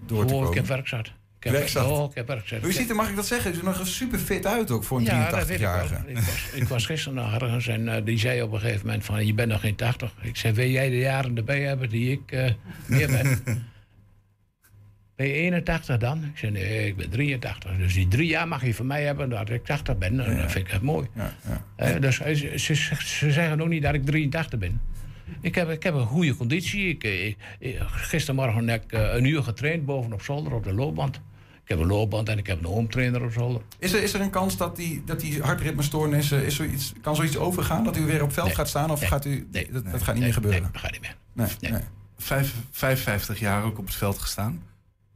door 0.06 0.26
te 0.26 0.34
Oh, 0.34 0.40
ik 0.40 0.46
komen? 0.46 0.54
heb 0.54 0.66
werk 0.68 0.88
zat. 0.88 1.12
Heb, 1.39 1.67
zat? 1.67 1.88
Oh, 1.88 2.12
ik. 2.13 2.63
U 2.63 2.72
ziet 2.72 2.89
er, 2.89 2.96
mag 2.96 3.10
ik 3.10 3.15
dat 3.15 3.27
zeggen, 3.27 3.51
u 3.51 3.53
ziet 3.53 3.63
er 3.63 3.69
nog 3.69 3.88
super 3.88 4.19
fit 4.19 4.46
uit 4.46 4.72
ook 4.72 4.84
voor 4.84 4.98
een 4.98 5.03
ja, 5.03 5.29
dat 5.29 5.48
weet 5.48 5.60
ik 5.60 5.65
wel. 5.65 5.75
83-jarige. 5.75 6.10
Ik 6.10 6.15
was, 6.15 6.50
ik 6.53 6.67
was 6.67 6.86
gisteren 6.86 7.24
nog 7.24 7.41
ergens 7.41 7.67
en 7.67 7.96
eh, 7.96 8.05
die 8.05 8.19
zei 8.19 8.41
op 8.41 8.51
een 8.51 8.60
gegeven 8.60 8.86
moment 8.86 9.05
van... 9.05 9.25
je 9.25 9.34
bent 9.34 9.50
nog 9.50 9.62
geen 9.62 9.75
80. 9.75 10.13
Ik 10.22 10.38
zei, 10.38 10.53
wil 10.53 10.67
jij 10.67 10.89
de 10.89 10.98
jaren 10.98 11.38
erbij 11.38 11.62
hebben 11.62 11.89
die 11.89 12.12
ik 12.12 12.31
eh, 12.31 12.51
meer 12.86 13.08
ben? 13.08 13.43
ben 15.15 15.27
je 15.27 15.34
81 15.34 15.98
dan? 15.98 16.24
Ik 16.24 16.38
zei, 16.38 16.51
nee, 16.51 16.88
ik 16.88 16.96
ben 16.96 17.10
83. 17.10 17.77
Dus 17.77 17.93
die 17.93 18.08
drie 18.08 18.27
jaar 18.27 18.48
mag 18.48 18.65
je 18.65 18.74
van 18.74 18.88
mij 18.88 19.03
hebben 19.03 19.29
dat 19.29 19.50
ik 19.50 19.65
80 19.65 19.98
ben. 19.98 20.19
En 20.19 20.38
dat 20.38 20.51
vind 20.51 20.67
ik 20.67 20.74
echt 20.74 20.81
mooi. 20.81 21.08
Ja, 21.15 21.34
ja. 21.48 21.63
Eh, 21.75 22.01
dus 22.01 22.15
ze, 22.15 22.58
ze, 22.58 22.75
ze 23.00 23.31
zeggen 23.31 23.62
ook 23.62 23.67
niet 23.67 23.84
dat 23.84 23.93
ik 23.93 24.05
83 24.05 24.60
ben. 24.60 24.81
Ik 25.42 25.56
heb, 25.56 25.70
ik 25.70 25.84
heb 25.84 25.94
een 25.94 26.06
goede 26.06 26.36
conditie. 26.36 26.88
Ik, 26.90 27.04
eh, 27.04 27.26
ik- 27.28 27.38
ik- 27.60 27.78
gistermorgen 27.88 28.68
heb 28.68 28.84
ik 28.84 28.92
eh, 28.92 29.14
een 29.14 29.26
uur 29.26 29.44
getraind 29.44 29.86
bovenop 29.86 30.22
zolder 30.22 30.54
op 30.54 30.64
de 30.64 30.74
loopband. 30.74 31.16
Ik 31.64 31.76
heb 31.76 31.80
een 31.80 31.88
loopband 31.88 32.30
en 32.30 32.38
ik 32.38 32.48
heb 32.48 32.60
een 32.60 32.66
hoomtrainer 32.66 33.24
op 33.24 33.32
zolder. 33.32 33.62
Is, 33.80 33.94
er, 33.94 34.04
is 34.04 34.14
er 34.14 34.22
een 34.22 34.30
kans 34.30 34.58
dat 34.58 34.76
die, 34.76 35.02
dat 35.06 35.20
die 35.20 35.42
hartritmestoornissen, 35.42 36.46
is 36.46 36.56
zoiets, 36.56 36.94
kan 37.02 37.16
zoiets 37.16 37.38
overgaan? 37.38 37.84
Dat 37.84 37.98
u 37.98 38.06
weer 38.06 38.24
op 38.24 38.34
veld 38.34 38.46
Nee. 38.48 38.56
gaat 38.56 38.68
staan? 38.70 38.92
Of 38.92 39.00
Nee. 39.00 39.10
gaat 39.10 39.26
u, 39.26 39.48
Nee. 39.52 39.72
dat, 39.72 39.84
dat 39.92 39.94
gaat 39.94 40.00
niet 40.00 40.08
Nee, 40.14 40.24
meer 40.24 40.34
gebeuren? 40.34 40.62
Nee, 40.62 40.72
dat 40.72 40.82
gaat 40.82 40.92
niet 40.92 41.02
meer. 41.02 41.16
Nee, 41.34 41.48
Nee. 41.60 41.72
nee. 41.72 41.82
Vijf, 42.18 42.54
55 42.72 43.40
jaar 43.40 43.64
ook 43.64 43.78
op 43.78 43.86
het 43.86 43.96
veld 43.96 44.18
gestaan. 44.20 44.64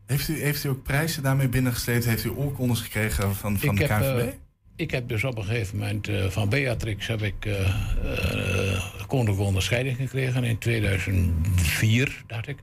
Heeft 0.05 0.27
u, 0.27 0.41
heeft 0.41 0.63
u 0.63 0.69
ook 0.69 0.83
prijzen 0.83 1.23
daarmee 1.23 1.47
binnengesleept? 1.47 2.05
Heeft 2.05 2.23
u 2.23 2.29
oorkondes 2.29 2.79
gekregen 2.81 3.35
van, 3.35 3.59
van 3.59 3.71
ik, 3.79 3.87
de 3.87 3.93
heb, 3.93 4.01
KNVB? 4.01 4.33
Ik 4.83 4.91
heb 4.91 5.07
dus 5.07 5.23
op 5.23 5.37
een 5.37 5.43
gegeven 5.43 5.77
moment 5.77 6.07
eh, 6.07 6.29
van 6.29 6.49
Beatrix 6.49 7.07
heb 7.07 7.21
ik 7.21 7.45
eh 7.45 7.59
eh, 7.61 9.07
koninklijke 9.07 9.43
onderscheiding 9.43 9.97
gekregen 9.97 10.43
in 10.43 10.57
2004, 10.57 12.23
dacht 12.27 12.47
ik. 12.47 12.57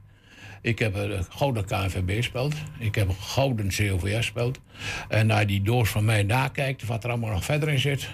Ik 0.63 0.79
heb 0.79 0.95
een 0.95 1.25
gouden 1.29 1.65
KNVB 1.65 2.17
gespeeld. 2.17 2.55
Ik 2.79 2.95
heb 2.95 3.09
een 3.09 3.15
gouden 3.15 3.69
COVS 3.69 4.17
gespeeld. 4.17 4.61
En 5.09 5.27
naar 5.27 5.47
die 5.47 5.63
doos 5.63 5.89
van 5.89 6.05
mij 6.05 6.23
nakijkt, 6.23 6.87
wat 6.87 7.05
er 7.05 7.11
allemaal 7.11 7.31
nog 7.31 7.45
verder 7.45 7.69
in 7.69 7.79
zit. 7.79 8.09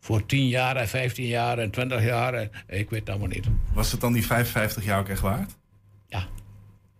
Voor 0.00 0.26
10 0.26 0.48
jaar 0.48 0.76
en 0.76 0.88
15 0.88 1.26
jaar 1.26 1.58
en 1.58 1.70
20 1.70 2.04
jaar. 2.04 2.34
En, 2.34 2.50
ik 2.66 2.90
weet 2.90 3.00
het 3.00 3.08
allemaal 3.08 3.28
niet. 3.28 3.46
Was 3.72 3.92
het 3.92 4.00
dan 4.00 4.12
die 4.12 4.26
55 4.26 4.84
jaar 4.84 5.00
ook 5.00 5.08
echt 5.08 5.20
waard? 5.20 5.56
Ja. 6.08 6.26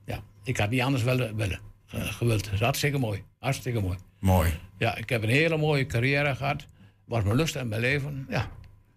ja. 0.06 0.22
Ik 0.44 0.56
had 0.56 0.70
niet 0.70 0.82
anders 0.82 1.02
willen. 1.02 1.36
willen 1.36 1.60
gewild. 1.86 2.44
Dat 2.44 2.52
is 2.52 2.60
hartstikke 2.60 2.98
mooi. 2.98 3.22
Hartstikke 3.38 3.80
mooi. 3.80 3.96
Mooi. 4.25 4.59
Ja, 4.78 4.97
ik 4.97 5.09
heb 5.09 5.23
een 5.23 5.28
hele 5.28 5.57
mooie 5.57 5.87
carrière 5.87 6.35
gehad. 6.35 6.64
Was 7.04 7.25
mijn 7.25 7.37
lust 7.37 7.57
en 7.57 7.69
mijn 7.69 7.81
leven. 7.81 8.26
Ja. 8.28 8.47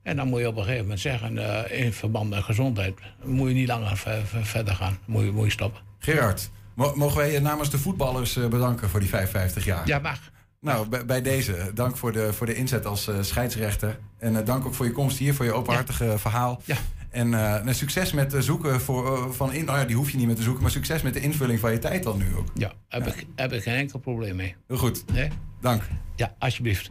En 0.04 0.16
dan 0.16 0.28
moet 0.28 0.40
je 0.40 0.48
op 0.48 0.56
een 0.56 0.62
gegeven 0.64 0.82
moment 0.84 1.00
zeggen, 1.00 1.38
eh, 1.70 1.84
in 1.86 1.94
verband 1.94 2.30
met 2.30 2.44
gezondheid, 2.44 2.94
moet 3.24 3.48
je 3.48 3.54
niet 3.54 3.68
langer 3.68 3.98
ver- 3.98 4.26
ver- 4.26 4.46
verder 4.46 4.76
gaan. 4.76 4.98
Moet 5.06 5.24
je, 5.24 5.32
moet 5.32 5.46
je 5.46 5.52
stoppen. 5.52 5.82
Gerard, 6.00 6.50
mo- 6.76 6.96
mogen 6.96 7.18
wij 7.18 7.32
je 7.32 7.40
namens 7.40 7.70
de 7.70 7.78
voetballers 7.78 8.36
eh, 8.38 8.48
bedanken 8.48 8.90
voor 8.90 9.00
die 9.00 9.10
55 9.10 9.66
jaar? 9.66 9.88
Ja, 9.88 10.00
mag. 10.00 10.20
Nou, 10.62 11.06
bij, 11.06 11.22
deze, 11.22 11.72
dank 11.74 11.98
voor 11.98 12.12
de, 12.12 12.34
voor 12.34 12.46
de 12.46 12.56
inzet 12.56 12.86
als 12.86 13.08
eh, 13.08 13.16
scheidsrechter. 13.22 14.00
En 14.20 14.46
dank 14.46 14.66
ook 14.66 14.74
voor 14.74 14.86
je 14.86 14.92
komst 14.92 15.18
hier, 15.18 15.34
voor 15.34 15.46
je 15.46 15.54
openhartige 15.54 16.18
verhaal. 16.18 16.62
Ja. 16.66 16.76
En 17.18 17.34
eh, 17.34 17.74
succes 17.74 18.12
met 18.12 18.36
zoeken 18.40 18.82
voor, 18.82 19.18
eh, 19.18 19.30
van 19.30 19.54
in. 19.54 19.66
Nou 19.66 19.80
ja, 19.80 19.86
die 19.86 19.96
hoef 19.96 20.12
je 20.12 20.18
niet 20.18 20.26
meer 20.26 20.36
te 20.36 20.42
zoeken, 20.42 20.62
maar 20.62 20.72
succes 20.72 21.02
met 21.02 21.14
de 21.14 21.20
invulling 21.20 21.60
van 21.60 21.72
je 21.72 21.80
tijd 21.80 22.04
dan 22.04 22.18
nu 22.18 22.36
ook. 22.36 22.48
Ja, 22.54 22.72
heb, 22.88 23.08
Ik, 23.08 23.26
heb 23.36 23.54
ik 23.54 23.64
geen 23.64 23.76
enkel 23.76 24.00
probleem 24.00 24.36
mee. 24.36 24.56
Heel 24.68 24.78
goed, 24.78 25.12
Nee? 25.14 25.30
dank. 25.62 25.84
Ja, 26.16 26.36
alsjeblieft. 26.40 26.90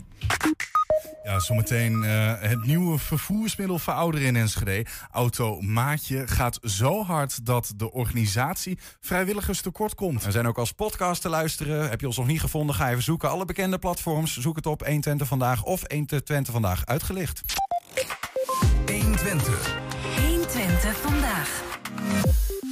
Ja, 1.25 1.39
zometeen 1.39 2.05
eh, 2.05 2.35
het 2.39 2.65
nieuwe 2.67 2.99
vervoersmiddel 2.99 3.79
voor 3.79 3.93
ouderen 3.93 4.27
in 4.27 4.37
Enschede. 4.37 4.87
Auto 5.11 5.61
Maatje 5.61 6.27
gaat 6.27 6.59
zo 6.63 7.05
hard 7.05 7.47
dat 7.47 7.73
de 7.77 7.93
organisatie 7.93 8.79
vrijwilligers 9.01 9.61
tekort 9.61 9.95
komt. 9.95 10.25
We 10.25 10.31
zijn 10.31 10.47
ook 10.47 10.59
als 10.59 10.73
podcast 10.73 11.23
te 11.23 11.29
luisteren. 11.29 11.89
Heb 11.89 12.01
je 12.01 12.07
ons 12.07 12.17
nog 12.17 12.27
niet 12.27 12.41
gevonden? 12.41 12.75
Ga 12.75 12.91
even 12.91 13.03
zoeken. 13.03 13.31
Alle 13.31 13.45
bekende 13.45 13.79
platforms. 13.79 14.37
Zoek 14.37 14.57
het 14.57 14.67
op 14.67 14.81
120 14.81 15.29
vandaag 15.29 15.63
of 15.63 15.83
120 15.89 16.53
vandaag 16.53 16.87
uitgelicht. 16.87 17.43
120 18.87 19.86
vandaag. 20.81 21.65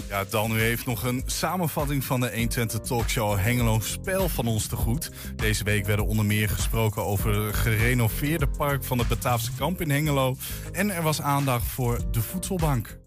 Ja, 0.08 0.24
Dan 0.30 0.56
u 0.56 0.60
heeft 0.60 0.86
nog 0.86 1.02
een 1.02 1.22
samenvatting 1.26 2.04
van 2.04 2.20
de 2.20 2.26
120 2.26 2.80
talkshow 2.80 3.38
Hengelo 3.38 3.78
Spel 3.80 4.28
van 4.28 4.46
ons 4.46 4.66
te 4.66 4.76
goed. 4.76 5.10
Deze 5.36 5.64
week 5.64 5.86
werden 5.86 6.06
onder 6.06 6.24
meer 6.24 6.48
gesproken 6.48 7.04
over 7.04 7.44
het 7.46 7.54
gerenoveerde 7.54 8.48
park 8.48 8.84
van 8.84 8.98
het 8.98 9.08
Bataafse 9.08 9.50
kamp 9.58 9.80
in 9.80 9.90
Hengelo. 9.90 10.36
En 10.72 10.90
er 10.90 11.02
was 11.02 11.20
aandacht 11.20 11.66
voor 11.66 11.98
de 12.10 12.20
voedselbank. 12.22 12.98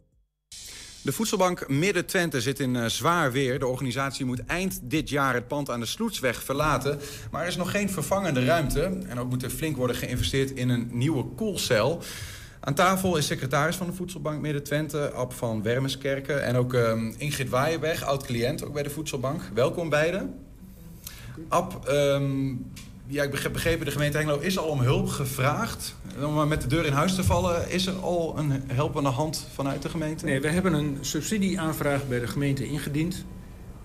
De 1.01 1.11
voedselbank 1.11 1.67
Midden-Twente 1.69 2.41
zit 2.41 2.59
in 2.59 2.75
eh, 2.75 2.85
zwaar 2.85 3.31
weer. 3.31 3.59
De 3.59 3.67
organisatie 3.67 4.25
moet 4.25 4.45
eind 4.45 4.79
dit 4.83 5.09
jaar 5.09 5.33
het 5.33 5.47
pand 5.47 5.69
aan 5.69 5.79
de 5.79 5.85
Sloetsweg 5.85 6.43
verlaten. 6.43 6.99
Maar 7.31 7.41
er 7.41 7.47
is 7.47 7.55
nog 7.55 7.71
geen 7.71 7.89
vervangende 7.89 8.45
ruimte. 8.45 8.99
En 9.07 9.19
ook 9.19 9.29
moet 9.29 9.43
er 9.43 9.49
flink 9.49 9.77
worden 9.77 9.95
geïnvesteerd 9.95 10.51
in 10.51 10.69
een 10.69 10.89
nieuwe 10.91 11.23
koelcel. 11.23 12.03
Aan 12.67 12.73
tafel 12.73 13.17
is 13.17 13.25
secretaris 13.25 13.75
van 13.75 13.87
de 13.87 13.93
Voedselbank 13.93 14.41
Midden-Twente, 14.41 15.11
Ab 15.11 15.33
van 15.33 15.63
Wermeskerken. 15.63 16.43
En 16.43 16.55
ook 16.55 16.73
ehm, 16.73 17.11
Ingrid 17.17 17.49
Waaienberg, 17.49 18.03
oud-cliënt, 18.03 18.65
ook 18.65 18.73
bij 18.73 18.83
de 18.83 18.89
Voedselbank. 18.89 19.41
Welkom 19.53 19.89
beiden. 19.89 20.35
Ab, 21.47 21.87
ehm, 21.87 22.47
ja, 23.05 23.23
ik 23.23 23.37
heb 23.37 23.53
begrepen, 23.53 23.85
de 23.85 23.91
gemeente 23.91 24.17
Hengelo 24.17 24.39
is 24.39 24.57
al 24.57 24.67
om 24.67 24.79
hulp 24.79 25.07
gevraagd. 25.07 25.95
Om 26.23 26.33
maar 26.33 26.47
met 26.47 26.61
de 26.61 26.67
deur 26.67 26.85
in 26.85 26.93
huis 26.93 27.15
te 27.15 27.23
vallen, 27.23 27.69
is 27.69 27.85
er 27.85 27.95
al 27.95 28.37
een 28.37 28.63
helpende 28.67 29.09
hand 29.09 29.47
vanuit 29.53 29.81
de 29.81 29.89
gemeente? 29.89 30.25
Nee, 30.25 30.41
we 30.41 30.49
hebben 30.49 30.73
een 30.73 30.97
subsidieaanvraag 31.01 32.07
bij 32.07 32.19
de 32.19 32.27
gemeente 32.27 32.67
ingediend. 32.67 33.25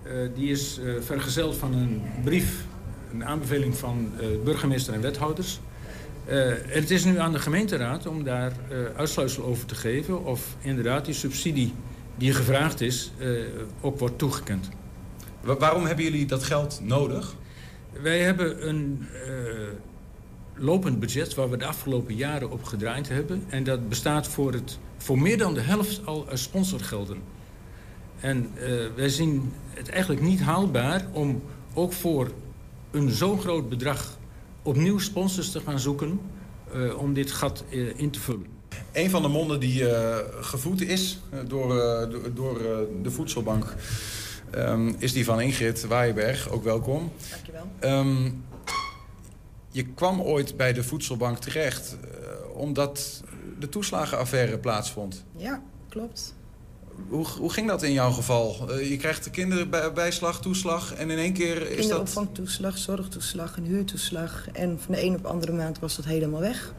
Eh, 0.03 0.11
die 0.35 0.51
is 0.51 0.79
eh, 0.79 0.93
vergezeld 1.01 1.55
van 1.55 1.73
een 1.73 2.01
brief, 2.23 2.65
een 3.13 3.25
aanbeveling 3.25 3.77
van 3.77 4.11
eh, 4.19 4.25
burgemeester 4.43 4.93
en 4.93 5.01
wethouders. 5.01 5.59
Eh, 6.33 6.53
het 6.65 6.91
is 6.91 7.05
nu 7.05 7.19
aan 7.19 7.31
de 7.31 7.39
gemeenteraad 7.39 8.07
om 8.07 8.23
daar 8.23 8.51
eh, 8.69 8.77
uitsluitsel 8.95 9.43
over 9.43 9.65
te 9.65 9.75
geven... 9.75 10.25
of 10.25 10.55
inderdaad 10.61 11.05
die 11.05 11.13
subsidie 11.13 11.73
die 12.15 12.33
gevraagd 12.33 12.81
is 12.81 13.11
eh, 13.19 13.29
ook 13.81 13.99
wordt 13.99 14.17
toegekend. 14.17 14.69
Wa- 15.41 15.57
waarom 15.57 15.85
hebben 15.85 16.03
jullie 16.05 16.25
dat 16.25 16.43
geld 16.43 16.79
nodig? 16.83 17.35
Wij 18.01 18.19
hebben 18.19 18.67
een 18.67 19.07
lopend 20.55 20.99
budget 20.99 21.35
waar 21.35 21.49
we 21.49 21.57
de 21.57 21.65
afgelopen 21.65 22.15
jaren 22.15 22.51
op 22.51 22.63
gedraaid 22.63 23.09
hebben. 23.09 23.43
En 23.49 23.63
dat 23.63 23.89
bestaat 23.89 24.27
voor, 24.27 24.53
het, 24.53 24.79
voor 24.97 25.19
meer 25.19 25.37
dan 25.37 25.53
de 25.53 25.61
helft 25.61 26.05
al 26.05 26.27
uit 26.29 26.39
sponsorgelden. 26.39 27.17
En 28.19 28.49
wij 28.95 29.09
zien 29.09 29.53
het 29.69 29.89
eigenlijk 29.89 30.21
niet 30.21 30.41
haalbaar 30.41 31.05
om 31.11 31.43
ook 31.73 31.93
voor 31.93 32.31
een 32.91 33.09
zo 33.09 33.37
groot 33.37 33.69
bedrag 33.69 34.17
opnieuw 34.63 34.99
sponsors 34.99 35.51
te 35.51 35.59
gaan 35.59 35.79
zoeken 35.79 36.19
eh, 36.73 36.97
om 36.97 37.13
dit 37.13 37.31
gat 37.31 37.63
eh, 37.69 37.99
in 37.99 38.09
te 38.11 38.19
vullen. 38.19 38.45
Een 38.91 39.09
van 39.09 39.21
de 39.21 39.27
monden 39.27 39.59
die 39.59 39.89
eh, 39.89 40.17
gevoed 40.43 40.81
is 40.81 41.19
door, 41.47 41.79
eh, 41.79 42.09
do- 42.09 42.33
door 42.33 42.59
eh, 42.59 42.77
de 43.01 43.11
voedselbank... 43.11 43.75
ehm, 44.51 44.93
is 44.97 45.13
die 45.13 45.25
van 45.25 45.41
Ingrid 45.41 45.85
Waaienberg. 45.87 46.49
Ook 46.49 46.63
welkom. 46.63 47.11
Dankjewel. 47.31 47.67
Ehm, 47.79 48.29
je 49.71 49.85
kwam 49.85 50.21
ooit 50.21 50.57
bij 50.57 50.73
de 50.73 50.83
voedselbank 50.83 51.37
terecht... 51.37 51.97
eh, 52.01 52.59
omdat 52.59 53.23
de 53.59 53.69
toeslagenaffaire 53.69 54.57
plaatsvond. 54.57 55.23
Ja, 55.37 55.61
klopt. 55.89 56.35
Hoe, 57.07 57.25
hoe 57.25 57.51
ging 57.51 57.67
dat 57.67 57.83
in 57.83 57.91
jouw 57.91 58.11
geval? 58.11 58.69
Eh, 58.69 58.89
je 58.89 58.97
krijgt 58.97 59.23
de 59.23 59.29
kinderbijslag, 59.29 60.41
toeslag... 60.41 60.93
en 60.93 61.09
in 61.09 61.17
één 61.17 61.33
keer 61.33 61.61
is 61.61 61.67
dat... 61.69 61.77
Kinderopvangtoeslag, 61.77 62.77
zorgtoeslag, 62.77 63.57
een 63.57 63.65
huurtoeslag. 63.65 64.47
En 64.51 64.79
van 64.79 64.95
de 64.95 65.03
een 65.03 65.15
op 65.15 65.21
de 65.21 65.27
andere 65.27 65.51
maand 65.51 65.79
was 65.79 65.95
dat 65.95 66.05
helemaal 66.05 66.39
weg. 66.39 66.73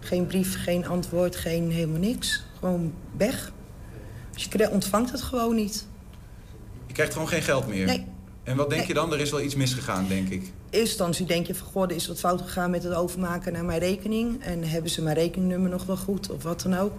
Geen 0.00 0.26
brief, 0.26 0.62
geen 0.62 0.86
antwoord, 0.86 1.36
geen 1.36 1.70
helemaal 1.70 2.00
niks. 2.00 2.44
Gewoon 2.58 2.92
weg. 3.16 3.52
Dus 4.34 4.48
je 4.50 4.70
ontvangt 4.70 5.12
het 5.12 5.22
gewoon 5.22 5.54
niet. 5.54 5.86
Je 6.86 6.92
krijgt 6.92 7.12
gewoon 7.12 7.28
geen 7.28 7.42
geld 7.42 7.66
meer. 7.66 7.86
Nee. 7.86 8.06
En 8.42 8.56
wat 8.56 8.68
denk 8.68 8.80
Nee. 8.80 8.88
je 8.88 8.94
dan? 8.94 9.12
Er 9.12 9.20
is 9.20 9.30
wel 9.30 9.40
iets 9.40 9.54
misgegaan, 9.54 10.08
denk 10.08 10.28
ik. 10.28 10.40
eerste 10.42 10.78
instantie 10.80 11.26
denk 11.26 11.46
je 11.46 11.54
van... 11.54 11.66
goh, 11.66 11.82
er 11.82 11.90
is 11.96 12.06
wat 12.06 12.18
fout 12.18 12.40
gegaan 12.42 12.70
met 12.70 12.82
het 12.82 12.94
overmaken 12.94 13.52
naar 13.52 13.64
mijn 13.64 13.78
rekening. 13.78 14.42
En 14.42 14.62
hebben 14.62 14.90
ze 14.90 15.02
mijn 15.02 15.16
rekeningnummer 15.16 15.70
nog 15.70 15.84
wel 15.84 15.96
goed 15.96 16.30
of 16.30 16.42
wat 16.42 16.62
dan 16.62 16.76
ook. 16.76 16.92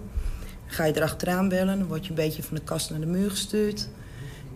Ga 0.68 0.86
je 0.86 0.96
erachteraan 0.96 1.50
bellen, 1.50 1.80
dan 1.80 1.88
word 1.88 2.04
je 2.04 2.10
een 2.10 2.16
beetje 2.16 2.44
van 2.44 2.56
de 2.56 2.64
kast 2.64 2.90
naar 2.90 3.00
de 3.00 3.06
muur 3.06 3.30
gestuurd. 3.30 3.90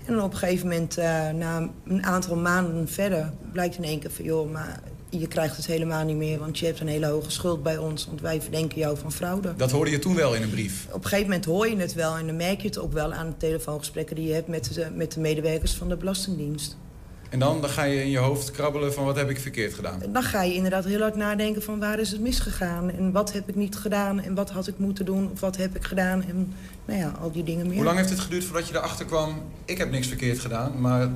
En 0.06 0.14
dan 0.14 0.24
op 0.24 0.32
een 0.32 0.38
gegeven 0.38 0.68
moment, 0.68 0.98
uh, 0.98 1.30
na 1.30 1.70
een 1.86 2.06
aantal 2.06 2.36
maanden 2.36 2.88
verder... 2.88 3.32
blijkt 3.52 3.78
in 3.78 3.84
één 3.84 4.00
keer 4.00 4.12
van, 4.12 4.26
joh, 4.26 4.52
maar 4.52 4.80
je 5.10 5.28
krijgt 5.28 5.58
het 5.58 5.66
helemaal 5.66 6.06
niet 6.06 6.16
meer... 6.16 6.40
want 6.40 6.60
je 6.60 6.66
hebt 6.66 6.80
een 6.80 6.88
hele 6.88 7.06
hoge 7.06 7.32
schuld 7.32 7.64
bij 7.64 7.78
ons, 7.78 8.06
want 8.06 8.22
wij 8.22 8.42
verdenken 8.42 8.78
jou 8.78 8.98
van 8.98 9.12
fraude. 9.12 9.56
Dat 9.56 9.72
hoorde 9.72 9.92
je 9.92 10.00
toen 10.00 10.16
wel 10.16 10.34
in 10.36 10.42
een 10.42 10.50
brief? 10.50 10.88
Op 10.88 11.04
een 11.04 11.10
gegeven 11.10 11.26
moment 11.26 11.46
hoor 11.46 11.70
je 11.70 11.78
het 11.78 11.94
wel 11.94 12.18
en 12.18 12.26
dan 12.26 12.36
merk 12.36 12.62
je 12.62 12.68
het 12.68 12.78
ook 12.78 12.94
wel... 12.94 13.14
aan 13.14 13.30
de 13.30 13.38
telefoongesprekken 13.38 14.16
die 14.16 14.28
je 14.28 14.34
hebt 14.34 14.48
met 14.48 14.74
de, 14.74 14.88
met 14.94 15.12
de 15.12 15.20
medewerkers 15.20 15.74
van 15.74 15.90
de 15.90 15.98
Belastingdienst. 15.98 16.78
En 17.32 17.40
dan, 17.40 17.62
dan 17.62 17.70
ga 17.70 17.84
je 17.84 18.04
in 18.04 18.10
je 18.10 18.18
hoofd 18.18 18.52
krabbelen 18.52 18.94
van 18.94 19.06
wat 19.06 19.16
heb 19.16 19.30
ik 19.30 19.40
verkeerd 19.40 19.74
gedaan? 19.74 20.02
Dan 20.10 20.24
ga 20.24 20.44
je 20.44 20.54
inderdaad 20.54 20.86
heel 20.86 21.02
hard 21.02 21.16
nadenken 21.16 21.64
van 21.64 21.80
waar 21.80 22.00
is 22.00 22.12
het 22.12 22.22
misgegaan... 22.22 22.92
en 22.92 23.12
wat 23.12 23.34
heb 23.34 23.50
ik 23.50 23.56
niet 23.56 23.76
gedaan 23.76 24.22
en 24.22 24.36
wat 24.36 24.50
had 24.50 24.68
ik 24.68 24.78
moeten 24.78 25.06
doen 25.06 25.30
of 25.34 25.40
wat 25.40 25.58
heb 25.58 25.76
ik 25.76 25.84
gedaan... 25.84 26.24
en 26.24 26.54
nou 26.86 27.00
ja, 27.00 27.14
al 27.22 27.32
die 27.32 27.44
dingen 27.44 27.68
meer. 27.68 27.76
Hoe 27.76 27.86
lang 27.86 27.98
heeft 27.98 28.10
het 28.10 28.20
geduurd 28.20 28.44
voordat 28.44 28.68
je 28.68 28.76
erachter 28.76 29.06
kwam... 29.06 29.42
ik 29.66 29.78
heb 29.78 29.92
niks 29.92 30.08
verkeerd 30.08 30.40
gedaan, 30.40 30.82
maar 30.82 31.10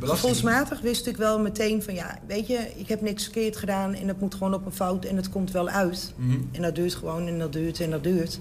Gevoelsmatig 0.00 0.80
wist 0.80 1.06
ik 1.06 1.16
wel 1.16 1.40
meteen 1.40 1.82
van 1.82 1.94
ja, 1.94 2.18
weet 2.26 2.46
je, 2.46 2.72
ik 2.76 2.88
heb 2.88 3.00
niks 3.00 3.22
verkeerd 3.22 3.56
gedaan 3.56 3.94
en 3.94 4.08
het 4.08 4.20
moet 4.20 4.34
gewoon 4.34 4.54
op 4.54 4.66
een 4.66 4.72
fout 4.72 5.04
en 5.04 5.16
het 5.16 5.28
komt 5.28 5.50
wel 5.50 5.68
uit. 5.68 6.12
Mhm. 6.16 6.38
En 6.52 6.62
dat 6.62 6.74
duurt 6.74 6.94
gewoon 6.94 7.26
en 7.26 7.38
dat 7.38 7.52
duurt 7.52 7.80
en 7.80 7.90
dat 7.90 8.02
duurt. 8.02 8.38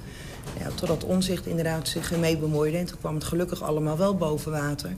Ja, 0.60 0.70
totdat 0.76 1.04
onzicht 1.04 1.46
inderdaad 1.46 1.88
zich 1.88 2.12
ermee 2.12 2.38
bemoeide 2.38 2.78
en 2.78 2.86
toen 2.86 3.00
kwam 3.00 3.16
het 3.16 3.24
gelukkig 3.24 3.64
allemaal 3.64 3.98
wel 3.98 4.16
boven 4.16 4.52
water. 4.52 4.96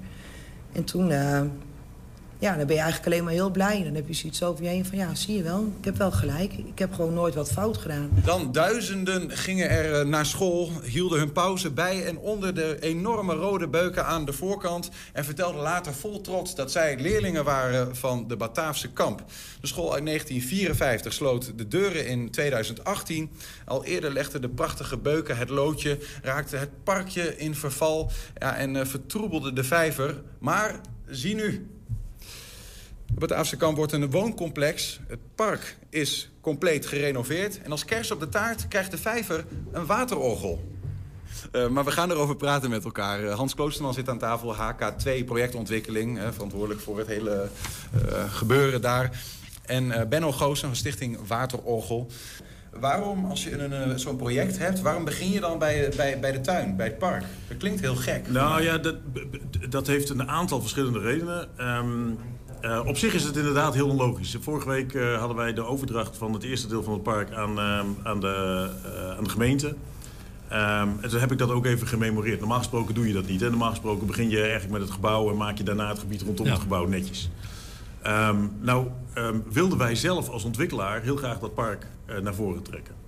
En 0.72 0.84
toen, 0.84 1.10
uh, 1.10 1.42
ja, 2.44 2.58
dan 2.58 2.68
ben 2.68 2.76
je 2.76 2.82
eigenlijk 2.82 3.12
alleen 3.12 3.24
maar 3.24 3.34
heel 3.34 3.50
blij. 3.50 3.84
Dan 3.84 3.96
heb 3.96 4.08
je 4.08 4.14
zoiets 4.14 4.44
over 4.44 4.64
je 4.64 4.70
heen 4.70 4.86
van, 4.86 4.98
ja, 4.98 5.16
zie 5.16 5.36
je 5.36 5.44
wel, 5.44 5.74
ik 5.80 5.86
heb 5.86 5.98
wel 5.98 6.12
gelijk. 6.12 6.54
Ik 6.54 6.80
heb 6.80 6.94
gewoon 6.94 7.14
nooit 7.14 7.36
wat 7.36 7.52
fout 7.52 7.78
gedaan. 7.78 8.10
Dan 8.24 8.52
duizenden 8.52 9.32
gingen 9.32 9.70
er 9.70 10.00
eh, 10.00 10.06
naar 10.06 10.26
school, 10.26 10.72
hielden 10.84 11.20
hun 11.20 11.32
pauze 11.32 11.72
bij... 11.72 12.06
en 12.06 12.18
onder 12.18 12.56
de 12.56 12.78
enorme 12.80 13.34
rode 13.34 13.68
beuken 13.68 14.06
aan 14.06 14.26
de 14.26 14.34
voorkant... 14.34 14.90
en 15.14 15.26
vertelden 15.26 15.62
later 15.62 15.94
vol 15.94 16.22
trots 16.22 16.56
dat 16.56 16.72
zij 16.72 16.98
leerlingen 17.00 17.44
waren 17.44 17.96
van 17.96 18.28
de 18.28 18.38
Bataafse 18.38 18.92
kamp. 18.92 19.24
De 19.62 19.68
school 19.68 19.94
uit 19.94 20.06
1954 20.06 21.14
sloot 21.14 21.58
de 21.58 21.68
deuren 21.68 22.08
in 22.08 22.32
2018. 22.32 23.32
Al 23.66 23.86
eerder 23.86 24.12
legden 24.12 24.42
de 24.42 24.50
prachtige 24.50 24.98
beuken 24.98 25.38
het 25.38 25.50
loodje... 25.50 25.98
raakte 26.22 26.56
het 26.56 26.84
parkje 26.84 27.38
in 27.38 27.56
verval 27.56 28.12
ja, 28.38 28.56
en 28.56 28.76
uh, 28.76 28.86
vertroebelde 28.86 29.54
de 29.54 29.64
vijver. 29.64 30.22
Maar 30.40 30.82
zie 31.08 31.36
nu, 31.36 31.68
op 33.16 33.22
het 33.22 33.32
Afsekamp 33.32 33.78
wordt 33.78 33.92
een 33.92 34.12
wooncomplex. 34.12 35.00
Het 35.08 35.20
park 35.36 35.78
is 35.90 36.32
compleet 36.42 36.86
gerenoveerd. 36.86 37.62
En 37.62 37.72
als 37.72 37.86
kerst 37.86 38.12
op 38.12 38.20
de 38.20 38.30
taart 38.30 38.68
krijgt 38.68 38.92
de 38.92 38.98
vijver 38.98 39.46
een 39.72 39.86
waterorgel. 39.86 40.72
Uh, 41.52 41.68
maar 41.68 41.84
we 41.84 41.92
gaan 41.92 42.12
erover 42.12 42.36
praten 42.36 42.70
met 42.70 42.84
elkaar. 42.84 43.24
Uh, 43.24 43.34
Hans 43.36 43.56
Kloosterman 43.56 43.94
zit 43.94 44.10
aan 44.10 44.18
tafel, 44.18 44.56
HK2 44.56 45.26
projectontwikkeling. 45.26 46.18
Uh, 46.18 46.28
verantwoordelijk 46.32 46.82
voor 46.82 46.98
het 46.98 47.08
hele 47.08 47.50
gebeuren 48.28 48.82
daar. 48.82 49.22
En 49.66 50.10
Benno 50.10 50.32
Goosen 50.32 50.68
van 50.68 50.76
Stichting 50.76 51.28
Waterorgel. 51.28 52.08
Waarom, 52.80 53.26
als 53.26 53.44
je 53.44 53.94
zo'n 53.96 54.16
project 54.16 54.58
hebt, 54.58 54.82
waarom 54.82 55.04
begin 55.04 55.32
je 55.32 55.40
dan 55.40 55.60
bij, 55.60 55.92
bij, 55.96 56.20
bij 56.20 56.32
de 56.32 56.42
tuin, 56.42 56.76
bij 56.76 56.86
het 56.86 56.98
park? 56.98 57.24
Dat 57.48 57.58
klinkt 57.58 57.82
heel 57.82 57.96
gek. 57.96 58.30
Nou 58.30 58.62
ja, 58.62 58.78
dat, 58.78 58.96
dat 59.70 59.88
heeft 59.88 60.10
een 60.10 60.30
aantal 60.30 60.62
verschillende 60.62 61.00
redenen. 61.00 61.50
Um, 61.60 62.18
uh, 62.64 62.82
op 62.86 62.98
zich 62.98 63.14
is 63.14 63.24
het 63.24 63.38
inderdaad 63.38 63.74
heel 63.74 63.90
onlogisch. 63.90 64.38
Vorige 64.40 64.70
week 64.70 64.94
uh, 64.94 65.18
hadden 65.18 65.38
wij 65.38 65.54
de 65.54 65.66
overdracht 65.66 66.18
van 66.18 66.34
het 66.34 66.44
eerste 66.44 66.68
deel 66.68 66.84
van 66.84 66.94
het 66.94 67.04
park 67.04 67.32
aan, 67.32 67.58
uh, 67.58 67.80
aan, 68.04 68.20
de, 68.20 68.70
aan 69.18 69.24
de 69.24 69.30
gemeente. 69.30 69.68
Um, 69.68 69.78
en 71.02 71.10
toen 71.10 71.20
heb 71.20 71.32
ik 71.32 71.38
dat 71.38 71.50
ook 71.50 71.66
even 71.66 71.88
gememoreerd. 71.88 72.40
Normaal 72.40 72.58
gesproken 72.58 72.96
doe 72.96 73.08
je 73.08 73.14
dat 73.14 73.28
niet. 73.28 73.42
Hè? 73.42 73.50
Normaal 73.50 73.70
gesproken 73.70 74.08
begin 74.08 74.30
je 74.30 74.42
eigenlijk 74.42 74.72
met 74.72 74.82
het 74.82 74.92
gebouw 74.92 75.30
en 75.30 75.38
maak 75.38 75.58
je 75.58 75.64
daarna 75.64 75.90
het 75.90 76.00
gebied 76.00 76.22
rondom 76.22 76.48
het 76.48 76.60
gebouw 76.60 76.88
netjes. 76.88 77.30
Um, 78.08 78.52
nou, 78.60 78.88
wilden 79.52 79.78
wij 79.78 79.96
zelf 79.96 80.30
als 80.30 80.44
ontwikkelaar 80.44 81.02
heel 81.02 81.16
graag 81.16 81.40
dat 81.40 81.54
park 81.54 81.88
naar 82.22 82.36
voren 82.36 82.64
trekken. 82.64 83.03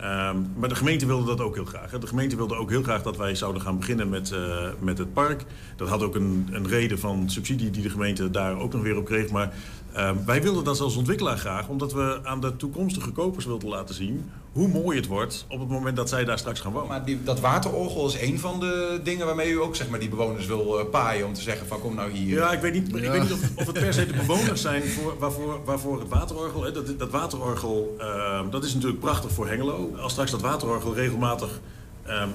Um, 0.00 0.52
maar 0.56 0.68
de 0.68 0.74
gemeente 0.74 1.06
wilde 1.06 1.26
dat 1.26 1.40
ook 1.40 1.54
heel 1.54 1.64
graag. 1.64 1.90
De 1.90 2.06
gemeente 2.06 2.36
wilde 2.36 2.54
ook 2.54 2.70
heel 2.70 2.82
graag 2.82 3.02
dat 3.02 3.16
wij 3.16 3.34
zouden 3.34 3.62
gaan 3.62 3.78
beginnen 3.78 4.08
met, 4.08 4.30
uh, 4.30 4.68
met 4.78 4.98
het 4.98 5.12
park. 5.12 5.44
Dat 5.76 5.88
had 5.88 6.02
ook 6.02 6.14
een, 6.14 6.48
een 6.50 6.68
reden 6.68 6.98
van 6.98 7.30
subsidie 7.30 7.70
die 7.70 7.82
de 7.82 7.90
gemeente 7.90 8.30
daar 8.30 8.58
ook 8.58 8.72
nog 8.72 8.82
weer 8.82 8.96
op 8.96 9.04
kreeg. 9.04 9.30
Maar 9.30 9.52
uh, 9.98 10.10
wij 10.26 10.42
wilden 10.42 10.64
dat 10.64 10.80
als 10.80 10.96
ontwikkelaar 10.96 11.38
graag, 11.38 11.68
omdat 11.68 11.92
we 11.92 12.20
aan 12.22 12.40
de 12.40 12.56
toekomstige 12.56 13.10
kopers 13.10 13.44
wilden 13.44 13.68
laten 13.68 13.94
zien 13.94 14.30
hoe 14.52 14.68
mooi 14.68 14.96
het 14.96 15.06
wordt 15.06 15.46
op 15.48 15.60
het 15.60 15.68
moment 15.68 15.96
dat 15.96 16.08
zij 16.08 16.24
daar 16.24 16.38
straks 16.38 16.60
gaan 16.60 16.72
wonen. 16.72 16.88
Maar 16.88 17.04
die, 17.04 17.22
dat 17.22 17.40
waterorgel 17.40 18.06
is 18.06 18.20
een 18.20 18.38
van 18.38 18.60
de 18.60 19.00
dingen 19.02 19.26
waarmee 19.26 19.50
u 19.50 19.60
ook 19.60 19.76
zeg 19.76 19.88
maar, 19.88 19.98
die 19.98 20.08
bewoners 20.08 20.46
wil 20.46 20.78
uh, 20.78 20.90
paaien 20.90 21.26
om 21.26 21.34
te 21.34 21.40
zeggen 21.40 21.66
van 21.66 21.80
kom 21.80 21.94
nou 21.94 22.10
hier. 22.10 22.36
Ja, 22.36 22.52
ik 22.52 22.60
weet 22.60 22.72
niet, 22.72 22.90
ja. 22.90 22.96
Ik 22.96 23.10
weet 23.10 23.22
niet 23.22 23.32
of, 23.32 23.40
of, 23.54 23.66
het 23.66 23.78
per 23.78 23.94
se 23.94 24.06
de 24.06 24.16
bewoners 24.26 24.60
zijn 24.60 24.82
voor, 24.82 25.18
waarvoor, 25.18 25.60
waarvoor 25.64 25.98
het 25.98 26.08
waterorgel. 26.08 26.62
Hè, 26.62 26.72
dat, 26.72 26.98
dat 26.98 27.10
waterorgel 27.10 27.96
ehm, 27.98 28.50
dat 28.50 28.64
is 28.64 28.74
natuurlijk 28.74 29.00
prachtig 29.00 29.32
voor 29.32 29.48
Hengelo. 29.48 29.94
Als 30.00 30.12
straks 30.12 30.30
dat 30.30 30.40
waterorgel 30.40 30.94
regelmatig 30.94 31.60
um, 32.08 32.32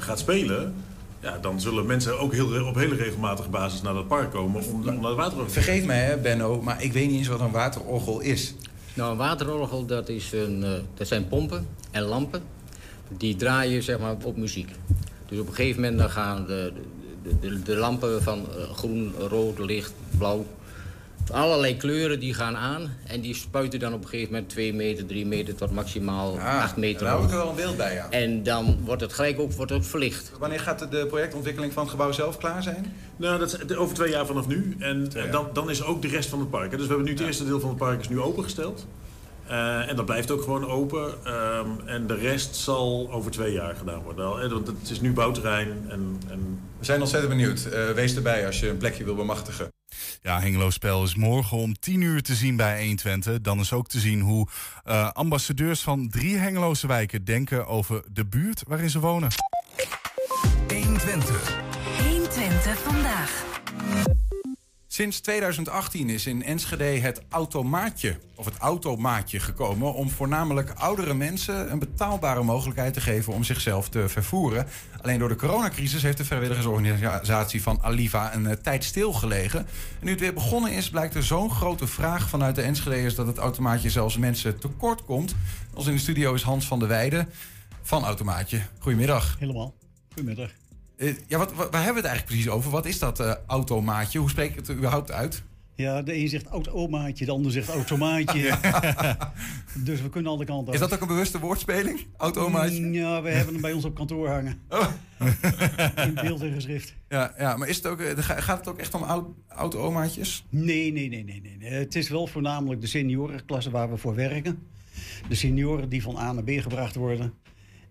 gaat 0.00 0.18
spelen 0.18 0.74
ja, 1.20 1.38
dan 1.38 1.60
zullen 1.60 1.86
mensen 1.86 2.18
ook 2.18 2.32
heel, 2.32 2.66
op 2.66 2.74
hele 2.74 2.94
regelmatige 2.94 3.48
basis 3.48 3.82
naar 3.82 3.94
dat 3.94 4.08
park 4.08 4.30
komen 4.30 4.62
om, 4.62 4.72
om 4.72 4.84
naar 4.84 4.94
het 4.94 5.16
waterorgel 5.16 5.52
Vergeef 5.52 5.84
mij, 5.84 6.04
hè, 6.04 6.16
Benno, 6.16 6.62
maar 6.62 6.82
ik 6.82 6.92
weet 6.92 7.08
niet 7.08 7.18
eens 7.18 7.28
wat 7.28 7.40
een 7.40 7.50
waterorgel 7.50 8.20
is. 8.20 8.54
Nou, 8.94 9.10
een 9.10 9.16
waterorgel, 9.16 9.86
dat, 9.86 10.08
is 10.08 10.32
een, 10.32 10.62
uh, 10.62 10.70
dat 10.94 11.06
zijn 11.06 11.28
pompen 11.28 11.66
en 11.90 12.02
lampen. 12.02 12.42
Die 13.08 13.36
draaien 13.36 13.82
zeg 13.82 13.98
maar, 13.98 14.16
op 14.24 14.36
muziek. 14.36 14.68
Dus 15.28 15.38
op 15.38 15.48
een 15.48 15.54
gegeven 15.54 15.80
moment 15.80 15.98
dan 15.98 16.10
gaan 16.10 16.46
de, 16.46 16.72
de, 17.22 17.38
de, 17.38 17.62
de 17.62 17.76
lampen 17.76 18.22
van 18.22 18.46
uh, 18.56 18.70
groen, 18.70 19.14
rood, 19.28 19.58
licht, 19.58 19.92
blauw 20.18 20.46
allerlei 21.32 21.76
kleuren 21.76 22.20
die 22.20 22.34
gaan 22.34 22.56
aan. 22.56 22.96
En 23.06 23.20
die 23.20 23.34
spuiten 23.34 23.78
dan 23.78 23.92
op 23.92 24.02
een 24.02 24.08
gegeven 24.08 24.32
moment 24.32 24.50
2 24.50 24.74
meter, 24.74 25.06
3 25.06 25.26
meter 25.26 25.54
tot 25.54 25.70
maximaal 25.70 26.38
ah, 26.38 26.62
8 26.62 26.76
meter 26.76 27.06
Daar 27.06 27.16
heb 27.16 27.24
ik 27.24 27.30
er 27.30 27.36
wel 27.36 27.48
een 27.48 27.54
beeld 27.54 27.76
bij, 27.76 27.94
ja. 27.94 28.10
En 28.10 28.42
dan 28.42 28.78
wordt 28.84 29.00
het 29.00 29.12
gelijk 29.12 29.40
ook, 29.40 29.52
wordt 29.52 29.72
het 29.72 29.86
verlicht. 29.86 30.32
Wanneer 30.38 30.60
gaat 30.60 30.90
de 30.90 31.06
projectontwikkeling 31.06 31.72
van 31.72 31.82
het 31.82 31.90
gebouw 31.90 32.12
zelf 32.12 32.38
klaar 32.38 32.62
zijn? 32.62 32.92
Nou, 33.16 33.38
dat 33.38 33.70
is 33.70 33.76
over 33.76 33.94
twee 33.94 34.10
jaar 34.10 34.26
vanaf 34.26 34.46
nu. 34.46 34.76
En 34.78 35.10
dan, 35.30 35.48
dan 35.52 35.70
is 35.70 35.82
ook 35.82 36.02
de 36.02 36.08
rest 36.08 36.28
van 36.28 36.38
het 36.38 36.50
park. 36.50 36.70
Dus 36.70 36.80
we 36.80 36.86
hebben 36.86 37.04
nu 37.04 37.12
het 37.12 37.20
eerste 37.20 37.44
deel 37.44 37.60
van 37.60 37.68
het 37.68 37.78
park 37.78 38.00
is 38.00 38.08
nu 38.08 38.20
opengesteld. 38.20 38.86
Uh, 39.50 39.88
en 39.88 39.96
dat 39.96 40.04
blijft 40.04 40.30
ook 40.30 40.42
gewoon 40.42 40.66
open. 40.66 41.14
Um, 41.26 41.80
en 41.88 42.06
de 42.06 42.14
rest 42.14 42.56
zal 42.56 43.08
over 43.10 43.30
twee 43.30 43.52
jaar 43.52 43.74
gedaan 43.74 44.02
worden. 44.02 44.50
Want 44.50 44.66
het 44.66 44.90
is 44.90 45.00
nu 45.00 45.12
bouwterrein. 45.12 45.86
En, 45.88 46.20
en... 46.28 46.60
We 46.78 46.84
zijn 46.84 47.00
ontzettend 47.00 47.32
benieuwd. 47.32 47.68
Uh, 47.72 47.90
wees 47.90 48.16
erbij 48.16 48.46
als 48.46 48.60
je 48.60 48.68
een 48.68 48.76
plekje 48.76 49.04
wil 49.04 49.14
bemachtigen. 49.14 49.72
Ja, 50.22 50.40
Hengelo 50.40 50.70
Spel 50.70 51.02
is 51.02 51.14
morgen 51.14 51.56
om 51.56 51.78
10 51.78 52.00
uur 52.00 52.22
te 52.22 52.34
zien 52.34 52.56
bij 52.56 52.78
120. 52.78 53.40
Dan 53.40 53.60
is 53.60 53.72
ook 53.72 53.88
te 53.88 54.00
zien 54.00 54.20
hoe 54.20 54.46
uh, 54.86 55.10
ambassadeurs 55.10 55.80
van 55.80 56.08
drie 56.08 56.36
Hengeloze 56.36 56.86
wijken 56.86 57.24
denken 57.24 57.66
over 57.66 58.02
de 58.12 58.26
buurt 58.26 58.62
waarin 58.66 58.90
ze 58.90 59.00
wonen. 59.00 59.28
120. 60.68 61.60
120 61.98 62.78
vandaag. 62.78 63.44
Sinds 65.00 65.20
2018 65.20 66.08
is 66.08 66.26
in 66.26 66.42
Enschede 66.42 66.84
het 66.84 67.22
automaatje, 67.28 68.16
of 68.34 68.44
het 68.44 68.56
automaatje 68.56 69.40
gekomen... 69.40 69.94
om 69.94 70.10
voornamelijk 70.10 70.70
oudere 70.70 71.14
mensen 71.14 71.72
een 71.72 71.78
betaalbare 71.78 72.42
mogelijkheid 72.42 72.94
te 72.94 73.00
geven 73.00 73.32
om 73.32 73.44
zichzelf 73.44 73.88
te 73.88 74.08
vervoeren. 74.08 74.66
Alleen 75.02 75.18
door 75.18 75.28
de 75.28 75.36
coronacrisis 75.36 76.02
heeft 76.02 76.16
de 76.16 76.24
vrijwilligersorganisatie 76.24 77.62
van 77.62 77.78
Aliva 77.82 78.34
een 78.34 78.44
uh, 78.44 78.52
tijd 78.52 78.84
stilgelegen. 78.84 79.58
En 79.60 79.66
nu 80.00 80.10
het 80.10 80.20
weer 80.20 80.34
begonnen 80.34 80.72
is, 80.72 80.90
blijkt 80.90 81.14
er 81.14 81.24
zo'n 81.24 81.50
grote 81.50 81.86
vraag 81.86 82.28
vanuit 82.28 82.54
de 82.54 82.62
Enschede'ers... 82.62 83.14
dat 83.14 83.26
het 83.26 83.38
automaatje 83.38 83.90
zelfs 83.90 84.16
mensen 84.16 84.58
tekort 84.58 85.04
komt. 85.04 85.34
Als 85.74 85.86
in 85.86 85.92
de 85.92 86.00
studio 86.00 86.34
is 86.34 86.42
Hans 86.42 86.66
van 86.66 86.78
der 86.78 86.88
Weijden 86.88 87.28
van 87.82 88.04
Automaatje. 88.04 88.62
Goedemiddag. 88.78 89.36
Helemaal. 89.38 89.74
Goedemiddag. 90.08 90.50
Uh, 91.00 91.14
ja, 91.26 91.38
wat, 91.38 91.52
waar 91.52 91.58
hebben 91.58 91.70
we 91.70 91.84
het 91.84 92.04
eigenlijk 92.04 92.24
precies 92.24 92.48
over? 92.48 92.70
Wat 92.70 92.86
is 92.86 92.98
dat 92.98 93.20
uh, 93.20 93.34
automaatje? 93.46 94.18
Hoe 94.18 94.30
spreek 94.30 94.50
ik 94.50 94.56
het 94.56 94.70
überhaupt 94.70 95.12
uit? 95.12 95.42
Ja, 95.74 96.02
de 96.02 96.16
een 96.16 96.28
zegt 96.28 96.46
automaatje, 96.46 97.24
de 97.24 97.30
ander 97.30 97.52
zegt 97.52 97.68
automaatje. 97.68 98.42
dus 99.86 100.02
we 100.02 100.08
kunnen 100.08 100.32
alle 100.32 100.44
kanten 100.44 100.74
Is 100.74 100.80
dat 100.80 100.94
ook 100.94 101.00
een 101.00 101.06
bewuste 101.06 101.38
woordspeling? 101.38 102.06
Automaatje? 102.16 102.80
Mm, 102.80 102.92
ja, 102.92 103.22
we 103.22 103.30
hebben 103.30 103.52
hem 103.52 103.62
bij 103.62 103.72
ons 103.72 103.84
op 103.84 103.94
kantoor 103.94 104.28
hangen. 104.28 104.60
Oh. 104.68 104.88
In 106.06 106.14
beeld 106.14 106.42
en 106.42 106.52
geschrift. 106.52 106.94
Ja, 107.08 107.34
ja 107.38 107.56
maar 107.56 107.68
is 107.68 107.76
het 107.76 107.86
ook, 107.86 108.00
eh, 108.00 108.18
gaat 108.18 108.58
het 108.58 108.68
ook 108.68 108.78
echt 108.78 108.94
om 108.94 109.34
automaatjes? 109.48 110.44
Nee, 110.48 110.92
nee, 110.92 111.08
nee, 111.08 111.24
nee, 111.24 111.56
nee. 111.58 111.70
Het 111.70 111.94
is 111.94 112.08
wel 112.08 112.26
voornamelijk 112.26 112.80
de 112.80 112.86
seniorenklasse 112.86 113.70
waar 113.70 113.90
we 113.90 113.96
voor 113.96 114.14
werken. 114.14 114.66
De 115.28 115.34
senioren 115.34 115.88
die 115.88 116.02
van 116.02 116.16
A 116.16 116.32
naar 116.32 116.44
B 116.44 116.50
gebracht 116.50 116.94
worden. 116.94 117.34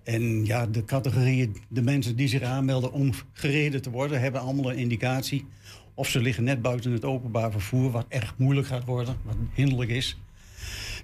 En 0.09 0.45
ja, 0.45 0.65
de 0.65 0.85
categorieën, 0.85 1.55
de 1.67 1.81
mensen 1.81 2.15
die 2.15 2.27
zich 2.27 2.41
aanmelden 2.41 2.91
om 2.91 3.11
gereden 3.33 3.81
te 3.81 3.89
worden, 3.89 4.21
hebben 4.21 4.41
allemaal 4.41 4.71
een 4.71 4.77
indicatie 4.77 5.45
Of 5.93 6.09
ze 6.09 6.19
liggen 6.21 6.43
net 6.43 6.61
buiten 6.61 6.91
het 6.91 7.05
openbaar 7.05 7.51
vervoer, 7.51 7.91
wat 7.91 8.05
erg 8.07 8.33
moeilijk 8.37 8.67
gaat 8.67 8.85
worden, 8.85 9.17
wat 9.23 9.35
hinderlijk 9.53 9.89
is. 9.89 10.19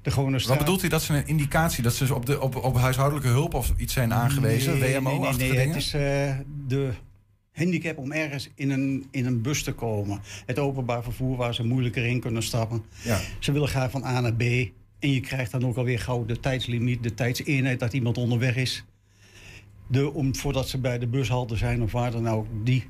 De 0.01 0.11
gewone 0.11 0.39
straat... 0.39 0.57
Wat 0.57 0.65
bedoelt 0.65 0.83
u 0.83 0.87
dat 0.87 1.03
ze 1.03 1.13
een 1.13 1.27
indicatie 1.27 1.83
dat 1.83 1.93
ze 1.93 2.15
op, 2.15 2.25
de, 2.25 2.41
op, 2.41 2.55
op 2.55 2.77
huishoudelijke 2.77 3.29
hulp 3.29 3.53
of 3.53 3.73
iets 3.77 3.93
zijn 3.93 4.13
aangewezen? 4.13 4.79
Nee, 4.79 4.99
WMO? 4.99 5.19
nee, 5.19 5.51
nee, 5.51 5.67
het 5.67 5.75
is 5.75 5.93
eh, 5.93 6.35
de 6.67 6.91
handicap 7.53 7.97
om 7.97 8.11
ergens 8.11 8.49
in 8.55 8.71
een, 8.71 9.05
in 9.11 9.25
een 9.25 9.41
bus 9.41 9.63
te 9.63 9.73
komen. 9.73 10.19
Het 10.45 10.59
openbaar 10.59 11.03
vervoer 11.03 11.37
waar 11.37 11.53
ze 11.53 11.63
moeilijker 11.63 12.05
in 12.05 12.19
kunnen 12.19 12.43
stappen. 12.43 12.83
Ja. 13.03 13.19
Ze 13.39 13.51
willen 13.51 13.67
graag 13.67 13.91
van 13.91 14.03
A 14.03 14.19
naar 14.19 14.35
B. 14.35 14.41
En 14.99 15.11
je 15.11 15.19
krijgt 15.19 15.51
dan 15.51 15.65
ook 15.65 15.77
alweer 15.77 15.99
gauw 15.99 16.25
de 16.25 16.39
tijdslimiet, 16.39 17.03
de 17.03 17.13
tijdseenheid 17.13 17.79
dat 17.79 17.93
iemand 17.93 18.17
onderweg 18.17 18.55
is. 18.55 18.85
De, 19.87 20.13
om, 20.13 20.35
voordat 20.35 20.69
ze 20.69 20.77
bij 20.77 20.99
de 20.99 21.07
bushalte 21.07 21.55
zijn 21.55 21.81
of 21.81 21.91
waar 21.91 22.11
dan 22.11 22.27
ook. 22.27 22.47
Die 22.63 22.87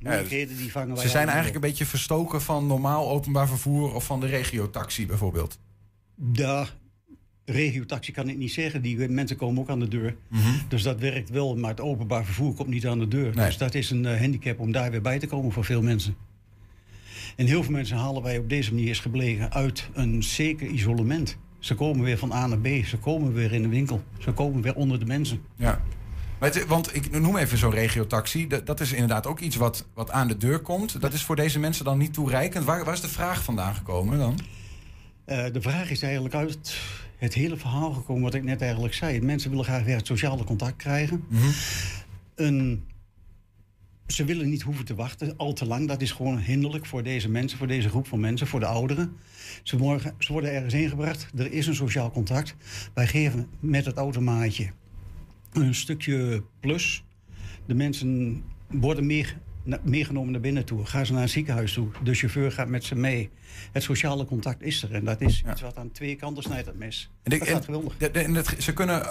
die 0.00 0.70
vangen 0.70 0.94
wij 0.94 1.02
Ze 1.02 1.08
zijn 1.08 1.26
eigenlijk 1.26 1.54
een 1.54 1.70
beetje 1.70 1.86
verstoken 1.86 2.42
van 2.42 2.66
normaal 2.66 3.10
openbaar 3.10 3.48
vervoer 3.48 3.94
of 3.94 4.04
van 4.04 4.20
de 4.20 4.26
regiotaxi 4.26 5.06
bijvoorbeeld. 5.06 5.58
De 6.14 6.66
regiotaxi 7.44 8.12
kan 8.12 8.28
ik 8.28 8.36
niet 8.36 8.52
zeggen. 8.52 8.82
Die 8.82 9.08
mensen 9.08 9.36
komen 9.36 9.62
ook 9.62 9.68
aan 9.68 9.80
de 9.80 9.88
deur. 9.88 10.16
Dus 10.68 10.82
dat 10.82 10.98
werkt 10.98 11.30
wel, 11.30 11.56
maar 11.56 11.70
het 11.70 11.80
openbaar 11.80 12.24
vervoer 12.24 12.54
komt 12.54 12.68
niet 12.68 12.86
aan 12.86 12.98
de 12.98 13.08
deur. 13.08 13.34
Nee. 13.34 13.46
Dus 13.46 13.58
dat 13.58 13.74
is 13.74 13.90
een 13.90 14.06
eh, 14.06 14.20
handicap 14.20 14.58
om 14.58 14.72
daar 14.72 14.90
weer 14.90 15.02
bij 15.02 15.18
te 15.18 15.26
komen 15.26 15.52
voor 15.52 15.64
veel 15.64 15.82
mensen. 15.82 16.16
En 17.36 17.46
heel 17.46 17.62
veel 17.62 17.72
mensen 17.72 17.96
halen 17.96 18.22
wij 18.22 18.38
op 18.38 18.48
deze 18.48 18.74
manier 18.74 18.88
is 18.88 19.00
gebleken 19.00 19.52
uit 19.52 19.88
een 19.92 20.22
zeker 20.22 20.66
isolement. 20.66 21.38
Ze 21.58 21.74
komen 21.74 22.04
weer 22.04 22.18
van 22.18 22.32
A 22.32 22.46
naar 22.46 22.58
B. 22.58 22.66
Ze 22.84 22.98
komen 22.98 23.32
weer 23.32 23.52
in 23.52 23.62
de 23.62 23.68
winkel. 23.68 24.02
Ze 24.18 24.32
komen 24.32 24.62
weer 24.62 24.74
onder 24.74 24.98
de 24.98 25.06
mensen. 25.06 25.40
Ja. 25.56 25.82
Maar 26.40 26.52
het- 26.54 26.66
want 26.66 26.94
ik 26.94 27.20
noem 27.20 27.36
even 27.36 27.58
zo'n 27.58 27.70
regiotaxi. 27.70 28.46
Dat, 28.46 28.66
dat 28.66 28.80
is 28.80 28.92
inderdaad 28.92 29.26
ook 29.26 29.40
iets 29.40 29.56
wat, 29.56 29.86
wat 29.94 30.10
aan 30.10 30.28
de 30.28 30.36
deur 30.36 30.58
komt. 30.60 31.00
Dat 31.00 31.12
is 31.12 31.22
voor 31.22 31.36
deze 31.36 31.58
mensen 31.58 31.84
dan 31.84 31.98
niet 31.98 32.12
toereikend. 32.12 32.64
Waar, 32.64 32.84
waar 32.84 32.94
is 32.94 33.00
de 33.00 33.08
vraag 33.08 33.44
vandaan 33.44 33.74
gekomen 33.74 34.18
dan? 34.18 34.38
Eh, 35.24 35.44
de 35.52 35.60
vraag 35.62 35.90
is 35.90 36.02
eigenlijk 36.02 36.34
uit 36.34 36.76
het 37.16 37.34
hele 37.34 37.56
verhaal 37.56 37.92
gekomen 37.92 38.22
wat 38.22 38.34
ik 38.34 38.42
net 38.44 38.60
eigenlijk 38.62 38.94
zei. 38.94 39.20
Mensen 39.20 39.50
willen 39.50 39.64
graag 39.64 39.84
weer 39.84 39.96
het 39.96 40.06
sociale 40.06 40.44
contact 40.44 40.76
krijgen. 40.76 41.24
Een, 42.34 42.84
ze 44.06 44.24
willen 44.24 44.48
niet 44.48 44.62
hoeven 44.62 44.84
te 44.84 44.94
wachten 44.94 45.36
al 45.36 45.52
te 45.52 45.66
lang. 45.66 45.88
Dat 45.88 46.00
is 46.02 46.12
gewoon 46.12 46.38
hinderlijk 46.38 46.86
voor 46.86 47.02
deze 47.02 47.28
mensen, 47.28 47.58
voor 47.58 47.66
deze 47.66 47.88
groep 47.88 48.06
van 48.06 48.20
mensen, 48.20 48.46
voor 48.46 48.60
de 48.60 48.66
ouderen. 48.66 49.16
Ze, 49.62 49.76
morgen, 49.76 50.14
ze 50.18 50.32
worden 50.32 50.52
ergens 50.52 50.74
ingebracht. 50.74 51.26
Er 51.36 51.52
is 51.52 51.66
een 51.66 51.74
sociaal 51.74 52.10
contact. 52.10 52.54
Wij 52.94 53.06
geven 53.06 53.48
met 53.60 53.84
het 53.84 53.96
automaatje 53.96 54.70
een 55.52 55.74
stukje 55.74 56.42
plus. 56.60 57.04
De 57.66 57.74
mensen 57.74 58.42
worden 58.66 59.06
meer, 59.06 59.36
meegenomen 59.82 60.32
naar 60.32 60.40
binnen 60.40 60.64
toe. 60.64 60.86
Gaan 60.86 61.06
ze 61.06 61.12
naar 61.12 61.22
een 61.22 61.28
ziekenhuis 61.28 61.72
toe. 61.72 61.88
De 62.02 62.14
chauffeur 62.14 62.52
gaat 62.52 62.68
met 62.68 62.84
ze 62.84 62.94
mee. 62.94 63.30
Het 63.72 63.82
sociale 63.82 64.24
contact 64.24 64.62
is 64.62 64.82
er. 64.82 64.94
En 64.94 65.04
dat 65.04 65.20
is 65.20 65.42
iets 65.50 65.60
wat 65.60 65.76
aan 65.76 65.90
twee 65.92 66.16
kanten 66.16 66.42
snijdt 66.42 66.66
het 66.66 66.78
mes. 66.78 67.10
En 67.22 67.38
dat 67.38 67.48
gaat 67.48 67.64
geweldig. 67.64 67.96
en 67.98 68.34
het- 68.34 68.54
ze 68.58 68.72
kunnen 68.72 69.02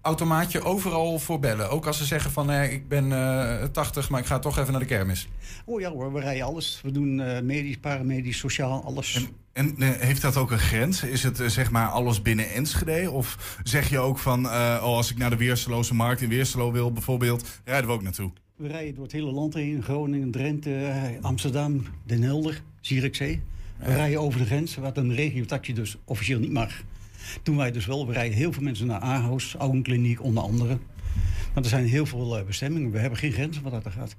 automaatje 0.00 0.62
overal 0.62 1.18
voor 1.18 1.38
bellen. 1.38 1.70
Ook 1.70 1.86
als 1.86 1.98
ze 1.98 2.04
zeggen 2.04 2.30
van 2.30 2.50
eh, 2.50 2.72
ik 2.72 2.88
ben 2.88 3.12
eh 3.12 3.64
80, 3.64 4.10
maar 4.10 4.20
ik 4.20 4.26
ga 4.26 4.38
toch 4.38 4.58
even 4.58 4.70
naar 4.70 4.80
de 4.80 4.86
kermis. 4.86 5.28
Oh 5.64 5.80
ja 5.80 5.90
hoor, 5.90 6.12
we 6.12 6.20
rijden 6.20 6.44
alles. 6.44 6.80
We 6.82 6.90
doen 6.90 7.20
eh, 7.20 7.42
medisch, 7.42 7.78
paramedisch, 7.78 8.38
sociaal, 8.38 8.84
alles. 8.84 9.28
En 9.52 9.74
eh, 9.78 9.90
heeft 9.90 10.22
dat 10.22 10.36
ook 10.36 10.50
een 10.50 10.58
grens? 10.58 11.02
Is 11.02 11.22
het 11.22 11.40
eh, 11.40 11.48
zeg 11.48 11.70
maar 11.70 11.88
alles 11.88 12.22
binnen 12.22 12.50
Enschede? 12.50 13.10
Of 13.10 13.58
zeg 13.62 13.88
je 13.90 13.98
ook 13.98 14.18
van, 14.18 14.48
eh, 14.48 14.80
oh, 14.82 14.96
als 14.96 15.10
ik 15.10 15.18
naar 15.18 15.30
de 15.30 15.36
Weerseloze 15.36 15.94
Markt 15.94 16.20
in 16.20 16.28
Weerselo 16.28 16.72
wil 16.72 16.92
bijvoorbeeld, 16.92 17.60
rijden 17.64 17.86
we 17.86 17.94
ook 17.94 18.02
naartoe? 18.02 18.30
We 18.56 18.68
rijden 18.68 18.94
door 18.94 19.04
het 19.04 19.12
hele 19.12 19.32
land 19.32 19.54
heen. 19.54 19.82
Groningen, 19.82 20.30
Drenthe, 20.30 20.84
eh, 20.86 21.24
Amsterdam, 21.24 21.84
Den 22.04 22.22
Helder, 22.22 22.62
Zierikzee. 22.80 23.42
We 23.78 23.94
rijden 23.94 24.20
over 24.20 24.38
de 24.38 24.46
grens, 24.46 24.76
wat 24.76 24.96
een 24.96 25.14
regiotaxi 25.14 25.72
dus 25.72 25.96
officieel 26.04 26.38
niet 26.38 26.52
mag. 26.52 26.72
Doen 27.42 27.56
wij 27.56 27.70
dus 27.70 27.86
wel. 27.86 28.06
We 28.06 28.12
rijden 28.12 28.36
heel 28.36 28.52
veel 28.52 28.62
mensen 28.62 28.86
naar 28.86 29.00
Aarhus, 29.00 29.54
Augenkliniek 29.58 30.22
onder 30.22 30.42
andere. 30.42 30.78
Want 31.52 31.64
er 31.66 31.70
zijn 31.72 31.86
heel 31.86 32.06
veel 32.06 32.38
eh, 32.38 32.44
bestemmingen. 32.44 32.90
We 32.90 32.98
hebben 32.98 33.18
geen 33.18 33.32
grenzen 33.32 33.62
wat 33.62 33.72
dat 33.72 33.84
er 33.84 33.90
gaat. 33.92 34.16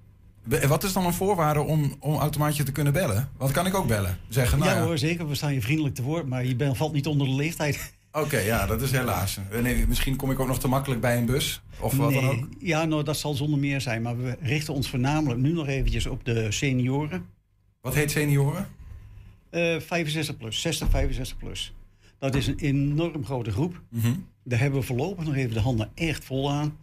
Wat 0.67 0.83
is 0.83 0.93
dan 0.93 1.05
een 1.05 1.13
voorwaarde 1.13 1.61
om, 1.61 1.95
om 1.99 2.15
automaatje 2.15 2.63
te 2.63 2.71
kunnen 2.71 2.93
bellen? 2.93 3.29
Want 3.37 3.51
kan 3.51 3.65
ik 3.65 3.73
ook 3.75 3.87
bellen? 3.87 4.17
Zeggen, 4.29 4.59
nou 4.59 4.71
ja, 4.71 4.77
ja, 4.77 4.83
hoor, 4.85 4.97
zeker. 4.97 5.27
We 5.27 5.35
staan 5.35 5.53
je 5.53 5.61
vriendelijk 5.61 5.95
te 5.95 6.01
woord, 6.03 6.27
maar 6.27 6.45
je 6.45 6.55
bent, 6.55 6.77
valt 6.77 6.93
niet 6.93 7.07
onder 7.07 7.27
de 7.27 7.33
leeftijd. 7.33 7.93
Oké, 8.11 8.37
ja, 8.37 8.65
dat 8.65 8.81
is 8.81 8.91
helaas. 8.91 9.39
Eh, 9.51 9.61
Nee, 9.61 9.87
misschien 9.87 10.15
kom 10.15 10.31
ik 10.31 10.39
ook 10.39 10.47
nog 10.47 10.59
te 10.59 10.67
makkelijk 10.67 11.01
bij 11.01 11.17
een 11.17 11.25
bus. 11.25 11.61
Of 11.79 11.95
wat 11.95 12.13
dan 12.13 12.25
ook. 12.29 12.47
Ja, 12.59 12.85
nou, 12.85 13.03
dat 13.03 13.17
zal 13.17 13.33
zonder 13.33 13.59
meer 13.59 13.81
zijn. 13.81 14.01
Maar 14.01 14.17
we 14.17 14.37
richten 14.41 14.73
ons 14.73 14.89
voornamelijk 14.89 15.39
nu 15.39 15.53
nog 15.53 15.67
eventjes 15.67 16.05
op 16.05 16.25
de 16.25 16.51
senioren. 16.51 17.25
Wat 17.81 17.95
heet 17.95 18.11
senioren? 18.11 18.67
Eh 19.49 19.79
65 19.79 20.37
plus, 20.37 20.61
60, 20.61 20.89
65 20.89 21.37
plus. 21.37 21.73
Dat 22.23 22.35
is 22.35 22.47
een 22.47 22.57
enorm 22.57 23.25
grote 23.25 23.51
groep. 23.51 23.81
Mhm. 23.89 24.13
Daar 24.43 24.59
hebben 24.59 24.79
we 24.79 24.85
voorlopig 24.85 25.25
nog 25.25 25.35
even 25.35 25.53
de 25.53 25.59
handen 25.59 25.89
echt 25.95 26.25
vol 26.25 26.51
aan. 26.51 26.77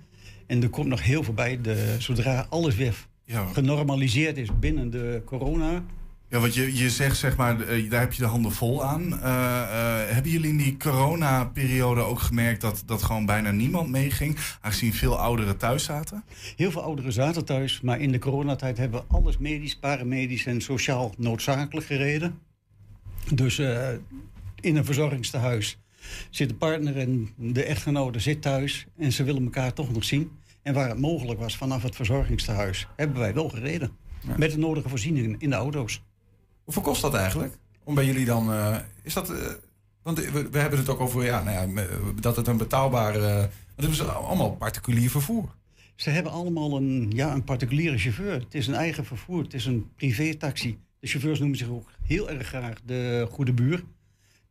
En 0.46 0.62
er 0.62 0.68
komt 0.68 0.86
nog 0.86 1.02
heel 1.02 1.22
veel 1.22 1.34
bij. 1.34 1.60
De, 1.60 1.94
zodra 1.98 2.46
alles 2.48 2.76
weer 2.76 3.06
Ja. 3.24 3.44
genormaliseerd 3.44 4.36
is 4.36 4.48
binnen 4.58 4.90
de 4.90 5.22
corona. 5.24 5.84
Ja, 6.28 6.38
want 6.40 6.54
je, 6.54 6.76
je 6.76 6.90
zegt 6.90 7.16
zeg 7.16 7.36
maar, 7.36 7.60
eh, 7.60 7.90
daar 7.90 8.00
heb 8.00 8.12
je 8.12 8.22
de 8.22 8.28
handen 8.28 8.52
vol 8.52 8.84
aan. 8.84 9.20
Eh, 9.20 9.62
eh, 9.62 10.14
hebben 10.14 10.32
jullie 10.32 10.50
in 10.50 10.56
die 10.56 10.76
coronaperiode 10.76 12.00
ook 12.00 12.18
gemerkt 12.18 12.60
dat, 12.60 12.82
dat 12.86 13.02
gewoon 13.02 13.26
bijna 13.26 13.50
niemand 13.50 13.88
meeging? 13.88 14.36
Aangezien 14.60 14.94
veel 14.94 15.18
ouderen 15.18 15.56
thuis 15.56 15.84
zaten? 15.84 16.24
Heel 16.56 16.70
veel 16.70 16.82
ouderen 16.82 17.12
zaten 17.12 17.44
thuis. 17.44 17.80
Maar 17.80 18.00
in 18.00 18.12
de 18.12 18.18
coronatijd 18.18 18.78
hebben 18.78 19.00
we 19.00 19.14
alles 19.14 19.38
medisch, 19.38 19.78
paramedisch 19.78 20.46
en 20.46 20.60
sociaal 20.60 21.14
noodzakelijk 21.16 21.86
gereden. 21.86 22.38
Dus 23.34 23.58
in 24.60 24.76
een 24.76 24.84
verzorgingstehuis 24.84 25.78
zit 26.30 26.48
de 26.48 26.54
partner 26.54 26.96
en 26.96 27.28
de 27.36 27.64
echtgenote 27.64 28.18
zit 28.18 28.42
thuis. 28.42 28.86
En 28.98 29.12
ze 29.12 29.24
willen 29.24 29.44
elkaar 29.44 29.72
toch 29.72 29.92
nog 29.92 30.04
zien. 30.04 30.30
En 30.62 30.74
waar 30.74 30.88
het 30.88 30.98
mogelijk 30.98 31.40
was 31.40 31.56
vanaf 31.56 31.82
het 31.82 31.96
verzorgingstehuis, 31.96 32.86
hebben 32.96 33.18
wij 33.18 33.34
wel 33.34 33.48
gereden. 33.48 33.90
Met 34.36 34.50
de 34.50 34.58
nodige 34.58 34.88
voorzieningen 34.88 35.36
in 35.38 35.50
de 35.50 35.56
auto's. 35.56 36.02
Hoeveel 36.64 36.82
kost 36.82 37.02
dat 37.02 37.14
eigenlijk? 37.14 37.58
Om 37.84 37.94
bij 37.94 38.04
jullie 38.04 38.24
dan... 38.24 38.52
eh, 38.52 38.76
is 39.02 39.14
dat... 39.14 39.30
eh, 39.30 39.36
want 40.02 40.18
we, 40.18 40.48
we 40.50 40.58
hebben 40.58 40.78
het 40.78 40.88
ook 40.88 41.00
over 41.00 41.24
ja, 41.24 41.42
nou 41.42 41.74
ja, 41.74 41.86
dat 42.20 42.36
het 42.36 42.46
een 42.46 42.56
betaalbare... 42.56 43.20
want 43.76 43.88
het 43.88 43.90
is 43.90 44.02
allemaal 44.02 44.56
particulier 44.56 45.10
vervoer. 45.10 45.54
Ze 45.94 46.10
hebben 46.10 46.32
allemaal 46.32 46.76
een, 46.76 47.10
ja, 47.14 47.32
een 47.32 47.44
particuliere 47.44 47.98
chauffeur. 47.98 48.32
Het 48.32 48.54
is 48.54 48.66
een 48.66 48.74
eigen 48.74 49.04
vervoer. 49.04 49.42
Het 49.42 49.54
is 49.54 49.66
een 49.66 49.90
privé-taxi. 49.96 50.78
De 51.00 51.06
chauffeurs 51.06 51.38
noemen 51.38 51.58
zich 51.58 51.68
ook 51.68 51.90
heel 52.02 52.30
erg 52.30 52.46
graag 52.46 52.80
de 52.84 53.26
goede 53.30 53.52
buur. 53.52 53.84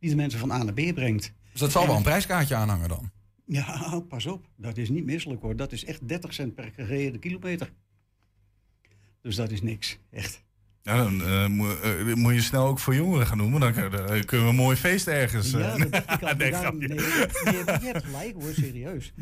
Die 0.00 0.10
de 0.10 0.16
mensen 0.16 0.38
van 0.40 0.50
A 0.50 0.62
naar 0.62 0.74
B 0.74 0.94
brengt. 0.94 1.32
Dus 1.52 1.60
dat 1.60 1.70
zal 1.70 1.86
wel 1.86 1.96
een 1.96 2.02
prijskaartje 2.02 2.54
aanhangen 2.54 2.88
dan? 2.88 3.10
Ja, 3.46 4.00
pas 4.08 4.26
op. 4.26 4.46
Dat 4.56 4.76
is 4.76 4.88
niet 4.88 5.04
misselijk 5.04 5.42
hoor. 5.42 5.56
Dat 5.56 5.72
is 5.72 5.84
echt 5.84 6.08
30 6.08 6.34
cent 6.34 6.54
per 6.54 6.72
gereden 6.76 7.20
kilometer. 7.20 7.72
Dus 9.22 9.36
dat 9.36 9.50
is 9.50 9.62
niks. 9.62 9.98
Echt. 10.10 10.42
Ja, 10.82 10.96
dan 10.96 11.22
eh, 11.22 11.46
moet, 11.46 11.80
eh, 11.80 12.14
moet 12.14 12.34
je 12.34 12.40
snel 12.40 12.66
ook 12.66 12.78
voor 12.78 12.94
jongeren 12.94 13.26
gaan 13.26 13.36
noemen. 13.36 13.60
Dan 13.60 13.72
kun- 13.72 13.90
dan 13.90 14.24
kunnen 14.24 14.46
we 14.46 14.52
een 14.52 14.58
mooi 14.58 14.76
feest 14.76 15.06
ergens. 15.06 15.52
eh. 15.52 15.60
Ja, 15.60 15.76
dat 15.76 15.90
dacht 15.92 16.10
ik 16.12 16.22
al. 16.28 16.34
Nee, 16.36 16.50
Daarom- 16.50 16.80
grapje. 16.80 16.88
nee, 16.88 16.96
je, 16.98 17.62
hebt- 17.66 17.82
je 17.82 17.86
hebt 17.92 18.04
gelijk 18.04 18.34
hoor, 18.42 18.52
serieus. 18.52 19.12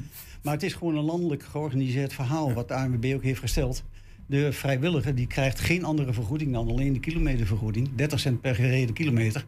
Maar 0.42 0.52
het 0.54 0.62
is 0.62 0.74
gewoon 0.74 0.96
een 0.96 1.04
landelijk 1.04 1.42
georganiseerd 1.42 2.12
verhaal... 2.12 2.52
wat 2.52 2.68
de 2.68 2.74
ANWB 2.74 3.12
ook 3.14 3.22
heeft 3.22 3.40
gesteld. 3.40 3.84
De 4.26 4.52
vrijwilliger 4.52 5.14
die 5.14 5.26
krijgt 5.26 5.60
geen 5.60 5.84
andere 5.84 6.12
vergoeding 6.12 6.52
dan 6.52 6.68
alleen 6.68 6.92
de 6.92 7.00
kilometervergoeding. 7.00 7.94
30 7.94 8.20
cent 8.20 8.40
per 8.40 8.54
gereden 8.54 8.94
kilometer. 8.94 9.46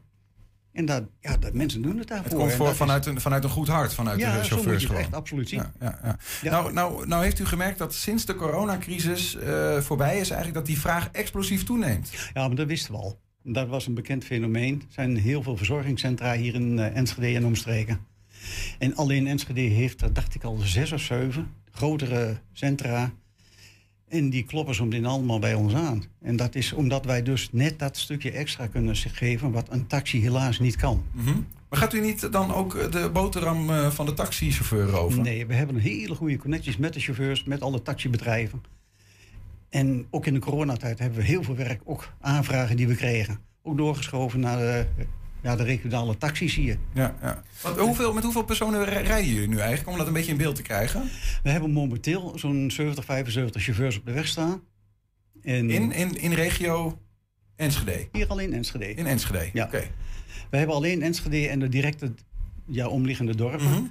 En 0.72 0.84
dat, 0.84 1.02
ja, 1.20 1.36
dat 1.36 1.52
mensen 1.54 1.82
doen 1.82 1.98
het 1.98 2.08
daarvoor. 2.08 2.26
Het 2.30 2.38
komt 2.38 2.52
voor, 2.52 2.64
dat 2.64 2.72
is- 2.72 2.78
vanuit, 2.80 3.06
een, 3.06 3.20
vanuit 3.20 3.44
een 3.44 3.50
goed 3.50 3.68
hart, 3.68 3.94
vanuit 3.94 4.20
Ja, 4.20 4.36
de 4.38 4.44
chauffeurs 4.44 4.84
gewoon. 4.84 5.00
echt 5.00 5.14
absoluut 5.14 5.48
zien. 5.48 5.62
Ja, 5.80 5.98
ja. 6.42 6.50
Nou, 6.50 6.72
nou, 6.72 7.06
nou 7.06 7.22
heeft 7.22 7.38
u 7.38 7.44
gemerkt 7.46 7.78
dat 7.78 7.94
sinds 7.94 8.24
de 8.24 8.34
coronacrisis 8.34 9.36
eh, 9.36 9.78
voorbij 9.78 10.10
is... 10.12 10.30
eigenlijk 10.30 10.54
dat 10.54 10.66
die 10.66 10.78
vraag 10.80 11.08
explosief 11.12 11.64
toeneemt. 11.64 12.10
Ja, 12.34 12.46
maar 12.46 12.56
dat 12.56 12.66
wisten 12.66 12.92
we 12.92 12.98
al. 12.98 13.20
Dat 13.42 13.68
was 13.68 13.86
een 13.86 13.94
bekend 13.94 14.24
fenomeen. 14.24 14.74
Er 14.74 14.92
zijn 14.92 15.16
heel 15.16 15.42
veel 15.42 15.56
verzorgingscentra 15.56 16.34
hier 16.34 16.54
in 16.54 16.78
eh, 16.78 16.96
Enschede 16.96 17.36
en 17.36 17.44
omstreken. 17.46 17.98
En 18.78 18.96
alleen 18.96 19.26
Enschede 19.26 19.60
heeft 19.60 20.00
er, 20.00 20.12
dacht 20.12 20.34
ik 20.34 20.44
al, 20.44 20.56
zes 20.56 20.92
of 20.92 21.00
zeven 21.00 21.50
grotere 21.72 22.40
centra. 22.52 23.10
En 24.10 24.30
die 24.30 24.44
kloppen 24.44 24.74
zo 24.74 24.84
meteen 24.84 25.06
allemaal 25.06 25.38
bij 25.38 25.54
ons 25.54 25.74
aan. 25.74 26.04
En 26.22 26.36
dat 26.36 26.54
is 26.54 26.72
omdat 26.72 27.04
wij 27.04 27.22
dus 27.22 27.48
net 27.52 27.78
dat 27.78 27.96
stukje 27.96 28.30
extra 28.30 28.66
kunnen 28.66 28.96
geven... 28.96 29.50
wat 29.50 29.70
een 29.70 29.86
taxi 29.86 30.20
helaas 30.20 30.58
niet 30.58 30.76
kan. 30.76 31.04
Mhm. 31.12 31.36
Maar 31.68 31.78
gaat 31.78 31.92
u 31.94 32.00
niet 32.00 32.32
dan 32.32 32.54
ook 32.54 32.92
de 32.92 33.10
boterham 33.12 33.70
eh, 33.70 33.90
van 33.90 34.06
de 34.06 34.14
taxichauffeur 34.14 34.98
over? 34.98 35.20
Nee, 35.20 35.46
we 35.46 35.54
hebben 35.54 35.76
hele 35.76 36.14
goede 36.14 36.36
connecties 36.36 36.76
met 36.76 36.92
de 36.92 37.00
chauffeurs, 37.00 37.44
met 37.44 37.60
alle 37.60 37.82
taxibedrijven. 37.82 38.62
En 39.68 40.06
ook 40.10 40.26
in 40.26 40.34
de 40.34 40.40
coronatijd 40.40 40.98
hebben 40.98 41.18
we 41.18 41.24
heel 41.24 41.42
veel 41.42 41.56
werk, 41.56 41.80
ook 41.84 42.12
aanvragen 42.20 42.76
die 42.76 42.88
we 42.88 42.94
kregen. 42.94 43.38
Ook 43.62 43.76
doorgeschoven 43.76 44.40
naar 44.40 44.58
de, 44.58 44.86
ja, 45.42 45.56
de 45.56 45.62
regionale 45.62 46.16
taxis 46.16 46.54
hier. 46.54 46.78
Ja, 46.94 47.14
ja. 47.22 47.42
Want 47.62 47.78
hoeveel, 47.78 48.12
met 48.12 48.22
hoeveel 48.24 48.44
personen 48.44 48.84
rij- 48.84 49.02
rijden 49.02 49.32
jullie 49.32 49.48
nu 49.48 49.58
eigenlijk? 49.58 49.88
Om 49.90 49.96
dat 49.98 50.06
een 50.06 50.12
beetje 50.12 50.30
in 50.32 50.36
beeld 50.36 50.54
te 50.56 50.62
krijgen. 50.62 51.10
We 51.42 51.50
hebben 51.50 51.70
momenteel 51.70 52.32
zo'n 52.38 52.70
70, 52.70 53.04
75 53.04 53.62
chauffeurs 53.62 53.96
op 53.98 54.06
de 54.06 54.12
weg 54.12 54.26
staan. 54.26 54.60
En 55.42 55.70
In, 55.70 55.92
in, 55.92 56.20
in 56.20 56.32
regio... 56.32 56.98
Enschede? 57.56 58.08
Hier 58.12 58.26
alleen 58.28 58.46
in 58.48 58.54
Enschede. 58.54 58.94
In 58.94 59.06
Enschede, 59.06 59.50
Ja. 59.52 59.64
oké. 59.64 59.82
We 60.50 60.56
hebben 60.56 60.76
alleen 60.76 61.02
Enschede 61.02 61.48
en 61.48 61.58
de 61.58 61.68
directe 61.68 62.12
ja, 62.66 62.88
omliggende 62.88 63.34
dorpen. 63.36 63.66
Mhm. 63.70 63.82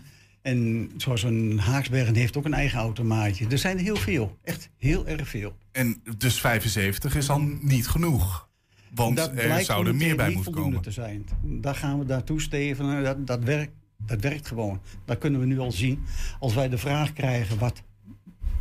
En 0.41 0.89
zoals 0.97 1.23
een 1.23 1.59
Haaksbergen 1.59 2.15
heeft 2.15 2.37
ook 2.37 2.45
een 2.45 2.53
eigen 2.53 2.79
automaatje. 2.79 3.47
Er 3.47 3.57
zijn 3.57 3.77
er 3.77 3.83
heel 3.83 3.95
veel. 3.95 4.37
Echt 4.43 4.69
heel 4.77 5.07
erg 5.07 5.27
veel. 5.29 5.55
En 5.71 6.01
dus 6.17 6.39
75 6.39 7.15
is 7.15 7.25
dan 7.25 7.59
niet 7.61 7.87
genoeg. 7.87 8.48
Want 8.95 9.17
dat 9.17 9.27
er 9.27 9.33
blijkt 9.33 9.65
zou 9.65 9.83
momenteel 9.83 10.07
meer 10.07 10.15
bij 10.15 10.33
moeten 10.33 10.53
komen. 10.53 10.81
te 10.81 10.91
zijn. 10.91 11.25
Daar 11.41 11.75
gaan 11.75 11.99
we 11.99 12.05
daartoe 12.05 12.41
stevenen. 12.41 13.03
Dat, 13.03 13.27
dat, 13.27 13.43
werkt, 13.43 13.71
dat 13.97 14.21
werkt 14.21 14.47
gewoon. 14.47 14.81
Dat 15.05 15.17
kunnen 15.17 15.39
we 15.39 15.45
nu 15.45 15.59
al 15.59 15.71
zien. 15.71 16.03
Als 16.39 16.53
wij 16.53 16.69
de 16.69 16.77
vraag 16.77 17.13
krijgen 17.13 17.57
wat 17.57 17.83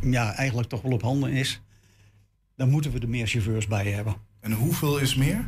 ja, 0.01 0.33
eigenlijk 0.33 0.69
toch 0.69 0.81
wel 0.81 0.91
op 0.91 1.01
handen 1.01 1.31
is... 1.31 1.61
dan 2.55 2.69
moeten 2.69 2.91
we 2.91 2.99
er 2.99 3.09
meer 3.09 3.27
chauffeurs 3.27 3.67
bij 3.67 3.91
hebben. 3.91 4.15
En 4.39 4.51
hoeveel 4.51 4.97
is 4.97 5.15
meer? 5.15 5.45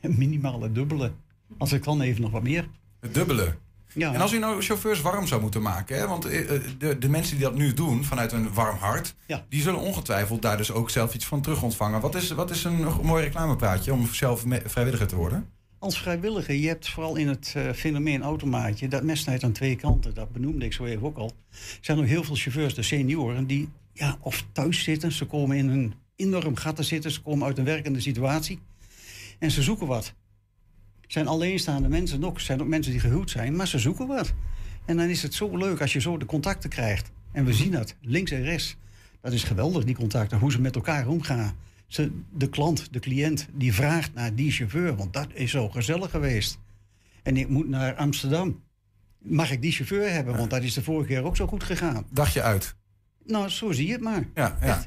Minimaal 0.00 0.62
het 0.62 0.74
dubbele. 0.74 1.12
Als 1.58 1.72
ik 1.72 1.84
dan 1.84 2.00
even 2.00 2.22
nog 2.22 2.30
wat 2.30 2.42
meer. 2.42 2.68
Het 3.00 3.14
dubbele. 3.14 3.54
Ja. 3.94 4.14
En 4.14 4.20
als 4.20 4.32
u 4.32 4.38
nou 4.38 4.62
chauffeurs 4.62 5.00
warm 5.00 5.26
zou 5.26 5.40
moeten 5.40 5.62
maken, 5.62 5.96
hè, 5.96 6.06
want 6.06 6.24
eh, 6.24 6.54
eh, 6.54 6.62
de, 6.78 6.98
de 6.98 7.08
mensen 7.08 7.36
die 7.36 7.44
dat 7.44 7.54
nu 7.54 7.72
doen 7.74 8.04
vanuit 8.04 8.32
een 8.32 8.52
warm 8.52 8.76
hart, 8.76 9.14
Ja. 9.26 9.44
die 9.48 9.62
zullen 9.62 9.80
ongetwijfeld 9.80 10.42
daar 10.42 10.56
dus 10.56 10.72
ook 10.72 10.90
zelf 10.90 11.14
iets 11.14 11.26
van 11.26 11.42
terug 11.42 11.62
ontvangen. 11.62 12.00
Wat 12.00 12.14
is, 12.14 12.30
wat 12.30 12.50
is 12.50 12.64
een 12.64 12.86
mooi 13.02 13.24
reclamepraatje 13.24 13.92
om 13.92 14.06
zelf 14.06 14.44
vrijwilliger 14.64 15.06
te 15.06 15.16
worden? 15.16 15.48
Als 15.78 15.98
vrijwilliger, 15.98 16.54
je 16.54 16.68
hebt 16.68 16.88
vooral 16.88 17.16
in 17.16 17.28
het 17.28 17.52
eh, 17.56 17.70
fenomeen 17.74 18.22
automaatje... 18.22 18.88
dat 18.88 19.02
mes 19.02 19.20
snijdt 19.20 19.44
aan 19.44 19.52
twee 19.52 19.76
kanten, 19.76 20.14
dat 20.14 20.32
benoemde 20.32 20.64
ik 20.64 20.72
zo 20.72 20.84
even 20.84 21.06
ook 21.06 21.16
al. 21.16 21.32
Er 21.50 21.78
zijn 21.80 21.98
ook 21.98 22.06
heel 22.06 22.24
veel 22.24 22.36
chauffeurs, 22.36 22.74
de 22.74 22.82
senioren, 22.82 23.46
die 23.46 23.68
ja, 23.92 24.16
of 24.20 24.44
thuis 24.52 24.82
zitten... 24.82 25.12
ze 25.12 25.24
komen 25.24 25.56
in 25.56 25.68
een 25.68 25.94
enorm 26.16 26.56
gat 26.56 26.76
te 26.76 26.82
zitten, 26.82 27.10
ze 27.10 27.22
komen 27.22 27.46
uit 27.46 27.58
een 27.58 27.64
werkende 27.64 28.00
situatie... 28.00 28.60
en 29.38 29.50
ze 29.50 29.62
zoeken 29.62 29.86
wat. 29.86 30.14
Het 31.12 31.20
zijn 31.20 31.32
alleenstaande 31.34 31.88
mensen 31.88 32.22
het 32.22 32.40
zijn 32.40 32.60
ook 32.60 32.68
mensen 32.68 32.92
die 32.92 33.00
gehuwd 33.00 33.30
zijn... 33.30 33.56
maar 33.56 33.68
ze 33.68 33.78
zoeken 33.78 34.06
wat. 34.06 34.32
En 34.84 34.96
dan 34.96 35.08
is 35.08 35.22
het 35.22 35.34
zo 35.34 35.56
leuk 35.56 35.80
als 35.80 35.92
je 35.92 36.00
zo 36.00 36.16
de 36.16 36.24
contacten 36.24 36.70
krijgt. 36.70 37.10
En 37.32 37.44
we 37.44 37.52
zien 37.52 37.70
dat, 37.70 37.94
links 38.00 38.30
en 38.30 38.42
rechts. 38.42 38.76
Dat 39.20 39.32
is 39.32 39.44
geweldig, 39.44 39.84
die 39.84 39.94
contacten, 39.94 40.38
hoe 40.38 40.52
ze 40.52 40.60
met 40.60 40.74
elkaar 40.74 41.08
omgaan. 41.08 41.56
Ze, 41.86 42.10
de 42.30 42.48
klant, 42.48 42.92
de 42.92 42.98
cliënt, 42.98 43.48
die 43.52 43.74
vraagt 43.74 44.14
naar 44.14 44.34
die 44.34 44.50
chauffeur, 44.50 44.96
want 44.96 45.12
dat 45.12 45.28
is 45.32 45.50
zo 45.50 45.68
gezellig 45.68 46.10
geweest. 46.10 46.58
En 47.22 47.36
ik 47.36 47.48
moet 47.48 47.68
naar 47.68 47.94
Amsterdam. 47.94 48.62
Mag 49.18 49.50
ik 49.50 49.62
die 49.62 49.72
chauffeur 49.72 50.10
hebben? 50.10 50.36
Want 50.36 50.50
dat 50.50 50.62
is 50.62 50.74
de 50.74 50.82
vorige 50.82 51.08
keer 51.08 51.22
ook 51.22 51.36
zo 51.36 51.46
goed 51.46 51.64
gegaan. 51.64 52.04
Dagje 52.10 52.42
uit. 52.42 52.74
Nou, 53.24 53.48
zo 53.48 53.72
zie 53.72 53.86
je 53.86 53.92
het 53.92 54.02
maar. 54.02 54.28
Ja, 54.34 54.58
ja. 54.60 54.84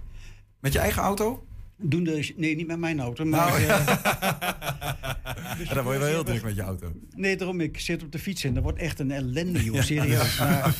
Met 0.59 0.73
je 0.73 0.79
eigen 0.79 1.01
auto? 1.01 1.44
Doen 1.77 2.03
de, 2.03 2.33
nee, 2.37 2.55
niet 2.55 2.67
met 2.67 2.79
mijn 2.79 2.99
auto. 2.99 3.25
Maar, 3.25 3.47
Nou, 3.49 3.63
eh, 3.63 3.87
Ja, 5.67 5.73
dan 5.73 5.83
word 5.83 5.95
je 5.95 6.01
wel 6.01 6.11
heel 6.11 6.23
druk 6.23 6.43
met 6.43 6.55
je 6.55 6.61
auto. 6.61 6.91
nee, 7.15 7.35
daarom, 7.37 7.61
ik 7.61 7.79
zit 7.79 8.03
op 8.03 8.11
de 8.11 8.19
fiets 8.19 8.43
en 8.43 8.53
dat 8.53 8.63
wordt 8.63 8.79
echt 8.79 8.99
een 8.99 9.11
ellende, 9.11 9.63
joh, 9.63 9.81
serieus. 9.81 10.37
Maar 10.39 10.75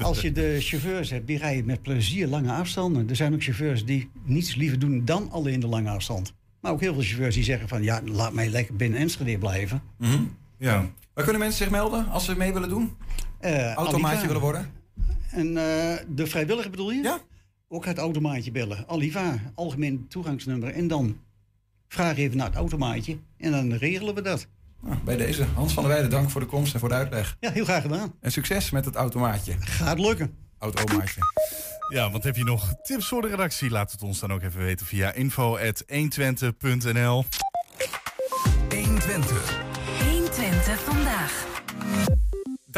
als 0.00 0.20
je 0.20 0.32
de 0.32 0.56
chauffeurs 0.60 1.10
hebt, 1.10 1.26
die 1.26 1.38
rijden 1.38 1.66
met 1.66 1.82
plezier 1.82 2.26
lange 2.26 2.52
afstanden. 2.52 3.08
Er 3.08 3.16
zijn 3.16 3.34
ook 3.34 3.42
chauffeurs 3.42 3.84
die 3.84 4.10
niets 4.24 4.54
liever 4.54 4.78
doen 4.78 5.04
dan 5.04 5.30
alleen 5.30 5.60
de 5.60 5.66
lange 5.66 5.90
afstand. 5.90 6.32
Maar 6.60 6.72
ook 6.72 6.80
heel 6.80 6.92
veel 6.94 7.02
chauffeurs 7.02 7.34
die 7.34 7.44
zeggen 7.44 7.68
van, 7.68 7.82
ja, 7.82 8.00
laat 8.04 8.32
mij 8.32 8.48
lekker 8.48 8.76
binnen 8.76 9.00
Enschede 9.00 9.38
blijven. 9.38 9.82
Mhm. 9.98 10.22
Ja. 10.58 10.90
Waar 11.14 11.24
kunnen 11.24 11.42
mensen 11.42 11.58
zich 11.62 11.70
melden 11.70 12.08
als 12.08 12.24
ze 12.24 12.36
mee 12.36 12.52
willen 12.52 12.68
doen? 12.68 12.96
Eh, 13.38 13.72
Automaatje 13.74 14.26
willen 14.26 14.42
worden? 14.42 14.70
En 15.30 15.56
eh, 15.56 15.96
de 16.08 16.26
vrijwilliger 16.26 16.70
bedoel 16.70 16.92
je? 16.92 17.02
Ja. 17.02 17.18
Ook 17.68 17.84
het 17.84 17.98
automaatje 17.98 18.50
bellen. 18.50 18.84
Aliva, 18.86 19.38
algemeen 19.54 20.06
toegangsnummer. 20.08 20.70
En 20.70 20.88
dan 20.88 21.18
vraag 21.88 22.16
even 22.16 22.36
naar 22.36 22.46
het 22.46 22.56
automaatje. 22.56 23.18
En 23.36 23.50
dan 23.50 23.72
regelen 23.72 24.14
we 24.14 24.22
dat. 24.22 24.46
Nou, 24.80 24.96
bij 25.04 25.16
deze, 25.16 25.44
Hans 25.44 25.72
van 25.72 25.82
der 25.82 25.92
Weijden, 25.92 26.10
dank 26.10 26.30
voor 26.30 26.40
de 26.40 26.46
komst 26.46 26.74
en 26.74 26.80
voor 26.80 26.88
de 26.88 26.94
uitleg. 26.94 27.36
Ja, 27.40 27.50
heel 27.50 27.64
graag 27.64 27.82
gedaan. 27.82 28.14
En 28.20 28.32
succes 28.32 28.70
met 28.70 28.84
het 28.84 28.94
automaatje. 28.94 29.54
Gaat 29.58 29.98
lukken. 29.98 30.34
Automaatje. 30.58 31.20
Ja, 31.92 32.10
want 32.10 32.24
heb 32.24 32.36
je 32.36 32.44
nog 32.44 32.74
tips 32.82 33.08
voor 33.08 33.22
de 33.22 33.28
redactie? 33.28 33.70
Laat 33.70 33.92
het 33.92 34.02
ons 34.02 34.18
dan 34.18 34.32
ook 34.32 34.42
even 34.42 34.60
weten 34.60 34.86
via 34.86 35.12
info.120.nl. 35.12 37.24
120. 38.68 39.62
120 40.04 40.80
vandaag. 40.80 41.46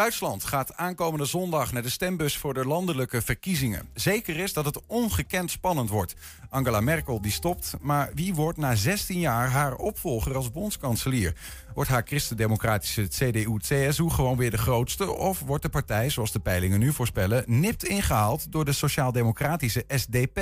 Duitsland 0.01 0.45
gaat 0.45 0.77
aankomende 0.77 1.25
zondag 1.25 1.73
naar 1.73 1.83
de 1.83 1.89
stembus 1.89 2.37
voor 2.37 2.55
de 2.55 2.65
landelijke 2.65 3.23
verkiezingen. 3.23 3.89
Zeker 3.95 4.37
is 4.37 4.53
dat 4.53 4.65
het 4.65 4.81
ongekend 4.87 5.51
spannend 5.51 5.91
wordt. 5.91 6.15
Angela 6.49 6.81
Merkel 6.81 7.21
die 7.21 7.33
stopt, 7.33 7.75
maar 7.81 8.11
wie 8.15 8.35
wordt 8.35 8.59
na 8.59 8.75
16 8.75 9.19
jaar 9.19 9.49
haar 9.49 9.75
opvolger 9.75 10.37
als 10.37 10.51
bondskanselier? 10.51 11.35
Wordt 11.75 11.91
haar 11.91 12.03
christendemocratische 12.07 13.09
CDU-CSU 13.09 14.11
gewoon 14.11 14.37
weer 14.37 14.51
de 14.51 14.59
grootste? 14.59 15.13
Of 15.13 15.41
wordt 15.41 15.63
de 15.63 15.69
partij, 15.69 16.11
zoals 16.11 16.33
de 16.33 16.41
peilingen 16.41 16.79
nu 16.79 16.93
voorspellen, 16.93 17.45
nipt 17.47 17.85
ingehaald 17.85 18.53
door 18.53 18.65
de 18.65 18.73
sociaal-democratische 18.73 19.85
SDP? 19.89 20.39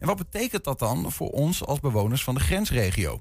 En 0.00 0.06
wat 0.06 0.16
betekent 0.16 0.64
dat 0.64 0.78
dan 0.78 1.12
voor 1.12 1.30
ons 1.30 1.64
als 1.64 1.80
bewoners 1.80 2.24
van 2.24 2.34
de 2.34 2.40
grensregio? 2.40 3.20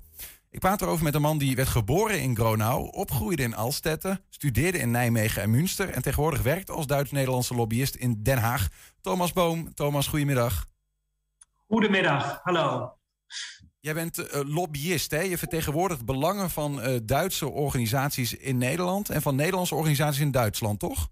Ik 0.51 0.59
praat 0.59 0.81
erover 0.81 1.03
met 1.03 1.15
een 1.15 1.21
man 1.21 1.37
die 1.37 1.55
werd 1.55 1.67
geboren 1.67 2.21
in 2.21 2.35
Gronau, 2.35 2.91
opgroeide 2.91 3.43
in 3.43 3.55
Alstette, 3.55 4.21
studeerde 4.29 4.77
in 4.77 4.91
Nijmegen 4.91 5.41
en 5.41 5.49
Münster 5.49 5.89
en 5.89 6.01
tegenwoordig 6.01 6.41
werkt 6.41 6.69
als 6.69 6.87
Duits-Nederlandse 6.87 7.55
lobbyist 7.55 7.95
in 7.95 8.23
Den 8.23 8.37
Haag. 8.37 8.67
Thomas 9.01 9.33
Boom. 9.33 9.73
Thomas, 9.73 10.07
goedemiddag. 10.07 10.65
Goedemiddag, 11.67 12.39
hallo. 12.43 12.97
Jij 13.79 13.93
bent 13.93 14.17
eh, 14.17 14.41
lobbyist, 14.45 15.11
hè? 15.11 15.19
Je 15.19 15.37
vertegenwoordigt 15.37 16.05
belangen 16.05 16.49
van 16.49 16.81
eh, 16.81 16.99
Duitse 17.03 17.49
organisaties 17.49 18.33
in 18.33 18.57
Nederland 18.57 19.09
en 19.09 19.21
van 19.21 19.35
Nederlandse 19.35 19.75
organisaties 19.75 20.21
in 20.21 20.31
Duitsland, 20.31 20.79
toch? 20.79 21.09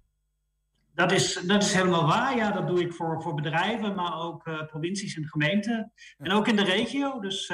Dat 0.94 1.12
is, 1.12 1.42
dat 1.46 1.64
is 1.64 1.74
helemaal 1.74 2.08
waar. 2.08 2.36
Ja, 2.36 2.52
dat 2.52 2.68
doe 2.68 2.82
ik 2.82 2.94
voor, 2.94 3.22
voor 3.22 3.34
bedrijven, 3.34 3.96
maar 3.96 4.20
ook 4.20 4.48
eh, 4.48 4.66
provincies 4.66 5.16
en 5.16 5.28
gemeenten. 5.28 5.92
En 6.18 6.32
ook 6.32 6.48
in 6.48 6.56
de 6.56 6.64
regio. 6.64 7.20
Dus 7.20 7.52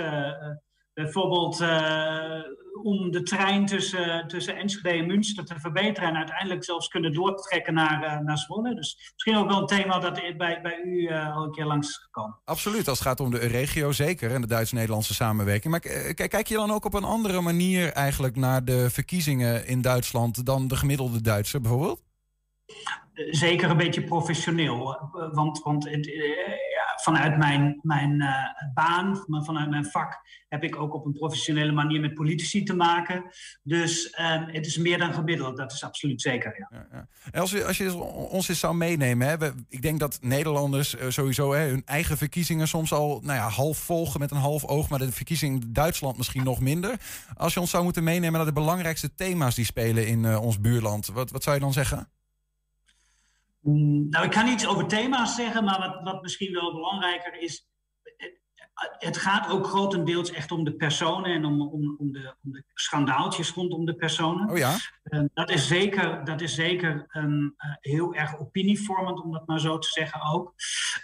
bijvoorbeeld 0.95 1.61
eh, 1.61 2.41
om 2.83 3.11
de 3.11 3.23
trein 3.23 3.65
tussen, 3.65 4.27
tussen 4.27 4.55
Enschede 4.55 4.89
en 4.89 5.07
Münster 5.07 5.45
te 5.45 5.59
verbeteren 5.59 6.09
en 6.09 6.15
uiteindelijk 6.15 6.63
zelfs 6.63 6.87
kunnen 6.87 7.13
doortrekken 7.13 7.73
naar, 7.73 8.03
eh, 8.03 8.19
naar 8.19 8.37
Zwolle. 8.37 8.75
Dus 8.75 9.11
misschien 9.13 9.35
ook 9.35 9.49
wel 9.49 9.59
een 9.59 9.65
thema 9.65 9.99
dat 9.99 10.13
bij, 10.37 10.61
bij 10.61 10.81
u 10.85 11.05
eh, 11.05 11.35
al 11.35 11.43
een 11.43 11.51
keer 11.51 11.65
langs 11.65 11.87
is 11.87 11.97
gekomen. 11.97 12.39
Absoluut, 12.45 12.87
als 12.87 12.99
het 12.99 13.07
gaat 13.07 13.19
om 13.19 13.31
de 13.31 13.37
regio 13.37 13.91
zeker 13.91 14.31
en 14.31 14.41
de 14.41 14.47
Duits-Nederlandse 14.47 15.13
samenwerking. 15.13 15.71
Maar 15.71 16.13
kijk 16.13 16.47
je 16.47 16.55
dan 16.55 16.71
ook 16.71 16.85
op 16.85 16.93
een 16.93 17.03
andere 17.03 17.41
manier 17.41 17.91
eigenlijk 17.91 18.35
naar 18.35 18.65
de 18.65 18.89
verkiezingen 18.89 19.67
in 19.67 19.81
Duitsland 19.81 20.45
dan 20.45 20.67
de 20.67 20.75
gemiddelde 20.75 21.21
Duitser 21.21 21.61
bijvoorbeeld? 21.61 22.03
Zeker 23.13 23.69
een 23.69 23.77
beetje 23.77 24.03
professioneel. 24.03 25.09
Want, 25.31 25.63
want 25.63 25.89
het, 25.89 26.07
vanuit 27.05 27.37
mijn, 27.37 27.79
mijn 27.81 28.21
eh, 28.21 28.33
baan, 28.73 29.23
maar 29.27 29.43
vanuit 29.43 29.69
mijn 29.69 29.85
vak, 29.85 30.21
heb 30.49 30.63
ik 30.63 30.75
ook 30.75 30.93
op 30.93 31.05
een 31.05 31.13
professionele 31.13 31.71
manier 31.71 32.01
met 32.01 32.13
politici 32.13 32.63
te 32.63 32.75
maken. 32.75 33.23
Dus 33.63 34.09
eh, 34.09 34.41
het 34.45 34.65
is 34.65 34.77
meer 34.77 34.97
dan 34.97 35.13
gemiddeld, 35.13 35.57
dat 35.57 35.71
is 35.71 35.83
absoluut 35.83 36.21
zeker. 36.21 36.67
Ja. 36.69 37.07
En 37.31 37.41
als 37.41 37.51
je, 37.51 37.65
als 37.65 37.77
je 37.77 37.93
ons 38.29 38.49
eens 38.49 38.59
zou 38.59 38.75
meenemen, 38.75 39.27
hè, 39.27 39.51
ik 39.69 39.81
denk 39.81 39.99
dat 39.99 40.17
Nederlanders 40.21 40.95
eh, 40.95 41.09
sowieso 41.09 41.53
hè, 41.53 41.67
hun 41.67 41.81
eigen 41.85 42.17
verkiezingen 42.17 42.67
soms 42.67 42.93
al 42.93 43.19
nou 43.23 43.37
ja, 43.37 43.49
half 43.49 43.77
volgen 43.77 44.19
met 44.19 44.31
een 44.31 44.37
half 44.37 44.65
oog, 44.65 44.89
maar 44.89 44.99
de 44.99 45.11
verkiezingen 45.11 45.61
in 45.61 45.73
Duitsland 45.73 46.17
misschien 46.17 46.43
nog 46.43 46.59
minder. 46.59 46.95
Als 47.37 47.53
je 47.53 47.59
ons 47.59 47.69
zou 47.69 47.83
moeten 47.83 48.03
meenemen 48.03 48.33
naar 48.33 48.45
de 48.45 48.53
belangrijkste 48.53 49.15
thema's 49.15 49.55
die 49.55 49.65
spelen 49.65 50.07
in 50.07 50.25
eh, 50.25 50.41
ons 50.41 50.59
buurland, 50.59 51.05
wat, 51.05 51.31
wat 51.31 51.43
zou 51.43 51.55
je 51.55 51.61
dan 51.61 51.73
zeggen? 51.73 52.07
Nou, 54.09 54.25
ik 54.25 54.31
kan 54.31 54.47
iets 54.47 54.67
over 54.67 54.87
thema's 54.87 55.35
zeggen, 55.35 55.63
maar 55.63 55.79
wat, 55.79 56.13
wat 56.13 56.21
misschien 56.21 56.53
wel 56.53 56.73
belangrijker 56.73 57.41
is. 57.41 57.67
Het, 58.97 59.17
gaat 59.17 59.49
ook 59.49 59.67
grotendeels 59.67 60.31
echt 60.31 60.51
om 60.51 60.63
de 60.63 60.73
personen 60.73 61.31
en 61.31 61.45
om, 61.45 61.61
om, 61.61 61.95
om, 61.97 62.11
de, 62.11 62.35
om 62.43 62.51
de 62.51 62.63
schandaaltjes 62.73 63.51
rondom 63.51 63.85
de 63.85 63.95
personen. 63.95 64.49
Oh 64.49 64.57
ja? 64.57 64.75
Eh, 65.03 65.21
dat 65.33 65.49
is 65.49 65.67
zeker, 65.67 66.23
dat 66.23 66.41
is 66.41 66.55
zeker 66.55 67.05
ehm, 67.07 67.43
eh, 67.57 67.69
heel 67.79 68.13
erg 68.13 68.39
opinievormend, 68.39 69.21
om 69.21 69.31
dat 69.31 69.47
maar 69.47 69.59
zo 69.59 69.77
te 69.77 69.87
zeggen 69.87 70.21
ook. 70.21 70.53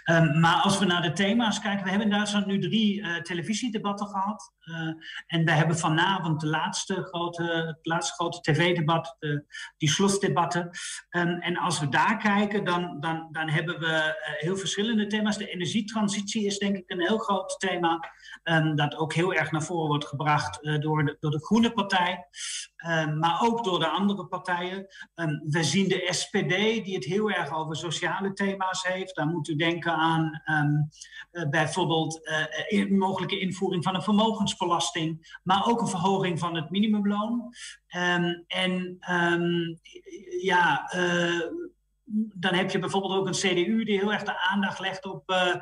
Ehm, 0.04 0.40
maar 0.40 0.56
als 0.56 0.78
we 0.78 0.84
naar 0.84 1.02
de 1.02 1.12
thema's 1.12 1.60
kijken, 1.60 1.84
we 1.84 1.90
hebben 1.90 2.08
in 2.08 2.14
Duitsland 2.14 2.46
nu 2.46 2.58
drie 2.58 3.02
eh, 3.02 3.20
televisiedebatten 3.20 4.06
gehad. 4.06 4.52
Eh, 4.60 4.74
en 5.26 5.44
we 5.44 5.50
hebben 5.50 5.78
vanavond 5.78 6.40
de 6.40 6.46
laatste 6.46 7.02
grote, 7.02 7.42
het 7.42 7.86
laatste 7.86 8.14
grote 8.14 8.40
tv-debat, 8.40 9.16
de, 9.18 9.44
die 9.76 9.88
slotdebatten. 9.88 10.70
Ehm, 11.08 11.28
en 11.28 11.56
als 11.56 11.80
we 11.80 11.88
daar 11.88 12.16
kijken, 12.16 12.64
dan, 12.64 13.00
dan, 13.00 13.28
dan 13.32 13.48
hebben 13.48 13.80
we 13.80 14.14
heel 14.38 14.56
verschillende 14.56 15.06
thema's. 15.06 15.36
De 15.36 15.50
energietransitie 15.50 16.46
is 16.46 16.58
denk 16.58 16.76
ik 16.76 16.90
een 16.90 17.00
heel 17.00 17.18
groot 17.18 17.54
thema. 17.58 17.71
Um, 18.44 18.76
dat 18.76 18.96
ook 18.96 19.12
heel 19.12 19.34
erg 19.34 19.50
naar 19.50 19.62
voren 19.62 19.88
wordt 19.88 20.06
gebracht 20.06 20.64
uh, 20.64 20.80
door, 20.80 21.04
de, 21.04 21.16
door 21.20 21.30
de 21.30 21.44
Groene 21.44 21.72
Partij. 21.72 22.26
Um, 22.86 23.18
maar 23.18 23.40
ook 23.42 23.64
door 23.64 23.78
de 23.78 23.88
andere 23.88 24.26
partijen. 24.26 24.86
Um, 25.14 25.42
we 25.44 25.64
zien 25.64 25.88
de 25.88 26.08
SPD, 26.10 26.84
die 26.84 26.94
het 26.94 27.04
heel 27.04 27.30
erg 27.30 27.54
over 27.54 27.76
sociale 27.76 28.32
thema's 28.32 28.82
heeft. 28.82 29.14
Daar 29.14 29.26
moet 29.26 29.48
u 29.48 29.56
denken 29.56 29.92
aan 29.92 30.42
uh, 31.32 31.48
bijvoorbeeld 31.48 32.20
uh, 32.68 32.90
mogelijke 32.90 33.38
invoering 33.38 33.84
van 33.84 33.94
een 33.94 34.02
vermogensbelasting. 34.02 35.38
Maar 35.42 35.66
ook 35.66 35.80
een 35.80 35.88
verhoging 35.88 36.38
van 36.38 36.56
het 36.56 36.70
minimumloon. 36.70 37.54
en 38.46 38.98
ja 40.40 40.90
dan 42.34 42.54
heb 42.54 42.70
je 42.70 42.78
bijvoorbeeld 42.78 43.14
ook 43.14 43.26
een 43.26 43.32
CDU 43.32 43.84
die 43.84 43.98
heel 43.98 44.12
erg 44.12 44.22
de 44.22 44.40
aandacht 44.40 44.78
legt 44.78 45.04
op 45.04 45.30
uh, 45.30 45.54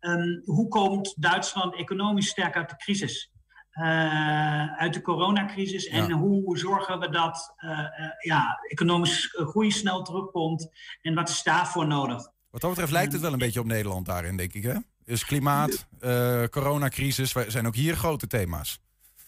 um, 0.00 0.42
hoe 0.44 0.68
komt 0.68 1.14
Duitsland 1.16 1.74
economisch 1.74 2.28
sterk 2.28 2.56
uit 2.56 2.68
de 2.68 2.76
crisis. 2.76 3.30
Uh, 3.74 4.78
uit 4.78 4.94
de 4.94 5.00
coronacrisis. 5.00 5.84
Ja. 5.84 5.92
En 5.92 6.10
hoe 6.10 6.58
zorgen 6.58 6.98
we 6.98 7.08
dat 7.08 7.54
uh, 7.64 7.78
ja, 8.18 8.58
economisch 8.68 9.28
groei 9.30 9.70
snel 9.70 10.02
terugkomt. 10.02 10.68
En 11.02 11.14
wat 11.14 11.28
is 11.28 11.42
daarvoor 11.42 11.86
nodig? 11.86 12.30
Wat 12.50 12.60
dat 12.60 12.70
betreft 12.70 12.92
lijkt 12.92 13.12
het 13.12 13.22
wel 13.22 13.32
een 13.32 13.38
beetje 13.38 13.60
op 13.60 13.66
Nederland 13.66 14.06
daarin, 14.06 14.36
denk 14.36 14.52
ik. 14.52 14.62
Hè? 14.62 14.74
Dus 15.04 15.24
klimaat, 15.24 15.86
coronacrisis 16.50 17.34
zijn 17.46 17.66
ook 17.66 17.74
hier 17.74 17.96
grote 17.96 18.26
thema's. 18.26 18.80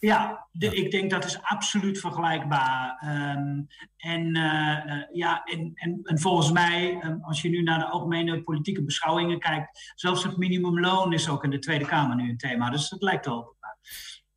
Ja, 0.05 0.47
de, 0.53 0.75
ik 0.75 0.91
denk 0.91 1.11
dat 1.11 1.25
is 1.25 1.43
absoluut 1.43 2.01
vergelijkbaar. 2.01 3.03
Um, 3.37 3.67
en, 3.97 4.37
uh, 4.37 5.03
ja, 5.13 5.43
en, 5.45 5.71
en, 5.75 6.01
en, 6.03 6.21
volgens 6.21 6.53
mij, 6.53 7.01
um, 7.05 7.19
als 7.23 7.43
je 7.43 7.49
nu 7.49 7.63
naar 7.63 7.79
de 7.79 7.89
algemene 7.89 8.43
politieke 8.43 8.83
beschouwingen 8.83 9.39
kijkt, 9.39 9.93
zelfs 9.95 10.23
het 10.23 10.37
minimumloon 10.37 11.13
is 11.13 11.29
ook 11.29 11.45
in 11.45 11.51
de 11.51 11.59
Tweede 11.59 11.85
Kamer 11.85 12.17
nu 12.17 12.31
een 12.31 12.37
thema. 12.37 12.71
Dus 12.71 12.89
dat 12.89 13.03
lijkt 13.03 13.27
wel 13.27 13.39
op 13.39 13.57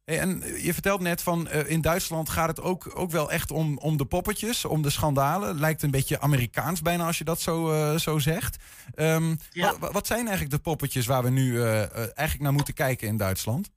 Hey, 0.03 0.19
en 0.19 0.41
je 0.61 0.73
vertelt 0.73 1.01
net 1.01 1.21
van 1.21 1.47
uh, 1.53 1.69
in 1.69 1.81
Duitsland 1.81 2.29
gaat 2.29 2.47
het 2.47 2.61
ook, 2.61 2.99
ook 2.99 3.11
wel 3.11 3.31
echt 3.31 3.51
om, 3.51 3.77
om 3.77 3.97
de 3.97 4.05
poppetjes, 4.05 4.65
om 4.65 4.81
de 4.81 4.89
schandalen. 4.89 5.59
Lijkt 5.59 5.83
een 5.83 5.91
beetje 5.91 6.19
Amerikaans 6.19 6.81
bijna 6.81 7.05
als 7.05 7.17
je 7.17 7.23
dat 7.23 7.41
zo, 7.41 7.71
uh, 7.71 7.97
zo 7.97 8.19
zegt. 8.19 8.57
Um, 8.95 9.37
ja. 9.49 9.79
wat 9.79 10.07
zijn 10.07 10.27
eigenlijk 10.27 10.51
de 10.51 10.61
poppetjes 10.61 11.05
waar 11.05 11.23
we 11.23 11.29
nu 11.29 11.51
uh, 11.51 11.77
eigenlijk 11.99 12.39
naar 12.39 12.53
moeten 12.53 12.73
kijken 12.73 13.07
in 13.07 13.17
Duitsland? 13.17 13.69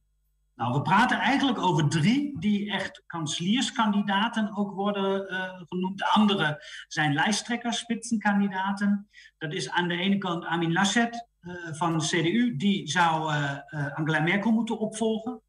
Nou, 0.58 0.72
we 0.72 0.82
praten 0.82 1.18
eigenlijk 1.18 1.58
over 1.58 1.88
drie 1.88 2.38
die 2.38 2.70
echt 2.70 3.02
kanselierskandidaten 3.06 4.56
ook 4.56 4.72
worden 4.72 5.32
uh, 5.32 5.62
genoemd. 5.64 5.98
De 5.98 6.08
andere 6.08 6.64
zijn 6.88 7.12
lijsttrekkers, 7.12 7.78
spitsenkandidaten. 7.78 9.08
Dat 9.38 9.52
is 9.52 9.70
aan 9.70 9.88
de 9.88 9.96
ene 9.96 10.18
kant 10.18 10.44
Amin 10.44 10.72
Laschet 10.72 11.28
uh, 11.40 11.54
van 11.72 11.98
de 11.98 12.04
CDU. 12.04 12.56
Die 12.56 12.88
zou 12.88 13.32
uh, 13.32 13.58
Angela 13.94 14.20
Merkel 14.20 14.50
moeten 14.50 14.78
opvolgen. 14.78 15.42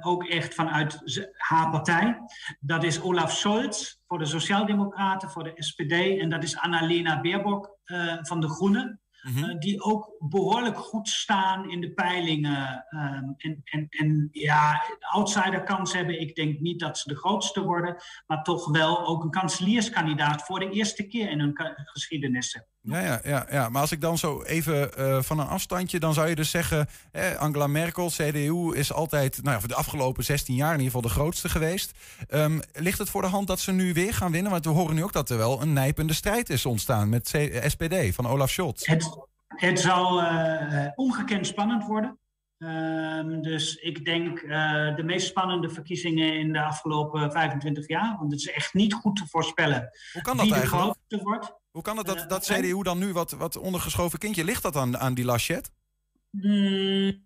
ook 0.00 0.24
echt 0.24 0.54
vanuit 0.54 1.00
haar 1.36 1.70
partij. 1.70 2.20
Dat 2.60 2.82
is 2.82 3.00
Olaf 3.00 3.32
Scholz 3.32 3.94
voor 4.06 4.18
de 4.18 4.26
Sociaaldemocraten, 4.26 5.30
voor 5.30 5.44
de 5.44 5.52
SPD. 5.54 5.92
En 5.92 6.28
dat 6.28 6.42
is 6.42 6.58
Annalena 6.58 7.20
Baerbock 7.20 7.78
van 8.22 8.40
de 8.40 8.48
Groenen. 8.48 9.00
Mm-hmm. 9.24 9.50
Uh, 9.50 9.58
die 9.58 9.82
ook 9.82 10.16
behoorlijk 10.18 10.78
goed 10.78 11.08
staan 11.08 11.70
in 11.70 11.80
de 11.80 11.92
peilingen. 11.92 12.86
Um, 12.90 13.34
en, 13.36 13.60
en, 13.64 13.86
en 13.88 14.28
ja, 14.32 14.84
outsiderkans 15.00 15.92
hebben. 15.92 16.20
Ik 16.20 16.34
denk 16.34 16.60
niet 16.60 16.80
dat 16.80 16.98
ze 16.98 17.08
de 17.08 17.16
grootste 17.16 17.62
worden, 17.62 17.96
maar 18.26 18.42
toch 18.42 18.70
wel 18.70 19.06
ook 19.06 19.24
een 19.24 19.30
kanselierskandidaat 19.30 20.42
voor 20.42 20.60
de 20.60 20.70
eerste 20.70 21.06
keer 21.06 21.30
in 21.30 21.40
hun 21.40 21.52
geschiedenis 21.74 22.58
Ja, 22.86 23.00
ja, 23.00 23.20
ja, 23.24 23.46
ja, 23.50 23.68
maar 23.68 23.80
als 23.80 23.92
ik 23.92 24.00
dan 24.00 24.18
zo 24.18 24.42
even 24.42 24.90
uh, 24.98 25.22
van 25.22 25.38
een 25.38 25.46
afstandje, 25.46 25.98
dan 25.98 26.14
zou 26.14 26.28
je 26.28 26.34
dus 26.34 26.50
zeggen: 26.50 26.86
eh, 27.12 27.36
Angela 27.36 27.66
Merkel, 27.66 28.08
CDU, 28.08 28.74
is 28.74 28.92
altijd, 28.92 29.42
nou 29.42 29.54
ja, 29.54 29.60
voor 29.60 29.68
de 29.68 29.74
afgelopen 29.74 30.24
16 30.24 30.54
jaar 30.54 30.72
in 30.72 30.80
ieder 30.80 30.92
geval 30.92 31.08
de 31.08 31.14
grootste 31.14 31.48
geweest. 31.48 31.92
Um, 32.30 32.60
ligt 32.72 32.98
het 32.98 33.10
voor 33.10 33.22
de 33.22 33.28
hand 33.28 33.46
dat 33.46 33.60
ze 33.60 33.72
nu 33.72 33.92
weer 33.92 34.14
gaan 34.14 34.32
winnen? 34.32 34.50
Want 34.50 34.64
we 34.64 34.70
horen 34.70 34.94
nu 34.94 35.02
ook 35.02 35.12
dat 35.12 35.30
er 35.30 35.36
wel 35.36 35.62
een 35.62 35.72
nijpende 35.72 36.12
strijd 36.12 36.50
is 36.50 36.66
ontstaan 36.66 37.08
met 37.08 37.30
C 37.30 37.62
SPD 37.70 38.14
van 38.14 38.26
Olaf 38.26 38.50
Scholz. 38.50 38.86
Het, 38.86 39.08
het 39.48 39.80
zal 39.80 40.22
uh, 40.22 40.86
ongekend 40.94 41.46
spannend 41.46 41.86
worden. 41.86 42.18
Um, 42.58 43.42
dus 43.42 43.74
ik 43.74 44.04
denk 44.04 44.40
uh, 44.40 44.96
de 44.96 45.02
meest 45.04 45.26
spannende 45.26 45.68
verkiezingen 45.68 46.38
in 46.38 46.52
de 46.52 46.62
afgelopen 46.62 47.32
25 47.32 47.88
jaar. 47.88 48.16
Want 48.18 48.32
het 48.32 48.40
is 48.40 48.50
echt 48.50 48.74
niet 48.74 48.94
goed 48.94 49.16
te 49.16 49.26
voorspellen 49.26 49.90
Hoe 50.12 50.22
kan 50.22 50.36
dat 50.36 50.46
wie 50.46 50.54
de 50.54 50.66
grootste 50.66 51.20
wordt. 51.22 51.62
Hoe 51.74 51.82
kan 51.82 51.96
het 51.96 52.06
dat, 52.06 52.28
dat 52.28 52.44
CDU 52.44 52.82
dan 52.82 52.98
nu 52.98 53.12
wat, 53.12 53.30
wat 53.30 53.56
ondergeschoven 53.56 54.18
kindje? 54.18 54.44
Ligt 54.44 54.62
dat 54.62 54.76
aan, 54.76 54.98
aan 54.98 55.14
die 55.14 55.24
Laschet? 55.24 55.70
Mm, 56.30 57.24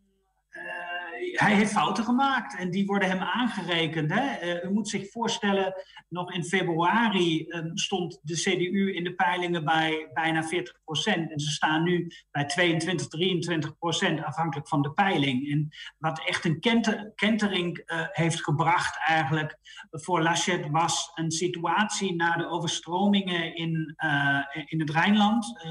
hij 1.39 1.55
heeft 1.55 1.73
fouten 1.73 2.05
gemaakt 2.05 2.57
en 2.57 2.71
die 2.71 2.87
worden 2.87 3.09
hem 3.09 3.21
aangerekend. 3.21 4.13
Hè? 4.15 4.43
Uh, 4.43 4.65
u 4.65 4.73
moet 4.73 4.89
zich 4.89 5.11
voorstellen, 5.11 5.75
nog 6.09 6.33
in 6.33 6.45
februari 6.45 7.47
um, 7.49 7.77
stond 7.77 8.21
de 8.23 8.35
CDU 8.35 8.95
in 8.95 9.05
de 9.05 9.15
peilingen 9.15 9.65
bij 9.65 10.11
bijna 10.15 10.43
40 10.43 10.79
procent. 10.85 11.31
En 11.33 11.41
ze 11.41 11.51
staan 11.51 11.83
nu 11.83 12.13
bij 12.31 12.45
22, 12.45 13.09
23 13.09 13.79
procent, 13.79 14.25
afhankelijk 14.25 14.69
van 14.69 14.83
de 14.83 14.93
peiling. 14.93 15.51
En 15.51 15.69
wat 15.99 16.27
echt 16.27 16.45
een 16.45 16.61
kenter, 16.61 17.13
kentering 17.15 17.79
uh, 17.79 18.07
heeft 18.11 18.45
gebracht 18.45 18.99
eigenlijk 19.07 19.59
voor 19.91 20.23
Laschet 20.23 20.71
was 20.71 21.11
een 21.15 21.31
situatie 21.31 22.15
na 22.15 22.37
de 22.37 22.49
overstromingen 22.49 23.57
in, 23.57 23.95
uh, 24.05 24.45
in 24.67 24.81
het 24.81 24.91
Rijnland. 24.91 25.67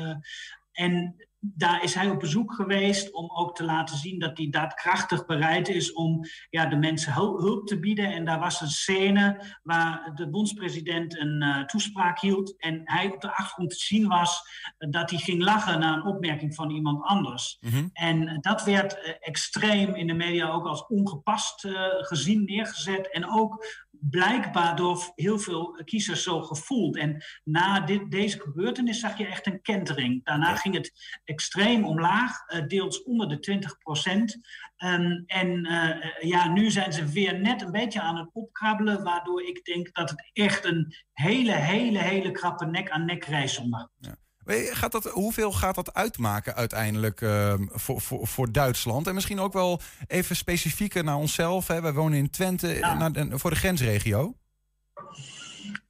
en 0.72 1.27
daar 1.40 1.84
is 1.84 1.94
hij 1.94 2.10
op 2.10 2.20
bezoek 2.20 2.54
geweest 2.54 3.14
om 3.14 3.32
ook 3.32 3.56
te 3.56 3.64
laten 3.64 3.98
zien 3.98 4.20
dat 4.20 4.38
hij 4.38 4.50
daadkrachtig 4.50 5.26
bereid 5.26 5.70
is 5.70 5.94
om 5.94 6.26
ja, 6.50 6.66
de 6.66 6.76
mensen 6.76 7.14
hulp 7.14 7.68
te 7.68 7.80
bieden. 7.80 8.12
En 8.12 8.26
daar 8.26 8.40
was 8.40 8.62
een 8.62 8.70
scène 8.70 9.58
waar 9.64 10.12
de 10.16 10.30
bondspresident 10.30 11.20
een 11.20 11.44
uh, 11.44 11.66
toespraak 11.66 12.20
hield 12.20 12.60
en 12.60 12.82
hij 12.84 13.12
op 13.14 13.22
de 13.22 13.36
achtergrond 13.36 13.70
te 13.70 13.86
zien 13.86 14.08
was 14.08 14.42
uh, 14.80 14.92
dat 14.92 15.10
hij 15.10 15.20
ging 15.20 15.44
lachen 15.44 15.80
naar 15.80 15.94
een 15.94 16.06
opmerking 16.06 16.56
van 16.56 16.70
iemand 16.70 17.04
anders. 17.04 17.58
Mm 17.60 17.70
-hmm. 17.70 17.90
En 17.94 18.38
dat 18.42 18.64
werd 18.64 18.94
uh, 18.94 19.14
extreem 19.20 19.96
in 19.96 20.08
de 20.08 20.14
media 20.14 20.50
ook 20.50 20.66
als 20.66 20.86
ongepast 20.88 21.68
gezien 22.00 22.44
neergezet 22.44 23.12
en 23.12 23.32
ook 23.32 23.66
blijkbaar 24.02 24.76
door 24.76 25.12
heel 25.16 25.40
veel 25.40 25.82
kiezers 25.86 26.24
zo 26.24 26.42
gevoeld. 26.42 26.98
En 26.98 27.24
na 27.44 27.80
dit, 27.80 28.12
deze 28.12 28.40
gebeurtenis 28.40 29.00
zag 29.00 29.18
je 29.18 29.26
echt 29.26 29.46
een 29.46 29.62
kentering. 29.62 30.26
Daarna 30.26 30.56
ging 30.56 30.76
het 30.76 31.20
extreem 31.24 31.86
omlaag, 31.86 32.50
uh, 32.50 32.68
deels 32.68 33.04
onder 33.04 33.30
de 33.30 33.40
20 33.40 33.78
procent. 33.78 34.38
Um, 34.78 35.24
en 35.26 35.66
uh, 35.66 36.30
ja, 36.30 36.48
nu 36.48 36.72
zijn 36.72 36.94
ze 36.94 37.06
weer 37.06 37.40
net 37.40 37.62
een 37.62 37.72
beetje 37.72 38.02
aan 38.02 38.18
het 38.18 38.30
opkrabbelen, 38.34 39.04
waardoor 39.04 39.44
ik 39.44 39.66
denk 39.66 39.94
dat 39.94 40.10
het 40.10 40.30
echt 40.34 40.66
een 40.66 40.94
hele, 41.14 41.54
hele, 41.54 42.00
hele 42.00 42.32
krappe 42.32 42.66
nek-aan-nek 42.66 43.26
race. 43.26 43.88
Ja. 44.00 44.16
Gaat 44.56 44.92
dat, 44.92 45.04
hoeveel 45.04 45.52
gaat 45.52 45.76
dat 45.76 45.94
uitmaken 45.94 46.56
uiteindelijk 46.56 47.22
uh, 47.22 47.54
voor, 47.58 48.02
voor, 48.02 48.28
voor 48.28 48.52
Duitsland? 48.52 49.08
En 49.08 49.14
misschien 49.14 49.40
ook 49.40 49.54
wel 49.54 49.82
even 50.08 50.36
specifieker 50.36 51.04
naar 51.04 51.16
onszelf. 51.16 51.68
Hè? 51.68 51.82
Wij 51.82 51.94
wonen 51.94 52.18
in 52.18 52.30
Twente, 52.30 52.68
ja. 52.68 52.94
naar 52.94 53.12
de, 53.12 53.40
voor 53.40 53.50
de 53.50 53.56
grensregio. 53.56 54.36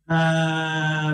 Uh, 0.06 0.18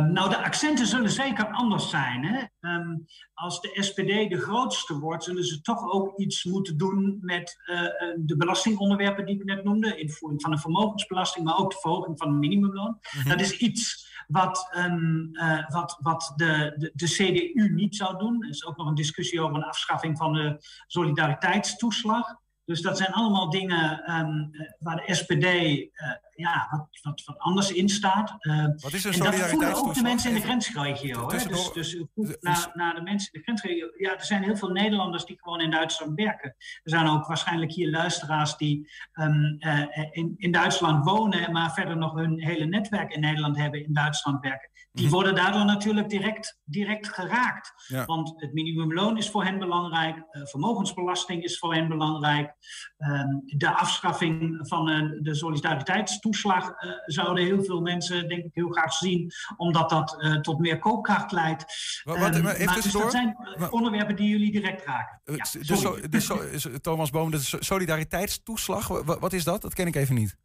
nou, 0.05 0.29
de 0.29 0.43
accenten 0.43 0.87
zullen 0.87 1.09
zeker 1.09 1.45
anders 1.45 1.89
zijn. 1.89 2.23
Hè? 2.23 2.69
Um, 2.69 3.05
als 3.33 3.61
de 3.61 3.77
SPD 3.79 4.29
de 4.29 4.39
grootste 4.39 4.99
wordt, 4.99 5.23
zullen 5.23 5.43
ze 5.43 5.61
toch 5.61 5.91
ook 5.91 6.17
iets 6.17 6.43
moeten 6.43 6.77
doen 6.77 7.17
met 7.21 7.61
uh, 7.65 7.81
de 8.17 8.37
belastingonderwerpen 8.37 9.25
die 9.25 9.35
ik 9.35 9.43
net 9.43 9.63
noemde. 9.63 9.97
Invoering 9.97 10.41
van 10.41 10.51
een 10.51 10.59
vermogensbelasting, 10.59 11.45
maar 11.45 11.57
ook 11.57 11.71
de 11.71 11.77
verhoging 11.81 12.17
van 12.17 12.27
het 12.27 12.37
minimumloon. 12.37 12.87
Mm 12.87 13.21
-hmm. 13.21 13.29
Dat 13.29 13.41
is 13.41 13.57
iets 13.57 14.11
wat, 14.27 14.69
um, 14.77 15.29
uh, 15.33 15.69
wat, 15.69 15.97
wat 15.99 16.33
de, 16.35 16.73
de, 16.77 16.91
de, 16.93 17.05
CDU 17.05 17.73
niet 17.73 17.95
zou 17.95 18.17
doen. 18.17 18.43
Er 18.43 18.49
is 18.49 18.65
ook 18.65 18.77
nog 18.77 18.87
een 18.87 18.95
discussie 18.95 19.41
over 19.41 19.55
een 19.55 19.63
afschaffing 19.63 20.17
van 20.17 20.33
de 20.33 20.57
solidariteitstoeslag. 20.87 22.41
Dus 22.65 22.81
dat 22.81 22.97
zijn 22.97 23.11
allemaal 23.11 23.49
dingen 23.49 24.11
um, 24.11 24.51
waar 24.79 24.95
de 24.95 25.13
SPD 25.13 25.43
uh, 25.43 25.87
ja, 26.35 26.67
wat, 26.71 26.99
wat, 27.01 27.23
wat 27.25 27.37
anders 27.39 27.71
in 27.71 27.89
staat. 27.89 28.35
Uh, 28.39 28.65
wat 28.77 28.93
is 28.93 29.03
een 29.03 29.13
en 29.13 29.19
dat 29.19 29.35
voelen 29.35 29.73
ook 29.73 29.93
de 29.93 30.01
mensen 30.01 30.29
in 30.29 30.35
de 30.35 30.41
grensregio. 30.41 31.29
Hè? 31.31 31.47
Dus, 31.47 31.71
dus 31.73 31.97
naar, 32.39 32.71
naar 32.73 32.95
de 32.95 33.01
mensen 33.01 33.33
in 33.33 33.39
de 33.39 33.45
grensregio. 33.45 33.87
Ja, 33.97 34.13
er 34.13 34.25
zijn 34.25 34.43
heel 34.43 34.57
veel 34.57 34.69
Nederlanders 34.69 35.25
die 35.25 35.37
gewoon 35.41 35.61
in 35.61 35.71
Duitsland 35.71 36.15
werken. 36.15 36.55
Er 36.83 36.91
zijn 36.91 37.07
ook 37.07 37.25
waarschijnlijk 37.25 37.71
hier 37.71 37.89
luisteraars 37.89 38.57
die 38.57 38.91
um, 39.13 39.55
uh, 39.59 39.85
in, 40.11 40.33
in 40.37 40.51
Duitsland 40.51 41.05
wonen, 41.05 41.51
maar 41.51 41.73
verder 41.73 41.97
nog 41.97 42.13
hun 42.13 42.43
hele 42.43 42.65
netwerk 42.65 43.13
in 43.13 43.21
Nederland 43.21 43.57
hebben 43.57 43.85
in 43.85 43.93
Duitsland 43.93 44.41
werken. 44.41 44.69
Die 44.93 45.05
mm-hmm. 45.05 45.19
worden 45.19 45.35
daardoor 45.35 45.65
natuurlijk 45.65 46.09
direct, 46.09 46.59
direct 46.63 47.09
geraakt. 47.09 47.73
Ja. 47.87 48.05
Want 48.05 48.33
het 48.35 48.53
minimumloon 48.53 49.17
is 49.17 49.29
voor 49.29 49.43
hen 49.43 49.59
belangrijk, 49.59 50.15
uh, 50.17 50.45
vermogensbelasting 50.45 51.43
is 51.43 51.57
voor 51.59 51.73
hen 51.73 51.87
belangrijk. 51.87 52.53
Ehm, 52.97 53.27
de 53.45 53.75
afschaffing 53.75 54.67
van 54.67 54.89
eh, 54.89 55.01
de 55.21 55.35
solidariteitstoeslag 55.35 56.69
eh, 56.69 56.89
zouden 57.05 57.43
heel 57.43 57.63
veel 57.63 57.81
mensen, 57.81 58.27
denk 58.27 58.43
ik, 58.43 58.53
heel 58.53 58.69
graag 58.69 58.93
zien, 58.93 59.31
omdat 59.57 59.89
dat 59.89 60.21
eh, 60.21 60.39
tot 60.39 60.59
meer 60.59 60.79
koopkracht 60.79 61.31
leidt. 61.31 61.65
Wat, 62.03 62.17
wat, 62.17 62.33
Ehm, 62.35 62.43
maar 62.43 62.53
even 62.53 62.65
maar 62.65 62.75
dus 62.81 62.91
dat 62.91 63.11
zijn 63.11 63.35
eh, 63.57 63.73
onderwerpen 63.73 64.15
die 64.15 64.29
jullie 64.29 64.51
direct 64.51 64.85
raken. 64.85 65.21
Eh, 65.23 65.35
Ja, 65.35 65.43
so- 65.45 66.19
so- 66.19 66.41
is- 66.41 66.67
Thomas 66.81 67.09
Boom, 67.09 67.31
de 67.31 67.39
so- 67.39 67.57
solidariteitstoeslag, 67.59 68.87
wa- 68.87 69.19
wat 69.19 69.33
is 69.33 69.43
dat? 69.43 69.61
Dat 69.61 69.73
ken 69.73 69.87
ik 69.87 69.95
even 69.95 70.15
niet. 70.15 70.37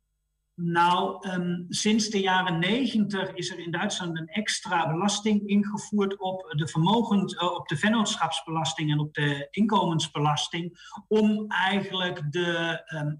Nou, 0.61 1.28
ehm, 1.28 1.64
sinds 1.68 2.09
de 2.09 2.20
jaren 2.20 2.59
negentig 2.59 3.34
is 3.34 3.50
er 3.50 3.59
in 3.59 3.70
Duitsland 3.70 4.18
een 4.18 4.28
extra 4.28 4.92
belasting 4.92 5.48
ingevoerd 5.48 6.18
op 6.18 6.54
de 6.56 6.68
vermogens, 6.68 7.34
eh, 7.34 7.54
op 7.54 7.68
de 7.68 7.76
vennootschapsbelasting 7.76 8.90
en 8.90 8.98
op 8.98 9.14
de 9.14 9.48
inkomensbelasting, 9.50 10.78
om 11.09 11.46
eigenlijk 11.48 12.32
de 12.32 12.82
um, 12.94 13.16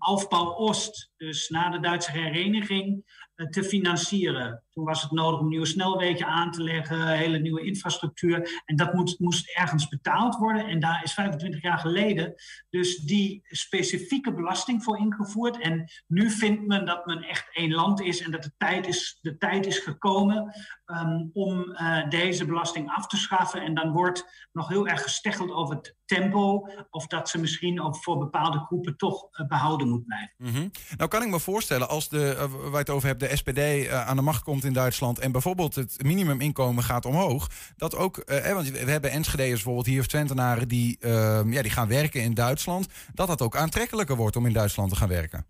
Oost, 0.57 1.13
dus 1.17 1.49
na 1.49 1.71
de 1.71 1.81
Duitse 1.81 2.11
hereniging, 2.11 3.05
eh, 3.35 3.47
te 3.47 3.65
financieren. 3.65 4.65
Was 4.85 5.03
het 5.03 5.11
nodig 5.11 5.41
om 5.41 5.49
nieuwe 5.49 5.67
snelwegen 5.67 6.27
aan 6.27 6.51
te 6.51 6.63
leggen, 6.63 7.09
hele 7.09 7.39
nieuwe 7.39 7.65
infrastructuur. 7.65 8.63
En 8.65 8.77
dat 8.77 8.95
moet, 8.95 9.19
moest 9.19 9.57
ergens 9.57 9.89
betaald 9.89 10.37
worden. 10.37 10.67
En 10.67 10.81
daar 10.81 11.01
is 11.05 11.13
25 11.13 11.63
jaar 11.63 11.79
geleden 11.79 12.35
dus 12.71 12.97
die 12.97 13.43
specifieke 13.45 14.35
belasting 14.35 14.83
voor 14.83 14.99
ingevoerd. 14.99 15.61
En 15.61 15.91
nu 16.07 16.31
vindt 16.31 16.67
men 16.67 16.85
dat 16.85 17.07
men 17.07 17.23
echt 17.23 17.49
één 17.53 17.73
land 17.73 18.01
is 18.01 18.23
en 18.23 18.31
dat 18.31 18.43
de 18.43 18.53
tijd 18.57 18.87
is, 18.87 19.19
de 19.21 19.37
tijd 19.39 19.67
is 19.67 19.79
gekomen 19.79 20.55
ehm, 20.85 21.27
om 21.33 21.73
eh, 21.73 22.09
deze 22.09 22.45
belasting 22.45 22.91
af 22.91 23.07
te 23.07 23.17
schaffen. 23.17 23.63
En 23.63 23.75
dan 23.75 23.93
wordt 23.93 24.49
nog 24.53 24.69
heel 24.69 24.89
erg 24.89 25.03
gesteggeld 25.03 25.51
over 25.51 25.75
het 25.75 25.97
tempo. 26.05 26.69
Of 26.91 27.07
dat 27.07 27.29
ze 27.29 27.41
misschien 27.41 27.83
ook 27.83 27.97
voor 27.97 28.19
bepaalde 28.19 28.59
groepen 28.59 28.97
toch 28.97 29.29
eh, 29.31 29.47
behouden 29.47 29.89
moet 29.89 30.07
blijven. 30.07 30.35
Mhm. 30.37 30.69
Nou 30.97 31.11
kan 31.11 31.23
ik 31.23 31.29
me 31.29 31.41
voorstellen, 31.41 31.89
als 31.89 32.09
de, 32.09 32.35
eh, 32.35 32.71
waar 32.71 32.81
het 32.81 32.91
over 32.91 33.09
hebt, 33.09 33.21
de 33.21 33.37
SPD 33.37 33.91
aan 33.91 34.17
de 34.17 34.23
macht 34.23 34.43
komt 34.43 34.65
in 34.69 34.75
Duitsland 34.75 35.19
en 35.19 35.33
bijvoorbeeld 35.33 35.75
het 35.75 36.03
minimuminkomen 36.03 36.85
gaat 36.85 37.05
omhoog, 37.05 37.51
dat 37.77 37.97
ook, 37.97 38.19
eh, 38.19 38.53
want 38.53 38.71
we 38.71 38.91
hebben 38.91 39.11
Enschede'ers 39.11 39.53
bijvoorbeeld 39.53 39.87
hier, 39.87 40.01
of 40.01 40.07
Twentenaren, 40.07 40.69
die, 40.69 40.97
eh, 41.01 41.41
ja, 41.47 41.63
die 41.63 41.71
gaan 41.71 41.89
werken 41.89 42.23
in 42.23 42.35
Duitsland, 42.35 42.89
dat 43.15 43.27
dat 43.27 43.43
ook 43.43 43.57
aantrekkelijker 43.57 44.17
wordt 44.17 44.37
om 44.37 44.47
in 44.47 44.53
Duitsland 44.53 44.91
te 44.91 44.97
gaan 44.97 45.09
werken. 45.09 45.47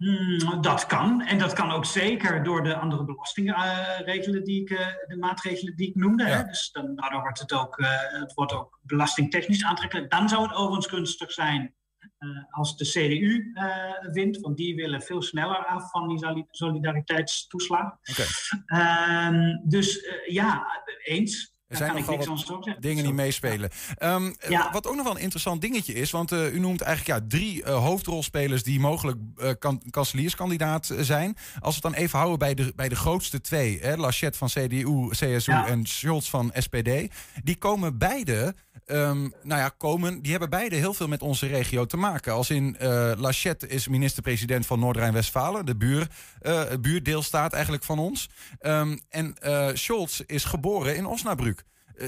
Hmm, 0.00 0.60
dat 0.60 0.86
kan. 0.86 1.22
En 1.22 1.38
dat 1.38 1.52
kan 1.52 1.70
ook 1.70 1.84
zeker 1.84 2.42
door 2.42 2.62
de 2.62 2.76
andere 2.76 3.04
belastingregelen 3.04 4.44
die 4.44 4.60
ik, 4.60 4.70
eh, 4.70 4.86
de 5.06 5.16
maatregelen 5.16 5.76
die 5.76 5.88
ik 5.88 5.94
noemde. 5.94 6.24
Hè? 6.24 6.44
Dus 6.44 6.70
dan, 6.72 6.94
daardoor 6.94 7.20
wordt 7.20 7.38
het 7.38 7.52
ook, 7.52 7.78
eh, 7.78 7.88
het 8.20 8.34
wordt 8.34 8.52
ook 8.52 8.78
belastingtechnisch 8.82 9.64
aantrekkelijk. 9.64 10.10
Dan 10.10 10.28
zou 10.28 10.42
het 10.42 10.52
overigens 10.52 10.86
gunstig 10.86 11.32
zijn 11.32 11.74
als 12.50 12.76
de 12.76 12.84
CDU 12.84 13.50
eh, 13.54 14.12
wint, 14.12 14.38
want 14.40 14.56
die 14.56 14.74
willen 14.74 15.02
veel 15.02 15.22
sneller 15.22 15.66
af 15.66 15.90
van 15.90 16.08
die 16.08 16.18
soli- 16.18 16.46
solidariteitstoeslag. 16.50 17.92
Ehm, 18.66 19.56
dus 19.64 20.00
eh, 20.00 20.32
ja, 20.34 20.66
eens. 21.04 21.58
Er 21.66 21.78
Daar 21.78 21.88
zijn 21.88 22.04
kan 22.04 22.14
ik 22.14 22.18
nogal 22.26 22.36
wat 22.36 22.64
zeggen. 22.64 22.82
dingen 22.82 23.04
die 23.04 23.12
meespelen. 23.12 23.70
Ehm, 23.96 24.32
eh, 24.38 24.50
Ja. 24.50 24.70
Wat 24.72 24.86
ook 24.86 24.94
nog 24.94 25.04
wel 25.04 25.14
een 25.14 25.20
interessant 25.22 25.60
dingetje 25.60 25.92
is, 25.92 26.10
want 26.10 26.32
eh, 26.32 26.54
u 26.54 26.58
noemt 26.58 26.80
eigenlijk 26.80 27.20
ja, 27.20 27.26
drie 27.28 27.62
eh, 27.64 27.74
hoofdrolspelers 27.84 28.62
die 28.62 28.80
mogelijk 28.80 29.18
eh, 29.36 29.50
kan, 29.58 29.82
kanselierskandidaat 29.90 30.90
eh, 30.90 31.00
zijn. 31.00 31.36
Als 31.60 31.76
we 31.80 31.80
het 31.86 31.94
dan 31.94 32.02
even 32.02 32.18
houden 32.18 32.38
bij 32.38 32.54
de, 32.54 32.72
bij 32.76 32.88
de 32.88 32.96
grootste 32.96 33.40
twee, 33.40 33.78
hè, 33.80 33.96
Laschet 33.96 34.36
van 34.36 34.48
CDU, 34.48 35.08
CSU 35.10 35.52
Ja. 35.52 35.66
en 35.66 35.86
Scholz 35.86 36.30
van 36.30 36.52
SPD, 36.54 36.90
die 37.42 37.56
komen 37.58 37.98
beide, 37.98 38.54
ehm, 38.90 39.20
nou 39.42 39.60
ja, 39.60 39.68
komen, 39.68 40.22
die 40.22 40.30
hebben 40.30 40.50
beide 40.50 40.76
heel 40.76 40.94
veel 40.94 41.08
met 41.08 41.22
onze 41.22 41.46
regio 41.46 41.86
te 41.86 41.96
maken. 41.96 42.32
Als 42.32 42.50
in 42.50 42.76
eh 42.78 43.12
Laschet 43.16 43.68
is 43.68 43.88
minister-president 43.88 44.66
van 44.66 44.78
Noord-Rijn-Westfalen, 44.78 45.66
de 45.66 45.76
buur, 45.76 46.08
eh, 46.40 46.62
buurdeelstaat 46.80 47.52
eigenlijk 47.52 47.84
van 47.84 47.98
ons. 47.98 48.28
Ehm, 48.58 48.98
en 49.08 49.34
eh 49.38 49.68
Scholz 49.72 50.20
is 50.26 50.44
geboren 50.44 50.96
in 50.96 51.06
Osnabrück. 51.06 51.64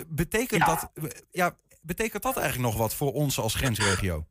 Betekent, 0.09 0.67
dat, 0.67 0.91
ja, 1.31 1.57
betekent 1.83 2.23
dat 2.23 2.37
eigenlijk 2.37 2.69
nog 2.73 2.81
wat 2.81 2.95
voor 2.95 3.13
ons 3.13 3.39
als 3.39 3.55
grensregio? 3.55 4.27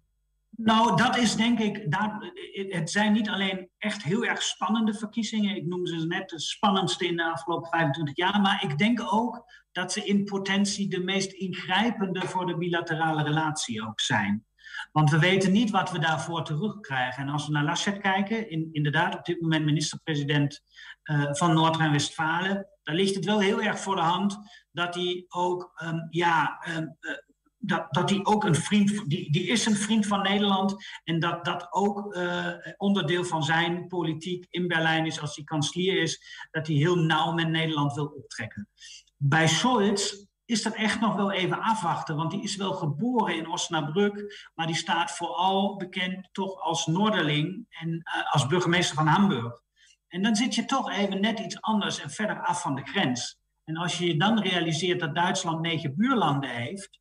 Nou, 0.56 0.98
dat 0.98 1.18
is 1.18 1.36
denk 1.36 1.60
ik. 1.60 1.92
Daar, 1.92 2.32
het 2.54 2.92
zijn 2.92 3.14
niet 3.14 3.30
alleen 3.30 3.70
echt 3.78 4.04
heel 4.04 4.26
erg 4.26 4.42
spannende 4.42 4.94
verkiezingen. 4.94 5.56
Ik 5.56 5.66
noemde 5.66 6.00
ze 6.00 6.08
net 6.08 6.30
de 6.30 6.40
spannendste 6.40 7.08
in 7.08 7.16
de 7.16 7.32
afgelopen 7.32 7.70
25 7.70 8.16
jaar. 8.16 8.42
Maar 8.42 8.64
ik 8.64 8.78
denk 8.78 9.14
ook 9.14 9.46
dat 9.72 9.92
ze 9.92 10.06
in 10.06 10.24
potentie 10.24 10.90
de 10.90 11.00
meest 11.00 11.32
ingrijpende 11.32 12.22
voor 12.22 12.46
de 12.46 12.58
bilaterale 12.58 13.24
relatie 13.24 13.88
ook 13.88 14.00
zijn. 14.00 14.46
Want 14.92 15.10
we 15.10 15.20
weten 15.20 15.52
niet 15.52 15.70
wat 15.70 15.92
we 15.92 16.00
daarvoor 16.00 16.44
terugkrijgen. 16.44 17.24
En 17.24 17.30
als 17.30 17.46
we 17.46 17.52
naar 17.52 17.64
Laschet 17.64 17.98
kijken, 17.98 18.50
in, 18.50 18.70
inderdaad 18.72 19.16
op 19.16 19.26
dit 19.26 19.42
moment 19.42 19.66
minister-president 19.66 20.64
eh, 21.04 21.28
van 21.32 21.54
Noord-Rijn-Westfalen, 21.54 22.68
dan 22.84 22.96
ligt 22.96 23.16
het 23.16 23.26
wel 23.26 23.40
heel 23.40 23.62
erg 23.62 23.80
voor 23.80 23.96
de 23.96 24.02
hand 24.02 24.38
dat 24.72 24.96
hij 24.96 25.26
ook, 25.28 25.72
ehm, 25.76 25.98
ja, 26.10 26.58
ehm, 26.60 26.88
eh, 27.00 27.14
dat, 27.62 27.94
dat 27.94 28.10
hij 28.10 28.20
ook 28.24 28.44
een 28.44 28.56
vriend, 28.56 29.10
die, 29.10 29.32
die 29.32 29.48
is 29.48 29.66
een 29.66 29.76
vriend 29.76 30.08
van 30.08 30.22
Nederland. 30.22 30.76
En 31.04 31.20
dat 31.20 31.46
dat 31.46 31.68
ook 31.70 32.14
eh, 32.14 32.48
onderdeel 32.78 33.24
van 33.24 33.44
zijn 33.44 33.88
politiek 33.88 34.48
in 34.50 34.68
Berlijn 34.68 35.06
is 35.06 35.22
als 35.22 35.36
hij 35.36 35.44
kanselier 35.44 36.02
is, 36.02 36.48
dat 36.52 36.68
hij 36.68 36.76
heel 36.76 36.96
nauw 36.96 37.32
met 37.32 37.50
Nederland 37.50 37.94
wil 37.94 38.06
optrekken. 38.06 38.70
Bij 39.18 39.48
Scholz 39.48 40.14
is 40.46 40.64
dat 40.64 40.76
echt 40.76 41.00
nog 41.00 41.16
wel 41.16 41.32
even 41.32 41.62
afwachten, 41.62 42.16
want 42.16 42.32
die 42.32 42.44
is 42.44 42.56
wel 42.56 42.74
geboren 42.74 43.36
in 43.36 43.50
Osnabrück, 43.50 44.50
maar 44.54 44.68
die 44.68 44.76
staat 44.76 45.12
vooral 45.12 45.76
bekend 45.76 46.30
toch 46.32 46.62
als 46.62 46.86
Noorderling 46.86 47.66
en 47.70 48.02
eh, 48.04 48.34
als 48.34 48.48
burgemeester 48.48 48.96
van 48.96 49.08
Hamburg. 49.08 49.62
En 50.08 50.22
dan 50.22 50.36
zit 50.36 50.56
je 50.56 50.66
toch 50.66 50.92
even 50.92 51.22
net 51.22 51.40
iets 51.40 51.62
anders 51.62 52.02
en 52.02 52.10
verder 52.10 52.42
af 52.42 52.62
van 52.62 52.76
de 52.76 52.86
grens. 52.86 53.40
En 53.64 53.78
als 53.78 53.98
je 53.98 54.06
je 54.06 54.18
dan 54.18 54.42
realiseert 54.42 55.00
dat 55.00 55.16
Duitsland 55.16 55.62
negen 55.62 55.96
buurlanden 55.96 56.50
heeft, 56.50 57.01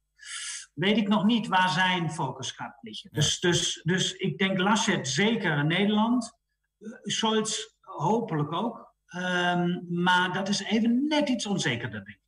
weet 0.72 0.96
ik 0.96 1.08
nog 1.08 1.24
niet 1.24 1.46
waar 1.46 1.68
zijn 1.68 2.10
focus 2.10 2.50
gaat 2.50 2.78
liggen. 2.80 3.10
Dus, 3.12 3.40
dus, 3.40 3.80
dus 3.82 4.12
ik 4.12 4.38
denk 4.38 4.58
Laschet 4.58 5.08
zeker 5.08 5.58
in 5.58 5.66
Nederland, 5.66 6.38
eh, 6.78 6.88
Scholz 7.02 7.58
hopelijk 7.80 8.52
ook. 8.52 8.94
Ehm, 9.06 9.78
maar 9.88 10.32
dat 10.32 10.48
is 10.48 10.62
even 10.62 11.06
net 11.08 11.28
iets 11.28 11.46
onzekerder, 11.46 12.04
denk 12.04 12.08
ik. 12.08 12.18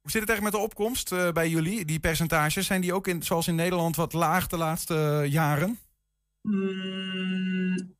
Hoe 0.00 0.10
zit 0.10 0.20
het 0.20 0.30
eigenlijk 0.30 0.42
met 0.42 0.52
de 0.52 0.68
opkomst 0.68 1.12
eh, 1.12 1.32
bij 1.32 1.48
jullie? 1.48 1.84
Die 1.84 2.00
percentages, 2.00 2.66
zijn 2.66 2.80
die 2.80 2.92
ook 2.92 3.06
in, 3.06 3.22
zoals 3.22 3.48
in 3.48 3.54
Nederland 3.54 3.96
wat 3.96 4.12
laag 4.12 4.46
de 4.46 4.56
laatste 4.56 4.94
eh, 4.94 5.32
jaren? 5.32 5.78
Mm, 6.42 7.94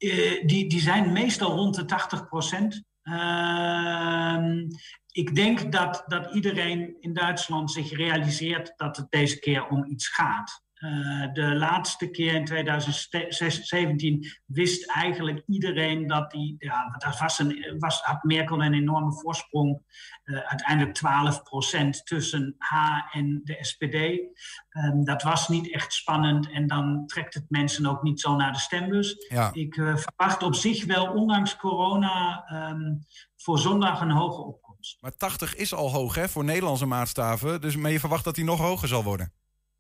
die, 0.47 0.69
die 0.69 0.81
zijn 0.81 1.13
meestal 1.13 1.57
rond 1.57 1.75
de 1.75 1.85
80 1.85 2.29
procent. 2.29 2.83
Ehm, 3.03 4.69
ik 5.13 5.35
denk 5.35 5.73
dat, 5.73 6.05
dat 6.07 6.35
iedereen 6.35 6.97
in 7.01 7.13
Duitsland 7.13 7.71
zich 7.71 7.93
realiseert 7.93 8.73
dat 8.77 8.97
het 8.97 9.11
deze 9.11 9.39
keer 9.39 9.67
om 9.67 9.85
iets 9.85 10.09
gaat. 10.09 10.63
Eh, 10.81 11.33
de 11.33 11.55
laatste 11.55 12.11
keer 12.11 12.35
in 12.35 12.45
2017 12.45 14.27
wist 14.47 14.91
eigenlijk 14.91 15.43
iedereen 15.47 16.07
dat 16.07 16.31
die. 16.31 16.55
Ja, 16.59 16.95
dat 16.99 17.19
was 17.19 17.39
een, 17.39 17.77
was, 17.79 18.01
had 18.01 18.23
Merkel 18.23 18.63
een 18.63 18.75
enorme 18.75 19.13
voorsprong. 19.13 19.83
Eh, 20.25 20.39
uiteindelijk 20.39 20.95
12 20.95 21.43
procent 21.43 22.07
tussen 22.07 22.55
haar 22.59 23.11
en 23.13 23.41
de 23.45 23.57
SPD. 23.61 23.95
Ehm, 23.95 25.03
dat 25.03 25.23
was 25.23 25.49
niet 25.49 25.73
echt 25.73 25.93
spannend 25.93 26.51
en 26.51 26.67
dan 26.67 27.07
trekt 27.07 27.35
het 27.35 27.45
mensen 27.49 27.87
ook 27.87 28.03
niet 28.03 28.21
zo 28.21 28.37
naar 28.37 28.53
de 28.53 28.59
stembus. 28.59 29.27
Ja. 29.29 29.51
Ik 29.53 29.77
eh, 29.77 29.97
verwacht 29.97 30.43
op 30.43 30.55
zich 30.55 30.85
wel, 30.85 31.13
ondanks 31.13 31.57
corona, 31.57 32.45
ehm, 32.47 32.95
voor 33.37 33.59
zondag 33.59 34.01
een 34.01 34.11
hoge 34.11 34.43
opkomst. 34.43 34.97
Maar 35.01 35.17
80 35.17 35.57
is 35.57 35.75
al 35.75 35.91
hoog 35.91 36.15
hè, 36.15 36.29
voor 36.29 36.45
Nederlandse 36.45 36.87
maatstaven. 36.87 37.61
Dus, 37.61 37.77
maar 37.77 37.91
je 37.91 38.01
verwacht 38.01 38.25
dat 38.25 38.35
die 38.35 38.45
nog 38.45 38.59
hoger 38.59 38.89
zal 38.89 39.05
worden? 39.05 39.33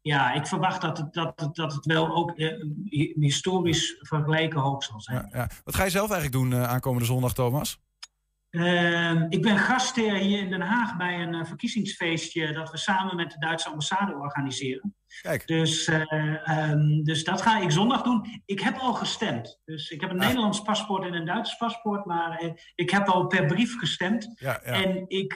Ja, 0.02 0.32
ik 0.32 0.46
verwacht 0.46 0.80
dat 0.80 0.98
het, 0.98 1.12
dat, 1.12 1.54
dat 1.56 1.72
het 1.72 1.86
wel 1.86 2.14
ook 2.14 2.30
eh, 2.30 2.48
hi- 2.84 3.12
historisch 3.14 3.96
vergeleken 4.00 4.60
hoog 4.60 4.84
zal 4.84 5.00
zijn. 5.00 5.28
Ja. 5.32 5.50
Wat 5.64 5.74
ga 5.74 5.84
je 5.84 5.90
zelf 5.90 6.10
eigenlijk 6.10 6.42
doen 6.42 6.60
eh, 6.60 6.68
aankomende 6.68 7.06
zondag, 7.06 7.32
Thomas? 7.34 7.80
Ehm, 8.50 9.26
ik 9.28 9.42
ben 9.42 9.58
gastheer 9.58 10.14
hier 10.14 10.38
in 10.38 10.50
Den 10.50 10.60
Haag 10.60 10.96
bij 10.96 11.20
een 11.20 11.34
eh, 11.34 11.44
verkiezingsfeestje 11.44 12.52
dat 12.52 12.70
we 12.70 12.78
samen 12.78 13.16
met 13.16 13.30
de 13.30 13.38
Duitse 13.38 13.68
ambassade 13.68 14.14
organiseren. 14.14 14.94
Kijk. 15.22 15.46
Dus, 15.46 15.86
eh, 15.86 16.48
ehm, 16.48 17.02
dus 17.02 17.24
dat 17.24 17.42
ga 17.42 17.60
ik 17.60 17.70
zondag 17.70 18.02
doen. 18.02 18.42
Ik 18.46 18.60
heb 18.60 18.76
al 18.76 18.94
gestemd. 18.94 19.60
Dus 19.64 19.90
ik 19.90 20.00
heb 20.00 20.10
een 20.10 20.16
Nederlands 20.16 20.62
paspoort 20.62 21.04
en 21.04 21.14
een 21.14 21.24
Duits 21.24 21.56
paspoort, 21.56 22.04
maar 22.04 22.38
eh, 22.38 22.52
ik 22.74 22.90
heb 22.90 23.08
al 23.08 23.26
per 23.26 23.46
brief 23.46 23.78
gestemd. 23.78 24.32
Ja, 24.34 24.60
ja. 24.64 24.72
En 24.72 25.04
ik, 25.08 25.34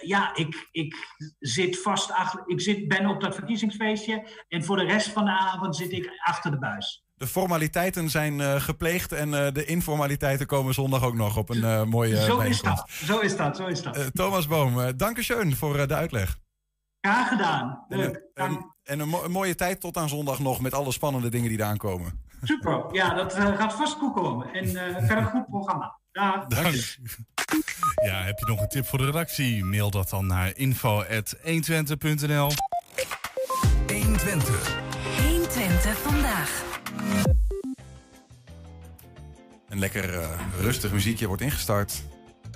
ja, 0.00 0.36
ik, 0.36 0.68
ik 0.70 0.94
zit 1.38 1.82
vast 1.82 2.12
achter, 2.12 2.42
ik 2.46 2.60
zit, 2.60 2.88
ben 2.88 3.06
op 3.06 3.20
dat 3.20 3.34
verkiezingsfeestje 3.34 4.26
en 4.48 4.64
voor 4.64 4.76
de 4.76 4.84
rest 4.84 5.08
van 5.08 5.24
de 5.24 5.30
avond 5.30 5.76
zit 5.76 5.92
ik 5.92 6.10
achter 6.24 6.50
de 6.50 6.58
buis. 6.58 7.04
De 7.20 7.26
formaliteiten 7.26 8.10
zijn 8.10 8.40
eh, 8.40 8.60
gepleegd 8.60 9.12
en 9.12 9.34
eh, 9.46 9.52
de 9.52 9.64
informaliteiten 9.64 10.46
komen 10.46 10.74
zondag 10.74 11.02
ook 11.02 11.14
nog 11.14 11.36
op 11.36 11.50
een 11.50 11.64
eh, 11.64 11.82
mooie 11.84 12.16
zo 12.24 12.38
is 12.38 12.62
dat, 12.62 12.84
zo 13.04 13.18
is 13.18 13.36
dat, 13.36 13.56
zo 13.56 13.66
is 13.66 13.82
dat. 13.82 14.10
Thomas 14.14 14.46
Boom, 14.46 14.80
eh 14.80 14.88
dank 14.96 15.16
u 15.18 15.22
schön 15.22 15.56
voor 15.56 15.78
eh, 15.78 15.86
de 15.88 15.94
uitleg. 15.94 16.38
Graag 17.00 17.28
gedaan. 17.28 17.84
En, 17.88 17.98
Leuk. 17.98 18.22
een- 18.34 18.44
en, 18.46 18.74
en 18.82 19.00
een, 19.00 19.08
mo- 19.08 19.24
een 19.24 19.30
mooie 19.30 19.54
tijd 19.54 19.80
tot 19.80 19.96
aan 19.96 20.08
zondag 20.08 20.38
nog 20.38 20.60
met 20.60 20.74
alle 20.74 20.92
spannende 20.92 21.28
dingen 21.28 21.48
die 21.48 21.58
eraan 21.58 21.76
komen. 21.76 22.24
Super, 22.42 22.84
ja, 22.92 23.14
dat 23.14 23.34
gaat 23.34 23.74
vast 23.74 23.92
goed 23.98 24.14
komen. 24.14 24.52
En 24.52 24.64
eh, 24.64 24.96
verder 24.96 25.16
een 25.18 25.24
goed 25.30 25.46
programma. 25.48 25.98
Dag. 26.12 26.46
Dank. 26.46 26.74
Ja, 28.04 28.22
heb 28.22 28.38
je 28.38 28.44
nog 28.46 28.60
een 28.60 28.68
tip 28.68 28.86
voor 28.86 28.98
de 28.98 29.04
redactie? 29.04 29.64
Mail 29.64 29.90
dat 29.90 30.10
dan 30.10 30.26
naar 30.26 30.56
info.120.nl 30.56 32.50
120. 33.86 34.78
120 35.28 35.98
vandaag. 35.98 36.78
Een 39.68 39.78
lekker 39.78 40.18
eh, 40.20 40.28
rustig 40.60 40.92
muziekje 40.92 41.26
wordt 41.26 41.42
ingestart. 41.42 42.02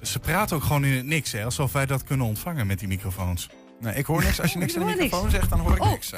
Ze 0.02 0.18
praten 0.18 0.56
ook 0.56 0.62
gewoon 0.62 0.84
in 0.84 0.96
het 0.96 1.06
niks, 1.06 1.32
hè? 1.32 1.44
Alsof 1.44 1.72
wij 1.72 1.86
dat 1.86 2.04
kunnen 2.04 2.26
ontvangen 2.26 2.66
met 2.66 2.78
die 2.78 2.88
microfoons. 2.88 3.48
Nee, 3.80 3.94
ik 3.94 4.06
hoor 4.06 4.22
niks. 4.22 4.40
Als 4.40 4.52
je 4.52 4.58
niks 4.64 4.74
Ik 4.74 4.80
in 4.80 4.86
de 4.86 4.94
microfoon 5.02 5.30
zegt, 5.30 5.50
dan 5.50 5.58
hoor 5.60 5.74
ik 5.76 5.82
Oh. 5.82 5.90
niks. 5.90 6.10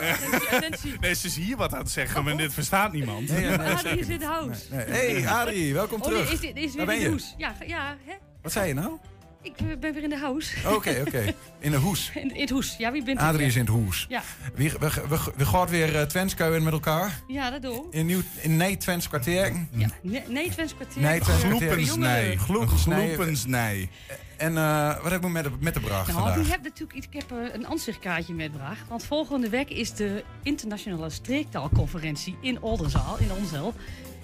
Nee, 1.01 1.15
ze 1.15 1.27
is 1.27 1.37
hier 1.37 1.57
wat 1.57 1.73
aan 1.73 1.79
het 1.79 1.91
zeggen, 1.91 2.25
maar 2.25 2.37
dit 2.37 2.53
verstaat 2.55 2.93
niemand. 2.93 3.29
Nee, 3.29 3.45
ja, 3.45 3.57
nee, 3.83 3.99
is 3.99 4.07
in. 4.09 4.69
Nee, 4.71 4.87
nee. 4.87 5.23
Hey, 5.23 5.29
Adrie, 5.29 5.73
welkom 5.75 6.01
Oh, 6.01 6.07
terug. 6.07 6.33
is, 6.33 6.41
dit, 6.41 6.57
is 6.57 6.75
weer 6.75 6.87
ben 6.87 6.95
in 6.95 7.01
de 7.01 7.11
je? 7.11 7.35
Ja, 7.37 7.55
ja 7.67 7.97
hè? 8.05 8.15
Wat 8.43 8.53
zei 8.53 8.69
je 8.69 8.75
nou? 8.75 8.99
Ik 9.47 9.61
eh, 9.61 9.77
ben 9.81 9.95
weer 9.95 10.03
in 10.03 10.09
de 10.09 10.19
house. 10.19 10.75
Oké, 10.75 11.03
oké. 11.07 11.25
In 11.59 11.71
de 11.71 11.77
hoes. 11.77 12.11
In, 12.15 12.35
in 12.35 12.41
het 12.41 12.51
hoes. 12.51 12.77
Ja, 12.79 12.93
wie 12.93 13.03
bent 13.03 13.21
u? 13.21 13.23
Adrie 13.23 13.47
is 13.47 13.55
in 13.55 13.61
het 13.61 13.71
hoes. 13.71 14.07
Ja. 14.09 14.23
We, 14.55 14.73
we, 14.79 14.91
we, 15.09 15.19
we 15.37 15.45
gaan 15.47 15.67
weer 15.67 15.95
uh, 15.95 16.03
Twenskuien 16.03 16.63
met 16.63 16.73
elkaar. 16.73 17.21
Ja, 17.27 17.51
dat 17.51 17.63
doen 17.63 17.87
we. 17.91 17.97
In 17.97 18.07
nieuw 18.07 18.21
in 18.41 18.57
nee 18.57 18.77
Twents 18.77 19.09
kwartier. 19.09 19.67
Ja. 19.71 19.89
Nee, 20.03 20.23
nee 20.29 20.51
Twents 20.51 20.75
kwartier. 20.75 21.03
Nee, 21.03 21.21
Twents 21.21 21.43
kwartier. 21.43 21.69
Gloepensnij. 21.69 22.37
Gloepensnij. 22.37 23.89
En 24.37 24.57
eh, 24.57 25.03
wat 25.03 25.11
heb 25.11 25.25
ik 25.25 25.31
met 25.31 25.45
de, 25.45 25.51
met 25.61 25.75
de 25.75 25.81
bracht 25.81 26.07
Nou, 26.07 26.19
vandaag? 26.19 26.43
die 26.43 26.53
heb 26.53 26.63
natuurlijk, 26.63 27.07
ik 27.07 27.13
heb 27.13 27.33
eh, 27.33 27.55
een 27.55 27.67
ansichtkaartje 27.67 28.35
metgebracht. 28.35 28.89
Want 28.89 29.05
volgende 29.05 29.49
week 29.49 29.71
is 29.71 29.93
de 29.93 30.25
internationale 30.43 31.11
streektaalconferentie 31.11 32.37
in 32.41 32.63
Oldenzaal, 32.63 33.19
in 33.19 33.33
Onzel. 33.33 33.75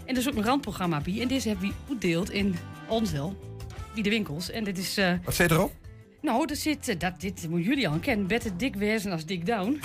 En 0.04 0.14
er 0.14 0.20
is 0.20 0.28
ook 0.28 0.36
een 0.36 0.44
randprogramma 0.44 1.00
bij. 1.00 1.20
En 1.20 1.28
deze 1.28 1.48
hebben 1.48 1.68
we 1.68 1.74
uitdeeld 1.88 2.30
in 2.30 2.56
Onzel, 2.88 3.51
bij 3.94 4.02
de 4.02 4.10
winkels. 4.10 4.50
En 4.50 4.64
dit 4.64 4.78
is... 4.78 4.96
eh, 4.96 5.12
Wat 5.24 5.34
zit 5.34 5.50
erop? 5.50 5.72
nou, 6.20 6.44
er 6.50 6.56
zit, 6.56 6.88
eh, 6.88 6.98
dat, 6.98 7.20
dit 7.20 7.48
moet 7.48 7.64
jullie 7.64 7.88
al 7.88 7.98
kennen. 7.98 8.26
Beter 8.26 8.56
dik 8.56 8.74
wezen 8.74 9.12
als 9.12 9.24
dik 9.26 9.46
down. 9.46 9.80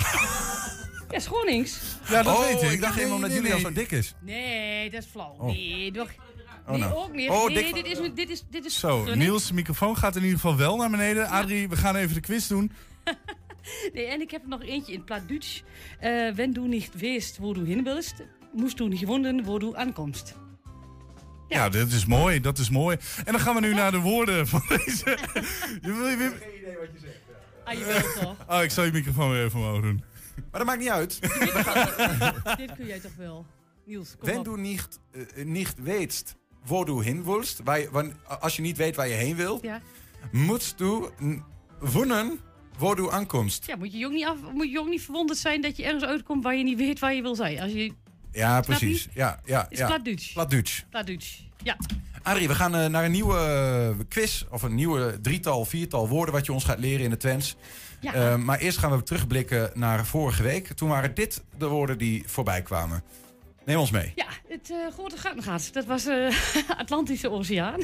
ja, 1.10 1.18
Schronings. 1.18 1.78
Ja, 2.10 2.22
dat 2.22 2.36
Oh, 2.36 2.40
weet 2.46 2.62
ik. 2.62 2.70
ik 2.70 2.80
dacht 2.80 2.98
even 2.98 3.12
omdat 3.14 3.30
nee, 3.30 3.38
jullie 3.38 3.54
al 3.54 3.60
zo 3.60 3.72
dik 3.72 3.90
is. 3.90 4.14
Nee, 4.22 4.90
dat 4.90 5.02
is 5.02 5.08
flauw. 5.10 5.36
Oh. 5.38 5.46
Nee, 5.46 5.90
toch? 5.92 6.10
Oh, 6.66 6.70
nee, 6.74 6.80
nou. 6.80 6.94
ook 6.94 7.12
niet. 7.14 7.28
Oh, 7.30 7.46
nee, 7.46 7.54
dik- 7.72 7.74
dit 7.74 7.86
is, 7.86 7.98
dit 8.14 8.30
is, 8.30 8.44
dit 8.50 8.64
is 8.64 8.78
Zo, 8.78 8.98
gunning. 8.98 9.22
Niels' 9.22 9.52
microfoon 9.52 9.96
gaat 9.96 10.16
in 10.16 10.22
ieder 10.22 10.38
geval 10.38 10.56
wel 10.56 10.76
naar 10.76 10.90
beneden. 10.90 11.28
Adrie, 11.28 11.68
we 11.68 11.76
gaan 11.76 11.96
even 11.96 12.14
de 12.14 12.20
quiz 12.20 12.46
doen. 12.46 12.72
Nee, 13.92 14.04
en 14.06 14.20
ik 14.20 14.30
heb 14.30 14.42
er 14.42 14.48
nog 14.48 14.62
eentje 14.62 14.92
in 14.92 14.98
het 14.98 15.06
plat 15.06 15.28
Duits. 15.28 15.62
Eh 16.00 16.34
wenn 16.34 16.52
du 16.52 16.66
nicht 16.66 17.00
weißt, 17.00 17.38
wo 17.40 17.52
du 17.52 17.64
hin 17.66 17.84
willst, 17.84 18.14
musst 18.54 18.78
du 18.78 18.88
wundern, 19.06 19.44
wo 19.44 19.58
du 19.58 19.74
ankommst. 19.74 20.34
Ja, 21.48 21.68
dat 21.68 21.88
is 21.88 22.06
mooi, 22.06 22.40
dat 22.40 22.58
is 22.58 22.70
mooi. 22.70 22.96
En 23.24 23.32
dan 23.32 23.40
gaan 23.40 23.54
we 23.54 23.60
nu 23.60 23.74
naar 23.74 23.90
de 23.90 23.98
woorden 23.98 24.46
van 24.48 24.62
deze... 24.68 25.18
Je 25.82 25.92
wil 25.98 26.06
je 26.08 26.16
weer- 26.16 26.42
Ah, 27.64 27.74
je 27.78 27.84
wilt 27.84 28.20
toch? 28.20 28.36
Oh, 28.56 28.62
ik 28.66 28.70
zal 28.70 28.84
je 28.84 28.92
microfoon 28.92 29.30
weer 29.30 29.44
even 29.44 29.58
omhoog 29.58 29.80
doen. 29.80 30.02
Maar 30.50 30.60
dat 30.60 30.64
maakt 30.66 30.78
niet 30.80 30.88
uit. 30.88 31.20
Dit 32.56 32.74
kun 32.76 32.86
jij 32.92 33.00
toch 33.00 33.14
wel. 33.16 33.46
Niels, 33.84 34.14
kom 34.18 34.28
Wenn 34.28 34.38
op. 34.38 34.44
du 34.44 34.56
nicht, 34.60 34.98
nicht 35.44 35.74
weißt, 35.84 36.34
wo 36.66 36.84
du 36.84 37.02
hin 37.02 37.24
willst, 37.24 37.60
waar 37.64 37.80
je- 37.80 37.88
wan- 37.90 38.12
als 38.40 38.56
je 38.56 38.62
niet 38.62 38.76
weet 38.76 38.96
waar 38.96 39.08
je 39.08 39.14
heen 39.14 39.36
wil, 39.36 39.58
Ja. 39.62 39.80
musst 40.32 40.78
du 40.78 41.08
n- 41.22 41.42
wonnen, 41.80 42.40
wo 42.78 42.94
du 42.94 43.08
ankommst. 43.10 43.66
ja, 43.66 43.76
moet 43.76 43.92
je, 43.92 43.98
je 43.98 44.06
ook 44.06 44.12
niet 44.12 44.24
af, 44.26 44.36
moet 44.52 44.70
je 44.70 44.80
ook 44.80 44.88
niet 44.88 45.02
verwonderd 45.02 45.38
zijn 45.38 45.60
dat 45.62 45.76
je 45.76 45.84
ergens 45.84 46.04
uitkomt 46.04 46.42
waar 46.44 46.56
je 46.56 46.64
niet 46.64 46.78
weet 46.78 46.98
waar 46.98 47.14
je 47.14 47.22
wil 47.22 47.34
zijn. 47.34 47.60
Als 47.60 47.72
je... 47.72 47.92
Ja, 48.32 48.60
precies. 48.60 49.08
Ja, 49.14 49.40
ja, 49.44 49.66
Is 49.68 49.78
ja. 49.78 49.86
plat 49.86 50.04
Duits. 50.04 50.32
Plat 50.32 50.50
Duits. 50.50 50.84
Plat 50.90 51.06
Duits. 51.06 51.46
Ja. 51.62 51.76
Arie, 52.22 52.48
we 52.48 52.54
gaan 52.54 52.74
eh, 52.74 52.86
naar 52.86 53.04
een 53.04 53.10
nieuwe 53.10 53.36
eh, 53.98 54.04
quiz. 54.08 54.44
Of 54.50 54.62
een 54.62 54.74
nieuwe 54.74 55.18
drietal, 55.20 55.64
viertal 55.64 56.08
woorden 56.08 56.34
wat 56.34 56.46
je 56.46 56.52
ons 56.52 56.64
gaat 56.64 56.78
leren 56.78 57.04
in 57.04 57.10
het 57.10 57.20
Twents. 57.20 57.56
Ja. 58.00 58.12
Eh, 58.14 58.36
maar 58.36 58.58
eerst 58.58 58.78
gaan 58.78 58.90
we 58.96 59.02
terugblikken 59.02 59.70
naar 59.74 60.06
vorige 60.06 60.42
week. 60.42 60.66
Toen 60.72 60.88
waren 60.88 61.14
dit 61.14 61.42
de 61.58 61.66
woorden 61.66 61.98
die 61.98 62.22
voorbij 62.26 62.62
kwamen. 62.62 63.02
Neem 63.64 63.78
ons 63.78 63.90
mee. 63.90 64.12
Ja, 64.14 64.26
het 64.48 64.70
eh 64.70 64.92
grote 64.92 65.16
gattengat. 65.16 65.68
Dat 65.72 65.84
was 65.84 66.06
eh 66.06 66.34
Atlantische 66.78 67.30
Oceaan. 67.30 67.80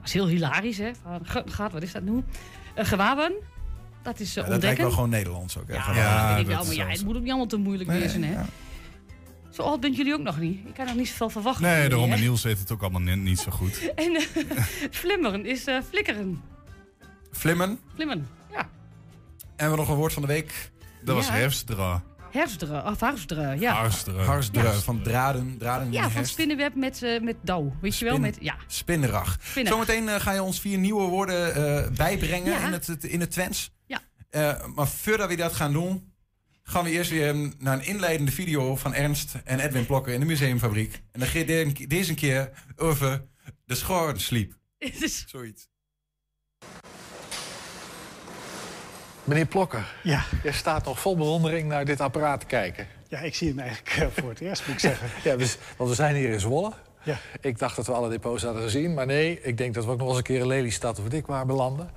was 0.00 0.12
heel 0.12 0.26
hilarisch, 0.26 0.78
hè? 0.78 0.90
Gattengat, 1.22 1.72
wat 1.72 1.82
is 1.82 1.92
dat 1.92 2.02
nu? 2.02 2.12
Uh, 2.12 2.84
gewaben. 2.84 3.32
Dat 4.02 4.20
is 4.20 4.34
Ja, 4.34 4.42
eh 4.42 4.48
dat 4.48 4.62
lijkt 4.62 4.64
ontdekken. 4.64 4.84
wel 4.84 4.90
gewoon 4.94 5.08
Nederlands 5.10 5.58
ook. 5.58 5.68
hè, 5.68 5.74
Ja, 5.74 6.36
dat 6.36 6.46
dat 6.46 6.66
is 6.68 6.74
ja, 6.74 6.86
het 6.88 7.04
moet 7.04 7.14
ook 7.14 7.20
niet 7.20 7.28
allemaal 7.30 7.46
te 7.46 7.56
moeilijk 7.56 7.88
Nee, 7.90 8.00
wezen, 8.00 8.22
hè? 8.22 8.42
Zo 9.50 9.62
oud 9.62 9.80
bent 9.80 9.96
jullie 9.96 10.12
ook 10.14 10.20
nog 10.22 10.38
niet. 10.38 10.66
Ik 10.68 10.74
kan 10.74 10.86
nog 10.86 10.94
niet 10.94 11.08
zoveel 11.08 11.30
verwachten. 11.30 11.62
Nee, 11.64 11.80
van 11.80 11.90
daarom. 11.90 12.12
En? 12.12 12.20
Niels 12.20 12.42
weet 12.42 12.58
het 12.58 12.72
ook 12.72 12.80
allemaal 12.80 13.00
net 13.00 13.18
niet 13.18 13.38
zo 13.40 13.50
goed. 13.50 13.90
En 13.94 14.14
eh, 14.16 14.22
flimmeren 14.90 15.46
is 15.46 15.64
eh, 15.64 15.78
flikkeren. 15.88 16.42
Flimmen. 17.32 17.78
Flimmeren, 17.94 18.28
ja. 18.50 18.58
En 18.60 18.66
we 19.56 19.62
hebben 19.62 19.78
nog 19.78 19.88
een 19.88 19.94
woord 19.94 20.12
van 20.12 20.22
de 20.22 20.28
week. 20.28 20.70
Dat 21.04 21.14
was 21.16 21.30
herfstdra. 21.30 22.02
Herfstdre, 22.30 22.84
of 22.84 23.00
harsdre, 23.00 23.58
ja. 23.58 23.72
Harsteren. 23.72 24.24
Harsdre, 24.24 24.62
Ja. 24.62 24.72
van 24.72 25.02
draden. 25.02 25.56
Draden 25.58 25.86
in 25.86 25.92
Ja, 25.92 26.10
van 26.10 26.26
spinnenweb 26.26 26.74
met, 26.74 27.02
eh, 27.02 27.20
met 27.20 27.36
dauw. 27.42 27.72
Weet 27.80 27.96
je 27.98 28.04
wel? 28.04 28.18
Met, 28.18 28.36
ja. 28.40 28.56
Spinnerag. 28.66 29.36
Spinnerag. 29.42 29.86
Zometeen 29.86 30.20
ga 30.20 30.32
je 30.32 30.42
ons 30.42 30.60
vier 30.60 30.78
nieuwe 30.78 31.02
woorden 31.08 31.54
eh, 31.54 31.90
bijbrengen 31.96 32.50
Ja. 32.52 32.66
in, 32.66 32.72
het, 32.72 33.04
in 33.04 33.20
het 33.20 33.30
Twents. 33.30 33.70
Ja. 33.86 34.00
Eh, 34.30 34.66
maar 34.74 34.88
voordat 34.88 35.28
we 35.28 35.36
dat 35.36 35.52
gaan 35.52 35.72
doen, 35.72 36.09
gaan 36.70 36.84
we 36.84 36.90
eerst 36.90 37.10
weer 37.10 37.34
naar 37.58 37.74
een 37.78 37.84
inleidende 37.86 38.32
video 38.32 38.76
van 38.76 38.94
Ernst 38.94 39.34
en 39.44 39.60
Edwin 39.60 39.86
Plokker 39.86 40.12
in 40.12 40.20
de 40.20 40.26
museumfabriek. 40.26 41.02
En 41.12 41.20
dan 41.20 41.28
gaat 41.28 41.46
de- 41.46 41.84
deze 41.86 42.14
keer 42.14 42.50
over 42.76 43.24
de 43.64 43.74
schorensliep. 43.74 44.54
Dus- 44.78 45.24
Zoiets. 45.28 45.68
Meneer 49.24 49.46
Plokker, 49.46 49.94
Ja. 50.02 50.24
jij 50.42 50.52
staat 50.52 50.84
nog 50.84 51.00
vol 51.00 51.16
bewondering 51.16 51.68
naar 51.68 51.84
dit 51.84 52.00
apparaat 52.00 52.40
te 52.40 52.46
kijken. 52.46 52.86
Ja, 53.08 53.18
ik 53.18 53.34
zie 53.34 53.48
hem 53.48 53.58
eigenlijk 53.58 53.96
eh, 53.96 54.06
voor 54.22 54.28
het 54.30 54.40
eerst, 54.40 54.66
moet 54.66 54.74
ik 54.74 54.80
zeggen. 54.80 55.08
Ja, 55.30 55.36
dus, 55.36 55.56
want 55.76 55.88
we 55.90 55.96
zijn 55.96 56.14
hier 56.14 56.30
in 56.30 56.40
Zwolle. 56.40 56.72
Ja. 57.02 57.18
Ik 57.40 57.58
dacht 57.58 57.76
dat 57.76 57.86
we 57.86 57.92
alle 57.92 58.08
depots 58.08 58.42
hadden 58.42 58.62
gezien, 58.62 58.94
maar 58.94 59.06
nee, 59.06 59.40
ik 59.42 59.56
denk 59.56 59.74
dat 59.74 59.84
we 59.84 59.90
ook 59.90 59.98
nog 59.98 60.08
eens 60.08 60.16
een 60.16 60.22
keer 60.22 60.40
in 60.40 60.46
Lelystad 60.46 60.98
of 60.98 61.08
ik 61.12 61.26
waar 61.26 61.46
belanden. 61.46 61.90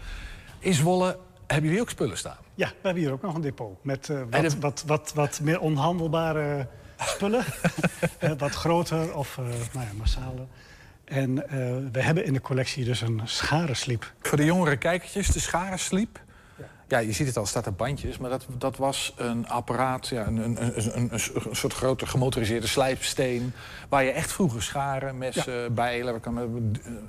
In 0.60 0.74
Zwolle 0.74 1.20
hebben 1.48 1.66
jullie 1.66 1.82
ook 1.82 1.90
spullen 1.90 2.18
staan. 2.18 2.38
Ja, 2.56 2.68
we 2.68 2.74
hebben 2.82 3.04
hier 3.04 3.12
ook 3.12 3.22
nog 3.22 3.36
een 3.36 3.42
depot 3.42 3.84
met 3.84 4.10
eh, 4.10 4.22
wat, 4.30 4.42
de- 4.52 4.60
wat, 4.60 4.84
wat, 4.88 5.12
wat 5.16 5.40
meer 5.42 5.60
onhandelbare 5.60 6.68
spullen. 6.98 7.44
Eh, 8.20 8.32
wat 8.38 8.52
groter 8.52 9.16
of 9.18 9.38
eh 9.38 9.44
nou 9.74 9.86
ja, 9.86 9.92
massale. 9.98 10.46
En 11.06 11.50
eh, 11.50 11.58
we 11.92 12.02
hebben 12.02 12.26
in 12.26 12.34
de 12.34 12.42
collectie 12.42 12.86
dus 12.86 13.02
een 13.02 13.22
scharensliep. 13.24 14.12
Voor 14.22 14.38
de 14.38 14.46
jongere 14.46 14.78
kijkertjes, 14.78 15.28
de 15.28 15.40
scharensliep. 15.40 16.20
Ja, 16.94 17.00
je 17.00 17.12
ziet 17.12 17.28
het 17.28 17.38
al, 17.38 17.46
staat 17.46 17.66
er 17.66 17.74
bandjes. 17.74 18.18
Maar 18.18 18.30
dat, 18.30 18.46
dat 18.58 18.78
was 18.78 19.14
een 19.18 19.48
apparaat, 19.50 20.08
ja, 20.08 20.28
een, 20.28 20.38
een, 20.38 20.66
een, 20.66 20.98
een, 20.98 21.10
een 21.12 21.56
soort 21.56 21.74
grote 21.74 22.06
gemotoriseerde 22.06 22.68
slijpsteen... 22.68 23.54
waar 23.90 24.04
je 24.04 24.12
echt 24.12 24.32
vroeger 24.32 24.64
scharen, 24.64 25.18
messen, 25.18 25.74
bijlen, 25.74 26.12
waar 26.12 26.22
kan, 26.22 26.40
eh, 26.40 26.46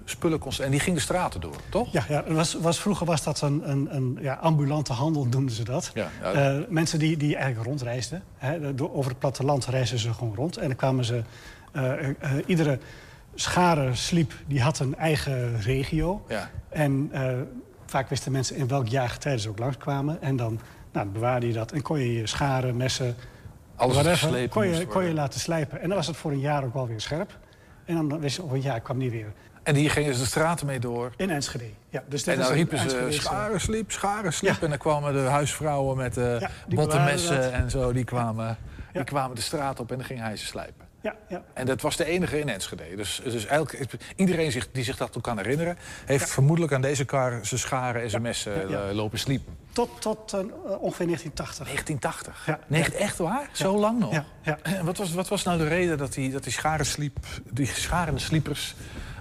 spullen 0.05 0.39
kon... 0.39 0.53
En 0.61 0.70
die 0.70 0.80
ging 0.80 0.97
de 0.97 1.03
straten 1.03 1.41
door, 1.41 1.57
toch? 1.68 1.93
Ja, 1.93 2.05
ja 2.09 2.24
was, 2.26 2.55
was, 2.55 2.80
vroeger 2.80 3.07
was 3.07 3.22
dat 3.22 3.41
een, 3.41 3.70
een, 3.70 3.95
een 3.95 4.18
ja, 4.20 4.35
ambulante 4.35 4.93
handel, 4.93 5.24
noemden 5.24 5.55
ze 5.55 5.64
dat. 5.64 5.91
Ja, 5.95 6.09
ja. 6.22 6.32
Eh, 6.32 6.62
mensen 6.68 6.99
die, 6.99 7.16
die 7.16 7.37
eigenlijk 7.37 7.66
rondreisden. 7.66 8.22
Hè, 8.37 8.74
door, 8.74 8.95
over 8.95 9.11
het 9.11 9.20
platteland 9.20 9.66
reisden 9.66 9.99
ze 9.99 10.12
gewoon 10.14 10.35
rond. 10.35 10.57
En 10.57 10.66
dan 10.66 10.76
kwamen 10.76 11.05
ze... 11.05 11.22
eh, 11.72 12.09
iedere 12.47 12.78
scharensliep 13.35 14.32
die 14.47 14.62
had 14.62 14.78
een 14.78 14.97
eigen 14.97 15.61
regio. 15.61 16.24
Ja. 16.28 16.51
En 16.68 17.11
vaak 17.95 18.09
wisten 18.09 18.32
mensen 18.32 18.57
in 18.57 18.68
welk 18.68 18.86
jaargetijde 18.86 19.40
ze 19.40 19.49
ook 19.49 19.59
langskwamen. 19.59 20.22
En 20.22 20.36
dan, 20.36 20.53
nou, 20.55 21.05
dan 21.05 21.12
bewaarde 21.12 21.47
je 21.47 21.53
dat. 21.53 21.72
En 21.72 21.82
kon 21.82 21.99
je 21.99 22.14
je 22.14 22.26
scharen, 22.26 22.76
messen, 22.76 23.16
Alles 23.76 23.95
whatever, 23.95 24.49
kon 24.49 24.66
je, 24.66 24.86
kon 24.86 25.05
je 25.05 25.14
laten 25.14 25.40
slijpen. 25.40 25.80
En 25.80 25.88
dan 25.88 25.97
was 25.97 26.07
het 26.07 26.16
voor 26.16 26.30
een 26.30 26.40
jaar 26.40 26.64
ook 26.64 26.74
wel 26.74 26.86
weer 26.86 27.01
scherp. 27.01 27.38
En 27.84 27.95
dan 28.09 28.20
wist 28.20 28.36
je, 28.36 28.42
over 28.42 28.57
een 28.57 28.62
jaar 28.62 28.80
kwam 28.80 28.99
die 28.99 29.11
weer. 29.11 29.32
En 29.62 29.74
die 29.74 29.88
gingen 29.88 30.14
ze 30.14 30.20
de 30.20 30.26
straten 30.26 30.66
mee 30.66 30.78
door. 30.78 31.12
In 31.16 31.30
Enschede. 31.30 31.64
Ja, 31.88 32.03
dus 32.09 32.26
en 32.26 32.38
dan 32.38 32.53
riepen 32.53 32.78
ze 32.78 32.84
Enschedese- 32.84 33.20
scharensliep, 33.20 33.90
scharensliep. 33.90 34.62
En 34.62 34.68
dan 34.68 34.78
kwamen 34.78 35.12
de 35.12 35.18
huisvrouwen 35.18 35.97
met 35.97 36.16
uh, 36.16 36.40
Ja, 36.40 36.51
die 36.66 36.78
bottenmessen 36.78 37.53
en 37.53 37.70
zo. 37.70 37.92
Die 37.92 38.05
kwamen, 38.05 38.57
die 38.92 39.05
kwamen 39.05 39.36
de 39.36 39.42
straat 39.42 39.80
op 39.80 39.90
en 39.90 39.97
dan 39.97 40.07
ging 40.07 40.20
hij 40.20 40.36
ze 40.36 40.47
slijpen. 40.47 40.84
Ja, 41.05 41.14
ja. 41.28 41.42
En 41.52 41.66
dat 41.66 41.80
was 41.80 41.96
de 41.96 42.05
enige 42.05 42.38
in 42.38 42.48
Enschede. 42.48 42.96
Dus, 42.96 43.20
dus 43.24 43.46
eigenlijk, 43.46 43.96
iedereen 44.16 44.52
zich, 44.52 44.70
die 44.72 44.84
zich 44.84 44.96
dat 44.96 45.12
toe 45.12 45.22
kan 45.22 45.36
herinneren... 45.36 45.78
heeft 46.05 46.30
vermoedelijk 46.30 46.72
aan 46.72 46.80
deze 46.80 47.05
kar 47.05 47.38
zijn 47.42 47.61
scharen 47.61 48.02
en 48.02 48.11
zijn 48.11 48.22
messen 48.22 48.68
Ja, 48.68 48.88
eh, 48.88 48.94
lopen 48.94 49.18
sliepen. 49.18 49.57
Tot, 49.72 50.00
tot 50.00 50.32
eh, 50.32 50.38
ongeveer 50.80 51.07
1980. 51.07 51.66
1980? 51.66 52.46
Ja. 52.46 52.59
Nee, 52.66 52.94
echt 52.94 53.18
waar? 53.18 53.48
Zo 53.52 53.78
lang 53.78 53.98
nog? 53.98 54.12
Ja, 54.12 54.24
ja. 54.42 54.59
En 54.62 54.84
wat 54.90 54.96
was, 54.96 55.12
wat 55.12 55.28
was 55.28 55.42
nou 55.42 55.59
de 55.59 55.68
reden 55.68 55.98
dat 55.98 56.12
die, 56.12 56.30
dat 56.30 56.42
die, 56.42 56.52
scharensliep, 56.52 57.18
die 57.50 57.66
scharende 57.66 58.20
sliepers... 58.20 58.74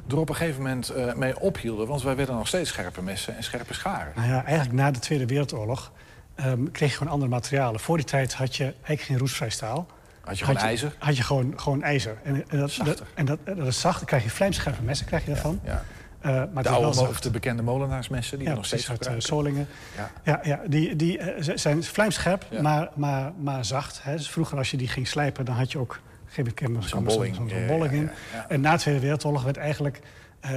er 0.09 0.17
op 0.17 0.29
een 0.29 0.35
gegeven 0.35 0.61
moment 0.61 0.89
eh, 0.89 1.13
mee 1.13 1.39
ophielden? 1.39 1.87
Want 1.87 2.01
wij 2.01 2.15
werden 2.15 2.35
nog 2.35 2.47
steeds 2.47 2.69
scherpe 2.69 3.01
messen 3.01 3.35
en 3.35 3.43
scherpe 3.43 3.73
scharen. 3.73 4.13
Nou 4.15 4.27
ja, 4.27 4.43
eigenlijk 4.45 4.75
na 4.75 4.91
de 4.91 4.99
Tweede 4.99 5.25
Wereldoorlog 5.25 5.91
ehm, 6.35 6.71
kreeg 6.71 6.89
je 6.91 6.97
gewoon 6.97 7.13
andere 7.13 7.31
materialen. 7.31 7.79
Voor 7.79 7.97
die 7.97 8.05
tijd 8.05 8.33
had 8.33 8.55
je 8.55 8.63
eigenlijk 8.63 9.01
geen 9.01 9.17
roestvrij 9.17 9.49
staal. 9.49 9.87
Had 10.23 10.39
je 10.39 10.45
gewoon 10.45 10.61
ijzer? 10.61 10.95
Had 10.97 11.17
je 11.17 11.23
gewoon, 11.23 11.53
gewoon 11.55 11.83
ijzer. 11.83 12.17
En, 12.23 12.49
en, 12.49 12.59
dat, 12.59 13.03
en 13.13 13.25
dat, 13.25 13.39
dat 13.45 13.67
is 13.67 13.79
zacht. 13.79 13.97
Dan 13.97 14.05
krijg 14.05 14.23
je 14.23 14.29
vlijmscherpe 14.29 14.81
messen 14.81 15.05
krijg 15.05 15.25
je 15.25 15.31
daarvan. 15.31 15.59
Ja. 15.63 15.83
Eh, 16.19 16.43
maar 16.53 16.63
de 16.63 16.69
oude, 16.69 16.95
wel 16.95 17.13
de 17.21 17.31
bekende 17.31 17.63
molenaarsmessen 17.63 18.37
die 18.37 18.47
ja, 18.47 18.53
nog 18.53 18.65
steeds 18.65 18.89
uit 18.89 18.99
eh, 18.99 19.05
gebruiken. 19.05 19.27
Solingen. 19.27 19.67
Ja. 19.95 20.11
Ja, 20.23 20.39
ja 20.43 20.61
die, 20.67 20.95
die 20.95 21.17
eh, 21.17 21.55
zijn 21.55 21.83
vlijmscherp, 21.83 22.45
maar, 22.61 22.89
maar, 22.95 23.31
maar 23.37 23.65
zacht. 23.65 24.03
Hè. 24.03 24.15
Dus 24.15 24.29
vroeger 24.29 24.57
als 24.57 24.71
je 24.71 24.77
die 24.77 24.87
ging 24.87 25.07
slijpen, 25.07 25.45
dan 25.45 25.55
had 25.55 25.71
je 25.71 25.77
ook 25.77 25.99
geen 26.25 26.45
bekende 26.45 26.81
Zo'n 26.81 27.03
bolling. 27.03 27.51
ja, 27.51 27.65
bolling 27.67 27.93
in. 27.93 28.09
En 28.47 28.61
na 28.61 28.71
de 28.71 28.79
Tweede 28.79 28.99
Wereldoorlog 28.99 29.43
werd 29.43 29.57
eigenlijk, 29.57 29.99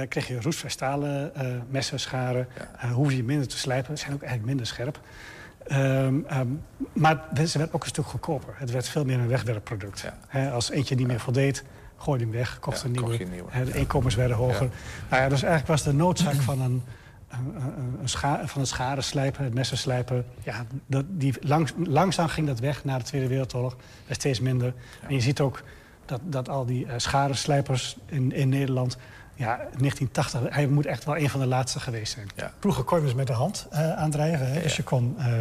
kreeg 0.09 0.27
je 0.27 0.41
roestvrij 0.41 0.71
stalen 0.71 1.35
eh, 1.35 1.47
messen, 1.69 1.99
scharen. 1.99 2.47
Hoef 2.93 3.11
je 3.11 3.23
minder 3.23 3.47
te 3.47 3.57
slijpen. 3.57 3.97
Ze 3.97 4.03
zijn 4.03 4.15
ook 4.15 4.21
eigenlijk 4.21 4.49
minder 4.49 4.67
scherp. 4.67 4.99
Ehm, 5.67 6.19
ehm, 6.27 6.47
maar 6.93 7.23
ze 7.47 7.57
werd 7.57 7.73
ook 7.73 7.81
een 7.81 7.89
stuk 7.89 8.05
goedkoper. 8.05 8.53
Het 8.57 8.71
werd 8.71 8.87
veel 8.87 9.05
meer 9.05 9.19
een 9.19 9.27
wegwerpproduct. 9.27 10.05
Als 10.51 10.71
eentje 10.71 10.95
niet 10.95 11.07
meer 11.07 11.19
voldeed, 11.19 11.63
gooi 11.97 12.19
je 12.19 12.25
hem 12.25 12.33
weg, 12.33 12.59
kocht 12.59 12.83
een 12.83 12.91
nieuwe. 12.91 13.07
kocht 13.07 13.17
je 13.17 13.25
een 13.25 13.31
nieuwe. 13.31 13.71
De 13.71 13.77
inkomens 13.77 14.15
werden 14.15 14.37
hoger. 14.37 14.69
Nou 15.09 15.21
ja, 15.21 15.29
dus 15.29 15.41
eigenlijk 15.41 15.67
was 15.67 15.83
de 15.83 15.93
noodzaak 15.93 16.35
van 16.35 16.61
een, 16.61 16.83
een, 17.27 17.53
een, 18.01 18.09
scha- 18.09 18.47
van 18.47 18.61
het 18.61 18.69
scharen 18.69 19.03
slijpen, 19.03 19.43
het 19.43 19.53
messen 19.53 19.77
slijpen... 19.77 20.25
Ja, 20.43 20.65
dat, 20.85 21.05
die, 21.07 21.33
langs, 21.41 21.73
langzaam 21.83 22.27
ging 22.27 22.47
dat 22.47 22.59
weg 22.59 22.83
na 22.83 22.97
de 22.97 23.03
Tweede 23.03 23.27
Wereldoorlog. 23.27 23.75
werd 24.05 24.19
steeds 24.19 24.39
minder. 24.39 24.73
En 25.07 25.13
je 25.13 25.21
ziet 25.21 25.39
ook 25.39 25.63
dat, 26.05 26.21
dat 26.23 26.49
al 26.49 26.65
die 26.65 26.85
uh, 26.85 27.69
in, 28.05 28.31
in 28.31 28.49
Nederland... 28.49 28.97
Ja, 29.37 29.55
1980, 29.55 30.55
hij 30.55 30.67
moet 30.67 30.85
echt 30.85 31.03
wel 31.03 31.17
een 31.17 31.29
van 31.29 31.39
de 31.39 31.45
laatste 31.45 31.79
geweest 31.79 32.13
zijn. 32.13 32.51
Vroeger 32.59 32.83
kon 32.83 32.97
je 32.97 33.03
dus 33.03 33.13
met 33.13 33.27
de 33.27 33.33
hand 33.33 33.67
uh, 33.73 33.93
aandrijven. 33.93 34.51
Hè? 34.51 34.61
Dus 34.61 34.75
je 34.75 34.83
kon... 34.83 35.15
Uh, 35.19 35.39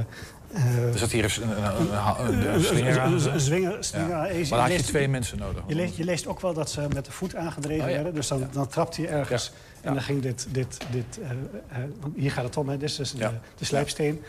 er 0.93 0.99
zat 0.99 1.11
hier 1.11 1.25
een, 1.25 1.31
slinger 1.31 3.01
aan. 3.01 3.13
Een 3.13 3.41
zwinger, 3.41 3.85
slinger 3.85 4.09
ja. 4.09 4.29
aan. 4.29 4.39
Maar 4.39 4.49
dan 4.49 4.59
had 4.59 4.73
je 4.73 4.83
twee 4.83 5.09
mensen 5.09 5.39
nodig. 5.39 5.63
Je 5.67 5.75
leest, 5.75 5.97
je 5.97 6.05
leest 6.05 6.27
ook 6.27 6.41
wel 6.41 6.53
dat 6.53 6.71
ze 6.71 6.87
met 6.95 7.05
de 7.05 7.13
voet 7.13 7.37
aangedreven 7.37 7.85
oh, 7.85 7.91
ja. 7.91 7.95
werden. 7.95 8.15
Dus 8.15 8.29
dan, 8.29 8.39
ja. 8.39 8.47
dan 8.53 8.69
trapt 8.69 8.97
hij 8.97 9.09
ergens. 9.09 9.53
En 9.81 9.93
dan 9.93 10.03
ging 10.03 10.23
dit... 10.23 10.47
dit, 10.51 10.79
dit 10.91 11.19
uh, 11.19 11.31
uh, 11.79 11.85
hier 12.17 12.31
gaat 12.31 12.45
het 12.45 12.57
om, 12.57 12.69
hè. 12.69 12.77
Dit 12.77 12.89
is 12.89 12.97
dus 12.97 13.13
de, 13.13 13.31
de 13.57 13.65
slijpsteen. 13.65 14.23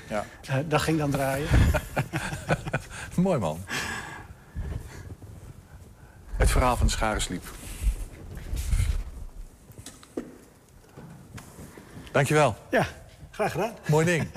Dat 0.67 0.81
ging 0.81 0.97
dan 0.97 1.11
draaien. 1.11 1.47
Mooi, 3.15 3.39
man. 3.39 3.59
Het 6.37 6.51
verhaal 6.51 6.77
van 6.77 6.85
de 6.85 6.91
scharensliep. 6.91 7.43
Dankjewel. 12.17 12.55
Ja, 12.71 12.87
graag 13.31 13.51
gedaan. 13.51 13.73
Mooi 13.87 14.05
ding. 14.05 14.27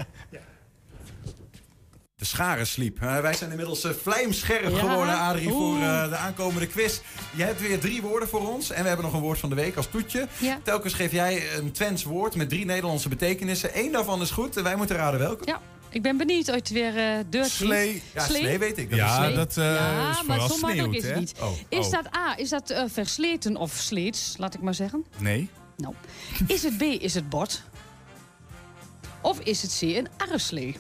De 2.17 2.27
scharensliep. 2.27 3.03
Uh, 3.03 3.21
wij 3.21 3.35
zijn 3.35 3.51
inmiddels 3.51 3.85
uh, 3.85 3.93
vlijmscherp 3.93 4.71
ja. 4.71 4.79
geworden, 4.79 5.15
Adrie, 5.15 5.49
voor 5.49 5.77
uh, 5.77 6.09
de 6.09 6.17
aankomende 6.17 6.67
quiz. 6.67 7.01
Je 7.37 7.43
hebt 7.43 7.61
weer 7.61 7.79
drie 7.79 8.03
woorden 8.03 8.29
voor 8.29 8.49
ons. 8.49 8.71
En 8.71 8.83
we 8.83 8.89
hebben 8.89 9.07
nog 9.07 9.15
een 9.15 9.21
woord 9.21 9.39
van 9.39 9.49
de 9.49 9.55
week 9.55 9.77
als 9.77 9.87
toetje. 9.87 10.27
Ja. 10.39 10.59
Telkens 10.63 10.95
geef 10.95 11.13
jij 11.13 11.57
een 11.57 11.73
Twents 11.73 12.05
woord 12.05 12.35
met 12.35 12.49
drie 12.49 12.65
Nederlandse 12.65 13.09
betekenissen. 13.09 13.71
Eén 13.75 13.93
daarvan 13.93 14.21
is 14.21 14.31
goed 14.31 14.57
en 14.57 14.63
wij 14.63 14.77
moeten 14.77 14.97
raden 14.97 15.21
welke. 15.21 15.47
Ja. 15.47 15.61
Ik 15.91 16.03
ben 16.03 16.17
benieuwd 16.17 16.51
uit 16.51 16.71
weer 16.71 16.97
uh, 16.97 17.25
Dirty. 17.29 17.49
Slee. 17.49 18.03
Ja, 18.15 18.25
slee, 18.25 18.43
slee 18.43 18.59
weet 18.59 18.79
ik. 18.79 18.91
Dat 18.91 18.99
ja, 18.99 19.25
is 19.25 19.35
dat 19.35 19.57
uh, 19.57 19.65
ja, 19.65 20.11
is 20.11 20.23
maar 20.23 20.41
zo 20.41 20.57
makkelijk 20.61 20.95
is 20.95 21.05
het 21.05 21.17
niet. 21.17 21.35
Oh, 21.41 21.53
is 21.69 21.87
oh. 21.87 21.93
dat 21.93 22.17
A, 22.17 22.37
is 22.37 22.49
dat 22.49 22.71
uh, 22.71 22.83
versleten 22.87 23.57
of 23.57 23.73
sleets, 23.73 24.35
laat 24.39 24.55
ik 24.55 24.61
maar 24.61 24.75
zeggen? 24.75 25.05
Nee. 25.19 25.51
Nou, 25.81 25.95
is 26.47 26.63
het 26.63 26.79
B, 26.79 26.83
is 26.83 27.15
het 27.15 27.29
bot? 27.29 27.63
Of 29.21 29.41
is 29.41 29.63
het 29.63 29.77
C, 29.79 29.83
een 29.83 30.09
arreslee? 30.17 30.77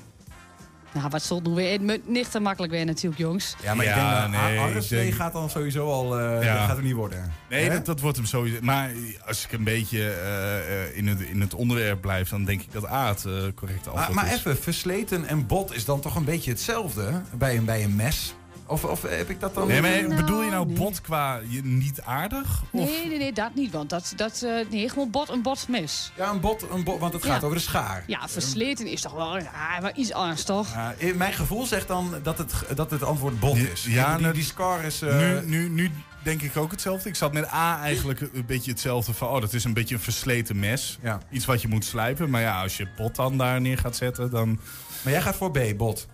Nou, 0.92 1.08
wat 1.08 1.22
zult 1.22 1.46
nu 1.46 1.54
weer 1.54 2.00
niet 2.04 2.30
te 2.30 2.40
makkelijk 2.40 2.72
weer 2.72 2.84
natuurlijk, 2.84 3.20
jongens. 3.20 3.56
Ja, 3.62 3.74
maar 3.74 3.84
ja, 3.84 4.24
ik 4.24 4.32
denk, 4.32 4.42
nee, 4.42 4.88
denk... 4.88 5.14
gaat 5.14 5.32
dan 5.32 5.50
sowieso 5.50 5.90
al... 5.90 6.20
Uh, 6.20 6.42
ja. 6.42 6.58
Dat 6.58 6.66
gaat 6.66 6.76
er 6.76 6.82
niet 6.82 6.94
worden. 6.94 7.32
Nee, 7.48 7.70
dat, 7.70 7.86
dat, 7.86 8.00
wordt 8.00 8.16
hem 8.16 8.26
sowieso... 8.26 8.58
Maar 8.62 8.90
als 9.26 9.44
ik 9.44 9.52
een 9.52 9.64
beetje 9.64 9.98
uh, 9.98 10.96
in, 10.96 11.08
het, 11.08 11.20
in 11.20 11.40
het 11.40 11.54
onderwerp 11.54 12.00
blijf... 12.00 12.28
dan 12.28 12.44
denk 12.44 12.60
ik 12.60 12.72
dat 12.72 12.86
A 12.86 13.08
het 13.08 13.24
uh, 13.26 13.32
correcte 13.54 13.90
antwoord 13.90 14.14
maar, 14.14 14.24
maar 14.24 14.32
is. 14.32 14.38
even, 14.38 14.56
versleten 14.56 15.26
en 15.26 15.46
bot 15.46 15.74
is 15.74 15.84
dan 15.84 16.00
toch 16.00 16.16
een 16.16 16.24
beetje 16.24 16.50
hetzelfde 16.50 17.22
bij 17.38 17.56
een, 17.56 17.64
bij 17.64 17.84
een 17.84 17.96
mes? 17.96 18.34
Of, 18.70 18.84
of 18.84 19.02
heb 19.02 19.30
ik 19.30 19.40
dat 19.40 19.54
dan... 19.54 19.68
Nee, 19.68 19.80
maar 19.80 20.16
bedoel 20.16 20.42
je 20.42 20.50
nou 20.50 20.66
nee. 20.66 20.76
bot 20.76 21.00
qua 21.00 21.40
je 21.48 21.64
niet 21.64 22.00
aardig? 22.02 22.62
Of? 22.70 22.88
Nee, 22.90 23.06
nee, 23.06 23.18
nee, 23.18 23.32
dat 23.32 23.54
niet. 23.54 23.72
Want 23.72 23.90
dat, 23.90 24.12
dat 24.16 24.40
uh, 24.44 24.70
nee, 24.70 24.88
gewoon 24.88 25.10
bot, 25.10 25.28
een 25.28 25.42
botmes. 25.42 26.12
Ja, 26.16 26.30
een 26.30 26.40
bot, 26.40 26.64
een 26.70 26.84
bot 26.84 26.98
want 26.98 27.12
het 27.12 27.24
gaat 27.24 27.44
over 27.44 27.56
de 27.56 27.62
schaar. 27.62 28.04
Ja, 28.06 28.28
versleten 28.28 28.86
is 28.86 29.00
toch 29.00 29.12
wel 29.12 29.38
ja, 29.38 29.78
maar 29.80 29.94
iets 29.94 30.12
anders, 30.12 30.44
toch? 30.44 30.68
Mijn 31.14 31.32
gevoel 31.32 31.66
zegt 31.66 31.88
dan 31.88 32.14
dat 32.22 32.38
het, 32.38 32.52
dat 32.74 32.90
het 32.90 33.02
antwoord 33.02 33.40
bot 33.40 33.56
is. 33.56 33.84
Ja, 33.88 34.16
die, 34.16 34.32
die 34.32 34.44
scar 34.44 34.84
is... 34.84 35.02
Uh... 35.02 35.18
Nu, 35.18 35.40
nu, 35.46 35.68
nu 35.68 35.90
denk 36.22 36.42
ik 36.42 36.56
ook 36.56 36.70
hetzelfde. 36.70 37.08
Ik 37.08 37.14
zat 37.14 37.32
met 37.32 37.52
A 37.52 37.80
eigenlijk 37.82 38.20
een 38.20 38.46
beetje 38.46 38.70
hetzelfde 38.70 39.12
van... 39.12 39.28
oh, 39.28 39.40
dat 39.40 39.52
is 39.52 39.64
een 39.64 39.74
beetje 39.74 39.94
een 39.94 40.00
versleten 40.00 40.58
mes. 40.58 40.98
Ja. 41.02 41.20
Iets 41.30 41.44
wat 41.44 41.62
je 41.62 41.68
moet 41.68 41.84
slijpen. 41.84 42.30
Maar 42.30 42.40
ja, 42.40 42.62
als 42.62 42.76
je 42.76 42.88
bot 42.96 43.16
dan 43.16 43.38
daar 43.38 43.60
neer 43.60 43.78
gaat 43.78 43.96
zetten, 43.96 44.30
dan... 44.30 44.60
Maar 45.02 45.12
jij 45.12 45.22
gaat 45.22 45.36
voor 45.36 45.50
B, 45.50 45.58
bot. 45.76 46.06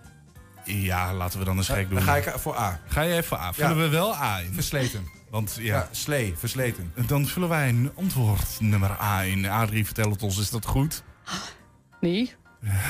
Ja, 0.66 1.14
laten 1.14 1.38
we 1.38 1.44
dan 1.44 1.56
eens 1.56 1.68
gek 1.68 1.88
doen. 1.88 1.94
Dan 1.94 2.02
ga 2.02 2.16
ik 2.16 2.32
voor 2.36 2.56
A. 2.56 2.80
Ga 2.86 3.06
jij 3.06 3.22
voor 3.22 3.38
A? 3.38 3.52
Vullen 3.52 3.76
ja. 3.76 3.82
we 3.82 3.88
wel 3.88 4.14
A 4.14 4.40
in? 4.40 4.52
Versleten. 4.52 5.08
Want 5.30 5.56
ja, 5.58 5.64
ja, 5.64 5.88
slee, 5.90 6.34
versleten. 6.36 6.92
Dan 7.06 7.26
vullen 7.26 7.48
wij 7.48 7.68
een 7.68 7.90
antwoord 7.96 8.60
nummer 8.60 8.90
A 9.00 9.22
in. 9.22 9.46
Adrie, 9.46 9.84
vertel 9.84 10.10
het 10.10 10.22
ons, 10.22 10.38
is 10.38 10.50
dat 10.50 10.66
goed? 10.66 11.02
Nee. 12.00 12.34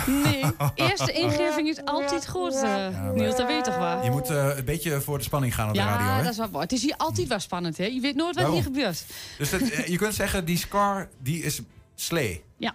Nee, 0.07 0.45
eerste 0.75 1.13
ingeving 1.13 1.69
is 1.69 1.85
altijd 1.85 2.29
goed, 2.29 2.55
uh, 2.55 2.61
ja, 2.61 3.13
Niels, 3.15 3.37
dat 3.37 3.47
weet 3.47 3.65
toch 3.65 3.77
waar? 3.77 4.05
Je 4.05 4.11
moet 4.11 4.31
uh, 4.31 4.57
een 4.57 4.65
beetje 4.65 5.01
voor 5.01 5.19
de 5.19 5.25
spanning 5.25 5.55
gaan 5.55 5.69
op 5.69 5.75
ja, 5.75 5.85
de 5.85 5.91
radio, 5.93 6.13
hè? 6.13 6.23
dat 6.23 6.33
is 6.33 6.51
wel 6.51 6.61
Het 6.61 6.73
is 6.73 6.83
hier 6.83 6.97
altijd 6.97 7.29
wel 7.29 7.39
spannend, 7.39 7.77
hè? 7.77 7.85
Je 7.85 8.01
weet 8.01 8.15
nooit 8.15 8.37
wat 8.37 8.53
hier 8.53 8.63
gebeurt. 8.63 9.05
Dus 9.39 9.51
dat, 9.51 9.61
uh, 9.61 9.87
je 9.87 9.97
kunt 9.97 10.15
zeggen, 10.15 10.45
die 10.45 10.59
scar, 10.59 11.09
die 11.23 11.43
is 11.43 11.61
slee. 11.95 12.45
Ja. 12.57 12.75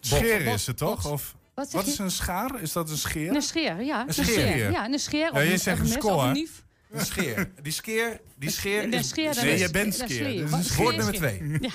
Scheren 0.00 0.52
is 0.52 0.66
het 0.66 0.76
toch? 0.76 1.10
Of... 1.10 1.34
Wat, 1.54 1.72
Wat 1.72 1.86
is 1.86 1.98
een 1.98 2.10
schaar? 2.10 2.60
Is 2.60 2.72
dat 2.72 2.90
een 2.90 2.96
scheer? 2.96 3.34
Een 3.34 3.42
scheer, 3.42 3.82
ja. 3.82 4.06
Een 4.06 4.14
scheer. 4.14 4.70
Ja, 4.70 4.86
een 4.88 4.98
scheer. 4.98 5.34
Ja, 5.34 5.40
je 5.40 5.56
zegt 5.56 5.80
een 5.80 5.86
score. 5.86 6.28
Een 6.28 6.48
een 6.90 7.06
scheer. 7.06 7.50
Die 7.62 7.72
scheer, 7.72 8.20
die 8.36 8.50
scheer 8.50 8.90
de 8.90 8.96
is... 8.96 9.08
scheer, 9.08 9.34
nee, 9.44 9.58
jij 9.58 9.70
bent 9.70 9.94
scheer. 9.94 10.50
Dus 10.50 10.70
een 10.70 10.76
woord 10.76 10.96
nummer 10.96 11.14
twee. 11.14 11.58
Ja. 11.60 11.70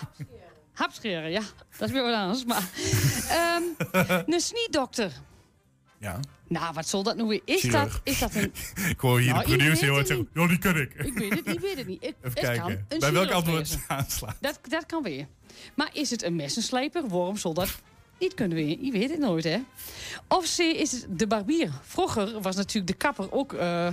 Hapscheren, 0.74 1.32
ja. 1.32 1.42
Dat 1.78 1.88
is 1.88 1.94
weer 1.94 2.04
wat 2.04 2.14
anders. 2.14 2.46
Maar, 2.46 2.64
um, 3.58 3.76
een 4.34 4.40
sniedokter. 4.40 5.12
Ja. 6.00 6.20
Nou, 6.48 6.74
wat 6.74 6.88
zal 6.88 7.04
dat 7.04 7.16
nu 7.16 7.24
weer? 7.24 7.42
Is, 7.46 7.62
dat, 7.62 8.02
is 8.04 8.20
dat 8.20 8.36
een... 8.36 8.54
ik 8.90 9.00
hoor 9.00 9.20
hier 9.20 9.34
nou, 9.34 9.46
de 9.46 9.56
producer 9.56 9.84
heel 9.84 9.94
hard 9.94 10.08
zeggen, 10.08 10.30
ja, 10.34 10.48
die 10.48 10.58
kan 10.58 10.78
ik. 10.78 10.94
Ik 10.94 11.18
weet 11.18 11.30
het, 11.30 11.48
ik 11.48 11.60
weet 11.60 11.78
het 11.78 11.88
niet. 11.88 12.04
Ik, 12.04 12.16
Even 12.22 12.34
kijken. 12.34 12.86
Kan 12.88 13.00
Bij 13.00 13.12
welk 13.12 13.32
antwoord 13.32 13.78
aanslaan? 13.88 14.36
Dat, 14.40 14.60
dat 14.62 14.86
kan 14.86 15.04
weer. 15.04 15.28
Maar 15.76 15.90
is 15.94 16.10
het 16.10 16.24
een 16.24 16.36
messenslijper? 16.36 17.08
Waarom 17.08 17.38
zal 17.38 17.54
dat 17.54 17.82
niet 18.20 18.34
kunnen 18.34 18.58
weer? 18.58 18.78
Je 18.82 18.92
weet 18.92 19.10
het 19.10 19.20
nooit, 19.20 19.44
hè? 19.44 19.58
Of 20.28 20.56
C 20.56 20.60
is 20.60 21.06
de 21.10 21.28
barbier. 21.28 21.72
Vroeger 21.82 22.42
was 22.42 22.56
natuurlijk 22.56 22.88
de 22.88 22.94
kapper 22.94 23.32
ook 23.32 23.54
uh, 23.54 23.88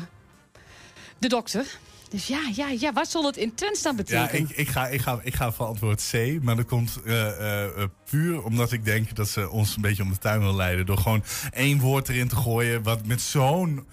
de 1.19 1.29
dokter. 1.29 1.79
Dus 2.11 2.27
ja, 2.27 2.51
ja, 2.55 2.69
ja, 2.69 2.93
wat 2.93 3.11
zal 3.11 3.25
het 3.25 3.37
in 3.37 3.55
Twents 3.55 3.83
dan 3.83 3.97
betekenen? 3.97 4.49
Ja, 4.49 4.55
ik, 4.55 4.57
ik, 4.57 4.69
ga, 4.69 4.87
ik, 4.89 5.01
ga, 5.01 5.21
ik 5.23 5.35
ga 5.35 5.53
voor 5.53 5.67
antwoord 5.67 6.09
C. 6.11 6.43
Maar 6.43 6.57
dat 6.57 6.67
komt 6.67 7.01
uh, 7.05 7.15
uh, 7.41 7.85
puur 8.11 8.43
omdat 8.43 8.73
ik 8.73 8.85
denk 8.85 9.17
dat 9.17 9.29
ze 9.29 9.51
ons 9.51 9.77
een 9.77 9.83
beetje 9.83 10.03
om 10.03 10.11
de 10.11 10.19
tuin 10.19 10.41
wil 10.41 10.55
leiden. 10.55 10.87
Door 10.87 10.99
gewoon 10.99 11.25
één 11.51 11.81
woord 11.81 12.09
erin 12.09 12.29
te 12.29 12.37
gooien 12.37 12.83
wat 12.83 13.07
met 13.07 13.21
zo'n... 13.21 13.87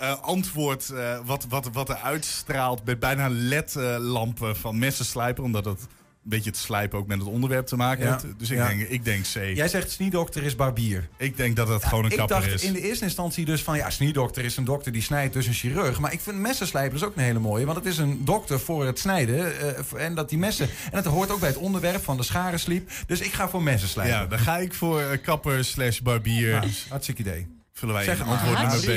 Uh, 0.00 0.20
antwoord 0.20 0.92
wat, 1.24 1.46
wat, 1.48 1.68
wat 1.72 1.88
er 1.88 1.96
uitstraalt 1.96 2.84
met 2.84 2.98
bijna 2.98 3.28
ledlampen 3.28 4.56
van 4.56 4.78
messenslijper. 4.78 5.44
Omdat 5.44 5.64
het 5.64 5.86
beetje 6.28 6.50
het 6.50 6.58
slijpen 6.58 6.98
ook 6.98 7.06
met 7.06 7.18
het 7.18 7.28
onderwerp 7.28 7.66
te 7.66 7.76
maken 7.76 8.04
ja. 8.04 8.10
heeft. 8.10 8.38
Dus 8.38 8.50
ik, 8.50 8.56
ja. 8.56 8.68
denk, 8.68 8.80
ik 8.80 9.04
denk 9.04 9.24
C. 9.24 9.34
Jij 9.34 9.68
zegt 9.68 9.90
sniedokter 9.90 10.42
is 10.42 10.56
barbier. 10.56 11.08
Ik 11.16 11.36
denk 11.36 11.56
dat 11.56 11.66
dat 11.66 11.82
ja, 11.82 11.88
gewoon 11.88 12.04
een 12.04 12.16
kapper 12.16 12.38
is. 12.38 12.44
Ik 12.44 12.50
dacht 12.50 12.62
in 12.62 12.72
de 12.72 12.80
eerste 12.80 13.04
instantie 13.04 13.44
dus 13.44 13.62
van... 13.62 13.76
ja, 13.76 13.90
sniedokter 13.90 14.44
is 14.44 14.56
een 14.56 14.64
dokter 14.64 14.92
die 14.92 15.02
snijdt, 15.02 15.32
dus 15.32 15.46
een 15.46 15.52
chirurg. 15.52 15.98
Maar 15.98 16.12
ik 16.12 16.20
vind 16.20 16.38
messenslijper 16.38 16.96
is 16.96 17.04
ook 17.04 17.16
een 17.16 17.22
hele 17.22 17.38
mooie. 17.38 17.64
Want 17.64 17.76
het 17.76 17.86
is 17.86 17.98
een 17.98 18.24
dokter 18.24 18.60
voor 18.60 18.86
het 18.86 18.98
snijden. 18.98 19.52
Uh, 19.94 20.04
en 20.04 20.14
dat 20.14 20.28
die 20.28 20.38
messen... 20.38 20.68
En 20.92 21.02
dat 21.02 21.12
hoort 21.12 21.30
ook 21.30 21.40
bij 21.40 21.48
het 21.48 21.58
onderwerp 21.58 22.04
van 22.04 22.16
de 22.16 22.22
scharensliep. 22.22 22.90
Dus 23.06 23.20
ik 23.20 23.32
ga 23.32 23.48
voor 23.48 23.62
messenslijper. 23.62 24.16
Ja, 24.16 24.26
dan 24.26 24.38
ga 24.38 24.56
ik 24.56 24.74
voor 24.74 25.00
uh, 25.00 25.08
kapper 25.22 25.64
slash 25.64 26.00
barbier. 26.00 26.48
Ja, 26.48 26.62
hartstikke 26.88 27.20
idee. 27.20 27.46
Vullen 27.72 27.94
wij 27.94 28.04
zeg 28.04 28.20
antwoord 28.20 28.58
nummer 28.58 28.80
B. 28.80 28.88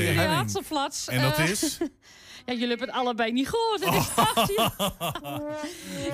En 1.07 1.21
dat 1.21 1.39
is... 1.39 1.77
Ja, 2.49 2.55
jullie 2.55 2.69
hebben 2.69 2.87
het 2.87 2.97
allebei 2.97 3.31
niet 3.31 3.49
gehoord. 3.49 3.85
Het 3.85 3.93
is 3.93 4.07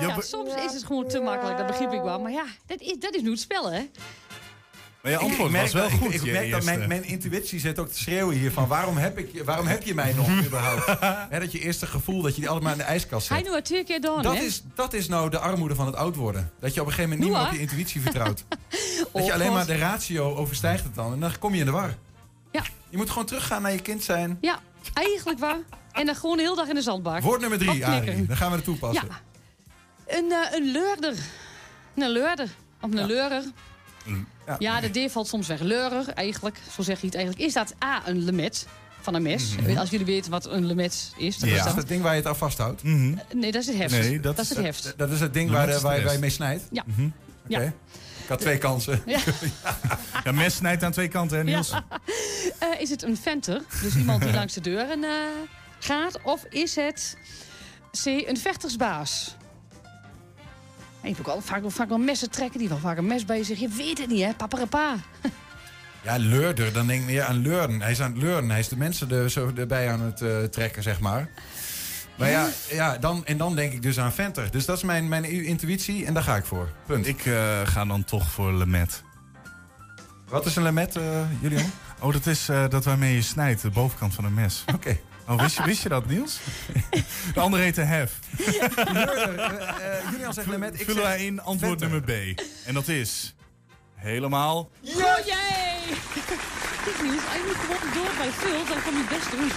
ja, 0.00 0.20
soms 0.20 0.54
is 0.54 0.72
het 0.72 0.84
gewoon 0.84 1.08
te 1.08 1.20
makkelijk, 1.20 1.58
dat 1.58 1.66
begrijp 1.66 1.92
ik 1.92 2.02
wel. 2.02 2.20
Maar 2.20 2.32
ja, 2.32 2.44
dat 2.66 2.80
is, 2.80 2.98
dat 2.98 3.14
is 3.14 3.22
nu 3.22 3.30
het 3.30 3.40
spel, 3.40 3.70
hè? 3.70 3.88
Maar 5.02 5.12
je 5.12 5.18
antwoord 5.18 5.52
was 5.52 5.72
wel 5.72 5.90
goed. 5.90 6.14
Ik, 6.14 6.22
ik 6.22 6.32
merk 6.32 6.50
dat 6.50 6.64
mijn, 6.64 6.88
mijn, 6.88 7.04
intuïtie 7.04 7.60
zit 7.60 7.78
ook 7.78 7.88
te 7.88 7.98
schreeuwen 7.98 8.36
hier 8.36 8.52
van... 8.52 8.66
waarom 8.66 8.96
heb, 8.96 9.18
ik, 9.18 9.44
waarom 9.44 9.66
heb 9.66 9.82
je 9.82 9.94
mij 9.94 10.12
nog 10.12 10.28
überhaupt? 10.46 11.00
He, 11.30 11.40
dat 11.40 11.52
je 11.52 11.58
eerste 11.58 11.86
gevoel 11.86 12.22
dat 12.22 12.34
je 12.34 12.40
die 12.40 12.50
allemaal 12.50 12.72
in 12.72 12.78
de 12.78 12.84
ijskast 12.84 13.26
zet. 13.26 13.46
Hij 13.46 13.54
nu 13.54 13.62
twee 13.62 13.84
keer 13.84 14.00
door, 14.00 14.22
dat 14.22 14.36
hè? 14.36 14.42
is, 14.42 14.62
dat 14.74 14.92
is 14.92 15.08
nou 15.08 15.30
de 15.30 15.38
armoede 15.38 15.74
van 15.74 15.86
het 15.86 15.94
oud 15.94 16.16
worden. 16.16 16.52
Dat 16.60 16.74
je 16.74 16.80
op 16.80 16.86
een 16.86 16.92
gegeven 16.92 17.18
moment 17.18 17.30
niet 17.30 17.38
meer 17.38 17.48
op 17.48 17.54
je 17.54 17.60
intuïtie 17.60 18.00
vertrouwt. 18.00 18.44
dat 19.12 19.26
je 19.26 19.32
alleen 19.32 19.52
maar 19.52 19.66
de 19.66 19.76
ratio 19.76 20.34
overstijgt 20.34 20.84
het 20.84 20.94
dan. 20.94 21.12
En 21.12 21.20
dan 21.20 21.38
kom 21.38 21.52
je 21.52 21.60
in 21.60 21.66
de 21.66 21.72
war. 21.72 21.94
Ja. 22.52 22.62
Je 22.88 22.96
moet 22.96 23.10
gewoon 23.10 23.26
teruggaan 23.26 23.62
naar 23.62 23.72
je 23.72 23.82
kind 23.82 24.04
zijn. 24.04 24.38
Ja. 24.40 24.60
Eigenlijk 24.94 25.38
waar. 25.38 25.58
En 25.96 26.06
dan 26.06 26.14
gewoon 26.14 26.36
de 26.36 26.42
hele 26.42 26.56
dag 26.56 26.68
in 26.68 26.74
de 26.74 26.82
zandbak. 26.82 27.22
Woord 27.22 27.40
nummer 27.40 27.58
drie. 27.58 27.86
Arie. 27.86 28.26
Dan 28.26 28.36
gaan 28.36 28.50
we 28.50 28.56
het 28.56 28.64
toepassen. 28.64 29.08
Ja. 29.08 29.20
Een, 30.18 30.32
eh, 30.32 30.58
een 30.58 30.70
leurder. 30.72 31.14
Een 31.94 32.10
leurder. 32.10 32.48
Of 32.80 32.90
een 32.92 33.06
leurer. 33.06 33.42
Ja. 34.46 34.56
Ja, 34.58 34.80
de 34.80 35.06
D 35.06 35.12
valt 35.12 35.28
soms 35.28 35.46
weg. 35.46 35.60
Leurer, 35.60 36.08
eigenlijk. 36.08 36.58
Zo 36.74 36.82
zeg 36.82 37.00
je 37.00 37.06
het 37.06 37.14
eigenlijk. 37.14 37.44
Is 37.46 37.52
dat 37.52 37.74
A, 37.84 38.02
een 38.08 38.24
lemet 38.24 38.66
van 39.00 39.14
een 39.14 39.22
mes? 39.22 39.54
Mhm. 39.56 39.76
Als 39.78 39.90
jullie 39.90 40.06
weten 40.06 40.30
wat 40.30 40.46
een 40.46 40.66
lemet 40.66 41.12
is. 41.16 41.36
Ja. 41.36 41.56
is 41.56 41.62
dat 41.62 41.76
het 41.76 41.88
ding 41.88 42.02
waar 42.02 42.12
je 42.12 42.18
het 42.18 42.28
aan 42.28 42.36
vasthoudt? 42.36 42.82
Nee, 42.82 43.16
dat 43.32 43.54
is 43.54 43.66
het 43.66 43.76
heft. 43.76 43.92
Nee, 43.92 44.20
dat, 44.20 44.38
is 44.38 44.48
het 44.48 44.58
heft. 44.58 44.94
Dat 44.96 45.10
is 45.10 45.20
het 45.20 45.34
ding 45.34 45.50
waar, 45.50 45.66
de- 45.66 45.80
waar, 45.80 46.02
waar 46.02 46.12
je 46.12 46.18
mee 46.18 46.30
snijdt? 46.30 46.62
Ja. 46.70 46.82
Mhm. 46.86 47.08
Ja. 47.46 47.60
Ik 47.60 47.72
had 48.28 48.40
twee 48.40 48.58
kansen. 48.58 49.02
Ja. 49.06 49.18
Ja, 50.24 50.32
mes 50.32 50.54
snijdt 50.54 50.82
aan 50.82 50.92
twee 50.92 51.08
kanten, 51.08 51.38
hè 51.38 51.44
Niels? 51.44 51.70
Eh, 52.58 52.80
is 52.80 52.90
het 52.90 53.02
een 53.02 53.16
venter? 53.16 53.62
Dus 53.82 53.96
iemand 53.96 54.22
die 54.22 54.32
langs 54.40 54.54
de 54.54 54.60
deuren 54.60 55.04
eh, 55.04 55.10
gaat? 55.78 56.22
Of 56.22 56.44
is 56.44 56.76
het 56.76 57.16
C, 58.02 58.06
een 58.06 58.36
vechtersbaas? 58.36 59.36
Je 61.00 61.08
hebt 61.08 61.20
ook 61.20 61.34
al 61.34 61.40
vaak, 61.40 61.62
vaak 61.66 61.88
wel 61.88 61.98
messen 61.98 62.30
trekken 62.30 62.58
die 62.58 62.68
wel 62.68 62.78
vaak 62.78 62.98
een 62.98 63.06
mes 63.06 63.24
bij 63.24 63.42
zich. 63.42 63.58
Je 63.58 63.68
weet 63.68 63.98
het 63.98 64.08
niet, 64.08 64.24
hè? 64.24 64.34
Paparapa. 64.34 64.96
Ja, 66.02 66.16
leurder. 66.18 66.72
Dan 66.72 66.86
denk 66.86 67.00
ik 67.00 67.06
meer 67.06 67.22
aan 67.22 67.36
leuren. 67.36 67.80
Hij 67.80 67.90
is 67.90 68.00
aan 68.00 68.12
het 68.12 68.22
leuren. 68.22 68.50
Hij 68.50 68.58
is 68.58 68.68
de 68.68 68.76
mensen 68.76 69.10
er 69.10 69.30
zo 69.30 69.52
erbij 69.56 69.90
aan 69.90 70.00
het 70.00 70.22
eh, 70.22 70.42
trekken, 70.42 70.82
zeg 70.82 71.00
maar. 71.00 71.28
Maar 72.16 72.30
ja, 72.30 72.48
ja 72.70 72.98
dan, 72.98 73.24
en 73.24 73.36
dan 73.36 73.54
denk 73.54 73.72
ik 73.72 73.82
dus 73.82 73.98
aan 73.98 74.12
Venter. 74.12 74.50
Dus 74.50 74.64
dat 74.64 74.76
is 74.76 74.82
mijn, 74.82 75.08
mijn 75.08 75.24
intuïtie 75.24 76.06
en 76.06 76.14
daar 76.14 76.22
ga 76.22 76.36
ik 76.36 76.44
voor. 76.44 76.68
Punt. 76.86 77.06
Ik 77.06 77.26
eh, 77.26 77.60
ga 77.64 77.84
dan 77.84 78.04
toch 78.04 78.30
voor 78.30 78.52
Lemet. 78.52 79.02
Wat 80.28 80.46
is 80.46 80.56
een 80.56 80.62
lemet, 80.62 80.96
eh 80.96 81.02
Julian? 81.40 81.70
Oh, 82.00 82.12
dat 82.12 82.26
is 82.26 82.48
eh, 82.48 82.68
dat 82.68 82.84
waarmee 82.84 83.14
je 83.14 83.22
snijdt, 83.22 83.62
de 83.62 83.70
bovenkant 83.70 84.14
van 84.14 84.24
een 84.24 84.34
mes. 84.34 84.64
Oké. 84.74 84.98
Oh, 85.28 85.40
wist 85.40 85.56
je, 85.56 85.62
wist 85.64 85.82
je 85.82 85.88
dat, 85.88 86.06
Niels? 86.06 86.38
De 87.34 87.40
andere 87.40 87.62
heet 87.62 87.74
de 87.74 87.82
hef. 87.82 88.12
Eh, 88.38 88.64
eh, 88.64 90.10
Julian 90.10 90.32
zegt 90.34 90.46
lemet. 90.46 90.80
Ik 90.80 90.86
Vullen 90.86 91.02
wij 91.02 91.24
in 91.24 91.40
antwoord 91.40 91.80
Venter. 91.80 92.02
nummer 92.02 92.34
B. 92.34 92.40
En 92.66 92.74
dat 92.74 92.88
is 92.88 93.34
helemaal... 93.94 94.70
Goed, 94.84 95.22
jij! 95.24 95.78
Kijk 96.84 97.02
niet, 97.02 97.12
als 97.12 97.34
je 97.34 97.44
niet 97.46 97.56
gewoon 97.56 97.94
door 97.94 98.12
bij 98.18 98.30
vult, 98.30 98.68
dan 98.68 98.82
kom 98.82 98.92
je 98.92 99.04
het 99.06 99.18
best 99.18 99.30
doen. 99.30 99.50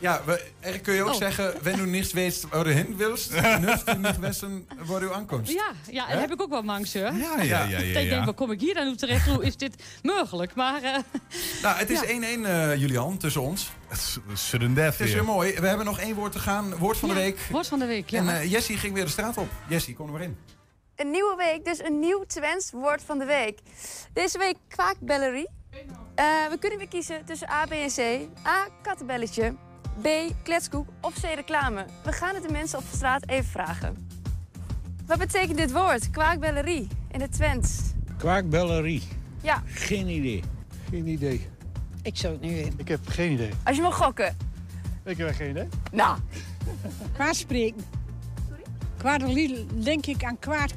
Ja, 0.00 0.20
we, 0.24 0.44
er 0.60 0.80
kun 0.80 0.94
je 0.94 1.02
ook 1.02 1.08
Oh. 1.08 1.14
zeggen, 1.14 1.54
wenn 1.62 1.76
du 1.76 1.86
nicht 1.86 2.14
weißt, 2.14 2.46
wo 2.50 2.62
du 2.62 2.70
hin 2.70 2.94
willst, 2.98 3.32
nutzt 3.60 3.86
du 3.88 3.94
nicht 3.98 4.20
wissen, 4.20 4.66
wo 4.86 4.98
du 4.98 5.08
ankommst. 5.10 5.52
Ja, 5.52 5.72
ja 5.90 6.06
dat 6.08 6.20
heb 6.20 6.32
ik 6.32 6.42
ook 6.42 6.50
wel 6.50 6.62
mangs, 6.62 6.94
hoor. 6.94 7.02
Ja, 7.02 7.12
ja, 7.12 7.42
ja, 7.42 7.62
ja, 7.64 7.78
Ik 7.78 7.94
ja. 7.94 8.10
denk, 8.10 8.24
waar 8.24 8.34
kom 8.34 8.50
ik 8.50 8.60
hier 8.60 8.74
dan 8.74 8.88
op 8.88 8.96
terecht? 8.96 9.26
Hoe 9.26 9.44
is 9.44 9.56
dit 9.56 9.82
mogelijk? 10.02 10.54
Maar 10.54 10.82
eh, 10.82 10.98
Nou, 11.62 11.76
het 11.78 11.90
is 11.90 12.00
Ja. 12.00 12.06
1-1, 12.06 12.10
eh, 12.44 12.76
Julian, 12.76 13.16
tussen 13.18 13.40
ons. 13.42 13.70
Sudden 14.34 14.74
death 14.74 14.98
Het 14.98 15.06
is 15.08 15.14
weer 15.14 15.24
mooi. 15.24 15.54
We 15.60 15.66
hebben 15.66 15.86
nog 15.86 15.98
één 16.00 16.14
woord 16.14 16.32
te 16.32 16.38
gaan. 16.38 16.76
Woord 16.76 16.96
van 16.96 17.08
de 17.08 17.14
week. 17.14 17.38
woord 17.50 17.66
van 17.66 17.78
de 17.78 17.86
week, 17.86 18.10
ja. 18.10 18.18
En 18.18 18.28
eh, 18.40 18.50
Jessie 18.50 18.76
ging 18.76 18.94
weer 18.94 19.04
de 19.04 19.10
straat 19.10 19.36
op. 19.36 19.48
Jessie, 19.68 19.94
kom 19.94 20.06
er 20.06 20.12
maar 20.12 20.22
in. 20.22 20.36
Een 20.96 21.10
nieuwe 21.10 21.34
week, 21.36 21.64
dus 21.64 21.78
een 21.82 21.98
nieuw 21.98 22.24
Twents 22.26 22.70
woord 22.70 23.02
van 23.06 23.18
de 23.18 23.24
week. 23.24 23.58
Deze 24.12 24.38
week 24.38 24.56
kwaakbellerie. 24.68 25.48
Eh, 26.14 26.24
we 26.50 26.56
kunnen 26.58 26.78
weer 26.78 26.88
kiezen 26.88 27.24
tussen 27.24 27.50
A, 27.50 27.64
B 27.66 27.70
en 27.72 27.88
C. 27.88 27.98
A, 28.46 28.68
kattenbelletje. 28.82 29.54
B, 30.02 30.06
kletskoek 30.42 30.88
of 31.00 31.14
C, 31.20 31.24
reclame. 31.34 31.84
We 32.04 32.12
gaan 32.12 32.34
het 32.34 32.42
de 32.42 32.52
mensen 32.52 32.78
op 32.78 32.84
straat 32.94 33.28
even 33.28 33.50
vragen. 33.50 34.08
Wat 35.06 35.18
betekent 35.18 35.56
dit 35.56 35.72
woord, 35.72 36.10
kwaakbellerie, 36.10 36.88
in 37.10 37.20
het 37.20 37.32
Twents? 37.32 37.78
Kwaakbellerie. 38.16 39.02
Ja, 39.42 39.62
Geen 39.66 40.08
idee. 40.08 40.42
Geen 40.90 41.06
idee. 41.06 41.48
Ik 42.02 42.16
zou 42.16 42.32
het 42.32 42.42
nu 42.42 42.54
weten. 42.54 42.72
Ik 42.76 42.88
heb 42.88 43.00
geen 43.08 43.32
idee. 43.32 43.50
als 43.64 43.76
je 43.76 43.82
wil 43.82 43.92
gokken. 43.92 44.36
Ik 45.04 45.16
heb 45.18 45.34
geen 45.34 45.50
idee. 45.50 45.68
Nou, 45.92 46.18
Kwaad 47.14 47.36
spreken. 47.36 47.84
Kwaad 48.96 49.20
denk 49.84 50.06
ik 50.06 50.24
aan 50.24 50.38
kwaad, 50.38 50.72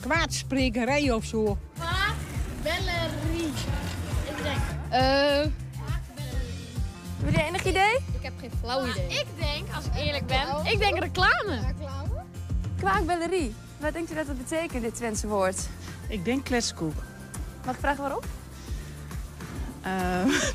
kwaadsprekerij 0.00 1.10
of 1.10 1.24
zo. 1.24 1.58
Bellerie. 2.62 3.46
Ik 4.28 4.42
denk. 4.42 4.58
eh... 4.88 5.46
Heb 7.24 7.34
je 7.34 7.42
enig 7.42 7.64
idee? 7.64 7.98
Ik 8.18 8.24
heb 8.24 8.32
geen 8.40 8.50
flauw 8.60 8.86
idee. 8.86 9.08
Ik 9.08 9.26
denk, 9.38 9.74
als 9.74 9.84
ik 9.84 9.94
eerlijk 9.94 10.26
ben, 10.26 10.46
ik 10.64 10.78
denk 10.78 10.98
reclame. 10.98 11.74
Kwaakbellerie. 12.76 13.54
Wat 13.80 13.92
denkt 13.92 14.10
u 14.10 14.14
dat 14.14 14.26
dat 14.26 14.38
betekent, 14.38 14.82
dit 14.82 14.94
Twentse 14.94 15.26
woord? 15.26 15.68
Ik 16.08 16.24
denk 16.24 16.44
kletskoek. 16.44 16.94
Mag 17.64 17.74
ik 17.74 17.80
vragen 17.80 18.00
waarom? 18.02 18.22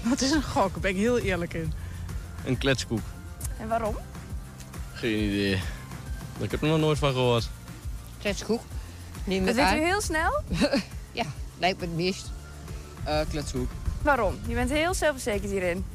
wat 0.09 0.21
is 0.21 0.31
een 0.31 0.43
gok? 0.43 0.71
Daar 0.71 0.79
ben 0.79 0.91
ik 0.91 0.97
heel 0.97 1.17
eerlijk 1.19 1.53
in. 1.53 1.73
Een 2.45 2.57
kletskoek. 2.57 3.01
En 3.59 3.67
waarom? 3.67 3.97
Geen 4.93 5.23
idee. 5.23 5.61
Ik 6.39 6.51
heb 6.51 6.61
er 6.61 6.67
nog 6.67 6.79
nooit 6.79 6.97
van 6.97 7.11
gehoord. 7.11 7.49
Kletskoek. 8.19 8.61
Neem 9.23 9.45
Dat 9.45 9.55
weet 9.55 9.73
u 9.73 9.83
heel 9.83 10.01
snel? 10.01 10.41
Ja, 11.11 11.25
lijkt 11.59 11.79
me 11.79 11.85
het 11.85 11.95
meest. 11.95 12.31
Eh 13.03 13.19
kletskoek. 13.29 13.69
Waarom? 14.01 14.39
Je 14.47 14.53
bent 14.53 14.69
heel 14.69 14.93
zelfverzekerd 14.93 15.51
hierin. 15.51 15.85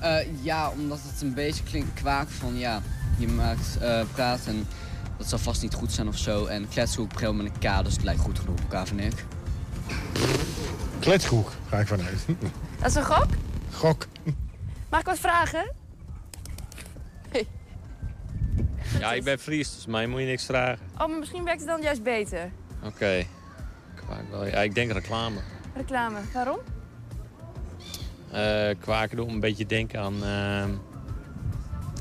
Eh, 0.00 0.44
ja, 0.44 0.70
omdat 0.70 0.98
het 1.02 1.22
een 1.22 1.34
beetje 1.34 1.62
klinkt 1.62 1.92
kwaak 2.00 2.28
van 2.28 2.58
ja, 2.58 2.82
je 3.16 3.28
maakt 3.28 3.78
eh 3.80 4.00
praat 4.14 4.40
en 4.46 4.66
dat 5.16 5.28
zal 5.28 5.38
vast 5.38 5.62
niet 5.62 5.74
goed 5.74 5.92
zijn 5.92 6.08
of 6.08 6.16
zo. 6.16 6.44
En 6.46 6.68
kletskoek 6.68 7.12
begint 7.12 7.36
met 7.36 7.46
een 7.46 7.58
K, 7.80 7.84
dus 7.84 7.92
het 7.92 8.02
lijkt 8.02 8.20
goed 8.20 8.38
genoeg 8.38 8.54
op 8.54 8.60
elkaar, 8.60 8.86
vind 8.86 9.00
ik. 9.00 9.24
Kletskoek, 11.00 11.52
ga 11.68 11.78
ik 11.78 11.86
vanuit. 11.86 12.26
Dat 12.78 12.88
is 12.88 12.94
een 12.94 13.04
gok? 13.04 13.26
Gok. 13.72 14.06
Mag 14.90 15.00
ik 15.00 15.06
wat 15.06 15.18
vragen? 15.18 15.72
Ja, 18.98 19.12
ik 19.12 19.24
ben 19.24 19.38
Fries, 19.38 19.74
dus 19.74 19.86
mij 19.86 20.06
moet 20.06 20.20
je 20.20 20.26
niks 20.26 20.44
vragen. 20.44 20.78
Oh, 20.92 21.08
maar 21.08 21.18
misschien 21.18 21.44
werkt 21.44 21.60
het 21.60 21.68
dan 21.68 21.82
juist 21.82 22.02
beter. 22.02 22.50
Oké. 22.82 23.24
Wel. 24.30 24.46
Ja, 24.46 24.58
ik 24.60 24.74
denk 24.74 24.92
reclame. 24.92 25.40
Reclame. 25.74 26.18
Waarom? 26.32 26.58
Eh 28.32 28.68
kwaken 28.80 29.16
doen 29.16 29.28
een 29.28 29.40
beetje 29.40 29.66
denken 29.66 30.00
aan 30.00 30.14
ehm, 30.24 30.70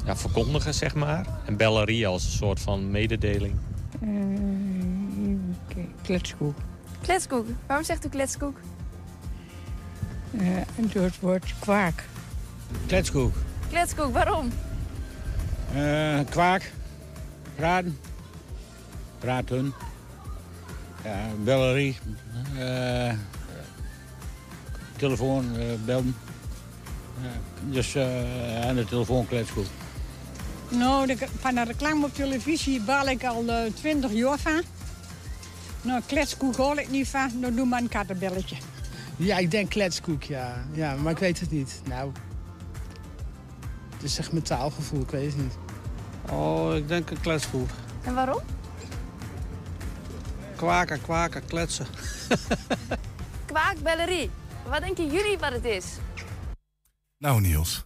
ja, 0.06 0.16
verkondigen, 0.16 0.74
zeg 0.74 0.96
maar. 0.96 1.26
En 1.46 1.58
bellerie 1.58 2.08
als 2.08 2.26
een 2.26 2.32
soort 2.32 2.60
van 2.60 2.92
mededeling. 2.92 3.56
kletskoek. 6.02 6.58
Kletskoek. 7.02 7.48
Waarom 7.68 7.86
zegt 7.86 8.06
u 8.06 8.10
kletskoek? 8.10 8.60
en 10.78 10.90
door 10.94 11.04
het 11.04 11.20
woord 11.20 11.54
kwaak. 11.60 12.04
Kletskoek. 12.86 13.36
Kletskoek, 13.70 14.14
waarom? 14.14 14.52
Eh, 15.74 16.20
kwaak. 16.30 16.72
Praten. 17.56 17.98
Praten. 19.20 19.74
Ja, 21.04 21.18
bellerie. 21.44 21.98
Eh, 22.58 23.14
telefoon 24.98 25.58
eh, 25.58 25.66
bellen. 25.86 26.16
Ja, 27.22 27.30
dus 27.72 27.96
eh, 27.96 28.68
aan 28.68 28.76
de 28.76 28.86
telefoon 28.86 29.28
kletskoek. 29.28 29.66
Nou, 30.70 31.08
de, 31.08 31.18
van 31.40 31.56
de 31.56 31.64
reclame 31.64 32.06
op 32.06 32.14
televisie 32.14 32.82
baal 32.82 33.08
ik 33.08 33.24
al 33.24 33.48
eh, 33.48 33.72
20 33.74 34.12
jaar 34.12 34.40
van. 34.40 34.62
Nou, 35.82 36.02
kletskoek 36.06 36.56
hoor 36.56 36.80
ik 36.80 36.90
niet 36.90 37.08
van. 37.08 37.32
Dan 37.42 37.56
doe 37.56 37.66
maar 37.66 37.82
een 37.82 37.90
kattenbelletje. 37.90 38.56
Ja, 39.16 39.38
ik 39.38 39.52
denk 39.52 39.70
kletskoek, 39.70 40.24
ja. 40.24 40.66
Ja, 40.72 40.96
maar 40.96 41.12
ik 41.12 41.18
weet 41.18 41.40
het 41.40 41.52
niet. 41.52 41.82
Nou, 41.88 42.12
het 43.94 44.04
is 44.04 44.18
echt 44.18 44.32
mijn 44.32 44.44
taalgevoel, 44.44 45.02
ik 45.02 45.10
weet 45.10 45.34
het 45.34 45.38
niet. 45.38 45.58
Oh, 46.32 46.76
ik 46.76 46.88
denk 46.88 47.10
een 47.10 47.22
kletskoek. 47.22 47.70
En 48.04 48.14
waarom? 48.14 48.42
Kwaken, 50.56 51.02
kwaken, 51.02 51.46
kletsen. 51.46 51.86
Kwaakbellerie. 53.46 54.30
Wat 54.70 54.82
denken 54.82 55.12
jullie 55.12 55.38
wat 55.38 55.52
het 55.52 55.66
is? 55.66 55.86
Nou, 57.18 57.42
Niels. 57.42 57.86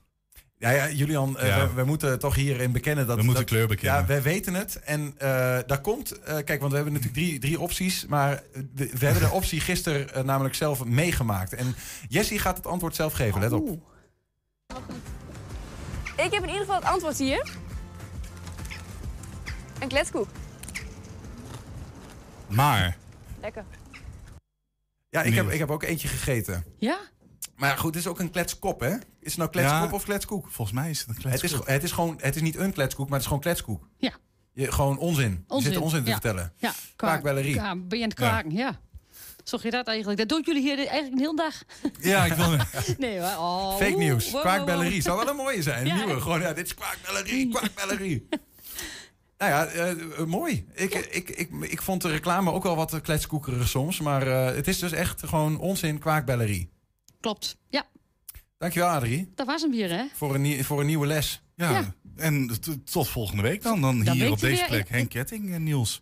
Ja, 0.58 0.70
ja 0.70 0.90
Julian, 0.90 1.38
eh, 1.38 1.64
we, 1.64 1.74
we 1.74 1.84
moeten 1.84 2.20
toch 2.20 2.36
hierin 2.36 2.72
bekennen 2.72 3.08
dat... 3.08 3.18
We 3.18 3.24
moeten 3.24 3.42
dat- 3.42 3.52
kleur 3.52 3.68
bekennen. 3.68 4.00
Ja, 4.02 4.06
wij 4.06 4.22
weten 4.22 4.54
het. 4.54 4.80
En 4.80 5.14
eh, 5.18 5.28
daar 5.66 5.82
komt... 5.82 6.12
eh, 6.20 6.36
kijk, 6.36 6.60
want 6.60 6.70
we 6.72 6.76
hebben 6.76 6.94
natuurlijk 6.94 7.14
drie, 7.24 7.40
drie 7.40 7.60
opties. 7.60 8.06
Maar 8.06 8.44
we, 8.54 8.90
we 8.98 9.06
hebben 9.06 9.24
de 9.30 9.36
optie 9.40 9.60
gisteren 9.60 10.26
namelijk 10.26 10.56
zelf 10.56 10.86
meegemaakt. 10.86 11.54
En 11.54 11.76
Jessie 12.08 12.40
gaat 12.40 12.58
het 12.58 12.68
antwoord 12.68 12.96
zelf 12.96 13.14
geven, 13.14 13.40
let 13.42 13.52
op. 13.52 13.70
Ik 16.16 16.32
heb 16.32 16.44
in 16.44 16.48
ieder 16.50 16.60
geval 16.60 16.76
het 16.76 16.86
antwoord 16.86 17.18
hier. 17.18 17.50
Een 19.80 19.88
kletskoek. 19.88 20.28
Maar... 22.48 22.98
Lekker. 23.42 23.64
Ja, 25.12 25.22
ik 25.22 25.34
heb, 25.34 25.50
ik 25.50 25.60
heb 25.60 25.72
ook 25.72 25.84
eentje 25.84 26.08
gegeten. 26.08 26.66
Ja? 26.78 27.00
Maar 27.56 27.70
ja, 27.70 27.76
goed, 27.76 27.94
het 27.94 28.04
is 28.04 28.10
ook 28.10 28.20
een 28.20 28.32
kletskop, 28.32 28.80
hè? 28.80 28.94
Is 28.96 29.02
het 29.22 29.38
nou 29.38 29.50
kletskop 29.50 29.90
Ja, 29.90 29.96
of 29.96 30.04
kletskoek? 30.04 30.48
Volgens 30.50 30.78
mij 30.78 30.90
is 30.90 31.00
het 31.00 31.08
een 31.08 31.16
Het 31.16 31.34
is, 31.34 31.40
kletskoek. 31.40 31.68
het 31.68 31.84
is 31.84 31.92
gewoon, 31.92 32.18
het 32.22 32.36
is 32.36 32.42
niet 32.42 32.56
een 32.56 32.74
kletskoek, 32.74 33.06
maar 33.06 33.14
het 33.14 33.22
is 33.22 33.28
gewoon 33.28 33.42
kletskoek. 33.42 33.88
Ja. 33.98 34.12
Je, 34.54 34.72
gewoon 34.72 34.98
onzin. 34.98 35.46
Je 35.48 35.62
zit 35.62 35.78
onzin 35.78 36.02
te 36.04 36.08
ja. 36.08 36.12
vertellen. 36.12 36.54
Ja, 36.58 36.74
Kwaakbellerie. 36.96 37.54
Ja, 37.54 37.76
ben 37.76 37.98
je 37.98 38.04
aan 38.04 38.10
het 38.10 38.20
kwaken, 38.20 38.52
ja. 38.52 38.80
Zag 39.44 39.64
je 39.64 39.72
dat 39.72 39.88
eigenlijk? 39.88 40.20
Dat 40.20 40.30
doen 40.30 40.42
jullie 40.46 40.62
hier 40.62 40.78
eigenlijk 40.78 41.12
een 41.12 41.20
hele 41.20 41.36
dag. 41.36 41.64
Ja, 42.00 42.26
ik 42.26 42.34
wil... 42.34 42.58
nee 42.98 43.20
hoor. 43.20 43.30
Oh, 43.30 43.76
Fake 43.78 43.98
nieuws. 43.98 44.32
wow, 44.32 44.42
Kwaakbellerie. 44.42 45.02
Zou 45.02 45.18
wel 45.18 45.28
een 45.28 45.36
mooie 45.36 45.62
zijn. 45.62 45.84
Nieuwe. 45.84 46.22
Gewoon, 46.22 46.42
ja, 46.42 46.54
dit 46.54 46.66
is 46.66 46.74
kwaakbellerie. 46.74 47.50
Kwaakbellerie. 47.56 48.28
Nou 49.42 49.52
ja, 49.54 49.66
eh, 49.66 49.92
eh, 49.92 50.26
mooi. 50.26 50.66
Ik, 50.74 50.94
ik, 50.94 51.30
ik, 51.30 51.50
ik 51.62 51.82
vond 51.82 52.02
de 52.02 52.10
reclame 52.10 52.52
ook 52.52 52.64
wel 52.64 52.76
wat 52.76 53.02
kletskoekerig 53.02 53.68
soms. 53.68 54.00
Maar 54.00 54.28
eh, 54.28 54.56
het 54.56 54.68
is 54.68 54.80
dus 54.80 54.92
echt 54.92 55.24
gewoon 55.28 55.60
onzin 55.60 56.00
kwaakbellerie. 56.00 56.70
Klopt. 57.20 57.58
Ja, 57.70 57.84
Dankjewel, 58.58 58.90
Adrie. 58.90 59.32
dat 59.36 59.46
was 59.48 59.62
hem 59.62 59.72
weer, 59.72 59.90
hè? 59.90 60.04
Voor 60.14 60.36
een, 60.36 60.42
nie- 60.42 60.66
voor 60.66 60.80
een 60.80 60.86
nieuwe 60.86 61.08
les. 61.08 61.42
Ja, 61.56 61.70
Ja. 61.72 61.94
en 62.16 62.50
tot 62.92 63.08
volgende 63.08 63.42
week 63.42 63.62
dan. 63.62 63.82
Dan, 63.82 64.04
Dan 64.04 64.16
hier 64.16 64.32
op 64.32 64.40
deze 64.40 64.56
weer- 64.56 64.68
plek 64.68 64.90
Henk 64.90 65.10
Ketting 65.10 65.54
en 65.54 65.64
Niels. 65.64 66.02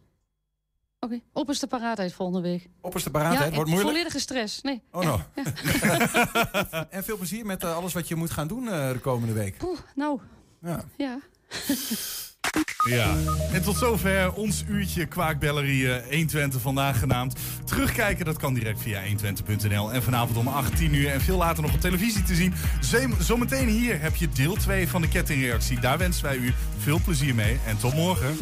Oké, 1.00 1.20
opperste 1.34 1.68
paraatheid 1.68 2.14
volgende 2.14 2.42
week. 2.50 2.68
Opperste 2.82 3.10
paraatheid. 3.12 3.50
ja, 3.50 3.56
Wordt 3.56 3.70
moeilijk. 3.70 3.90
volledige 3.92 4.20
stress. 4.20 4.62
Nee. 4.62 4.82
Oh 4.92 5.04
no. 5.04 5.22
en 6.90 7.04
veel 7.04 7.18
plezier 7.18 7.46
met 7.46 7.64
eh, 7.64 7.76
alles 7.76 7.94
wat 7.94 8.08
je 8.08 8.16
moet 8.16 8.32
gaan 8.32 8.48
doen 8.48 8.68
eh, 8.70 8.92
de 8.92 9.00
komende 9.00 9.34
week. 9.34 9.58
Poeh, 9.58 9.78
nou, 9.96 10.20
Ja. 10.62 10.84
ja. 10.98 11.20
Ja, 12.86 13.16
en 13.52 13.62
tot 13.62 13.78
zover 13.78 14.34
ons 14.34 14.64
uurtje 14.68 15.06
Kwaakbellerie 15.06 15.94
eh, 15.94 16.12
120 16.12 16.62
vandaag 16.62 17.00
genaamd. 17.00 17.36
Terugkijken, 17.64 18.26
dat 18.26 18.38
kan 18.38 18.54
direct 18.54 18.82
via 18.82 19.02
120.nl. 19.04 19.94
En 19.94 20.04
vanavond 20.04 20.38
om 20.38 20.48
18 20.48 20.94
uur 20.94 21.10
en 21.10 21.22
veel 21.22 21.38
later 21.38 21.64
nog 21.64 21.74
op 21.74 21.82
televisie 21.82 22.24
te 22.24 22.36
zien. 22.36 22.54
Zometeen 23.20 23.68
hier 23.68 24.02
heb 24.02 24.16
je 24.16 24.30
deel 24.30 24.56
2 24.56 24.88
van 24.88 25.02
de 25.02 25.08
kettingreactie. 25.08 25.80
Daar 25.80 25.98
wensen 25.98 26.24
wij 26.24 26.38
u 26.38 26.54
veel 26.78 27.00
plezier 27.04 27.36
mee 27.36 27.60
en 27.66 27.78
tot 27.78 27.94
morgen. 27.94 28.38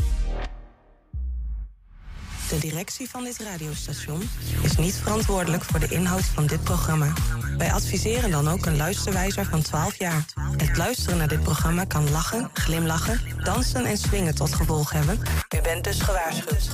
De 2.49 2.57
directie 2.59 3.09
van 3.09 3.23
dit 3.23 3.37
radiostation 3.39 4.29
is 4.61 4.77
niet 4.77 4.95
verantwoordelijk 4.95 5.63
voor 5.63 5.79
de 5.79 5.87
inhoud 5.87 6.23
van 6.23 6.45
dit 6.45 6.63
programma. 6.63 7.13
Wij 7.57 7.71
adviseren 7.71 8.31
dan 8.31 8.47
ook 8.49 8.65
een 8.65 8.77
luisterwijzer 8.77 9.45
van 9.45 9.61
12 9.61 9.95
jaar. 9.95 10.25
Het 10.57 10.77
luisteren 10.77 11.17
naar 11.17 11.27
dit 11.27 11.43
programma 11.43 11.83
kan 11.83 12.11
lachen, 12.11 12.49
glimlachen, 12.53 13.21
dansen 13.43 13.85
en 13.85 13.97
swingen 13.97 14.35
tot 14.35 14.53
gevolg 14.53 14.91
hebben. 14.91 15.19
U 15.57 15.61
bent 15.61 15.83
dus 15.83 16.01
gewaarschuwd. 16.01 16.69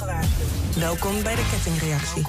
Welkom 0.75 1.23
bij 1.23 1.35
de 1.35 1.49
kettingreactie. 1.51 2.23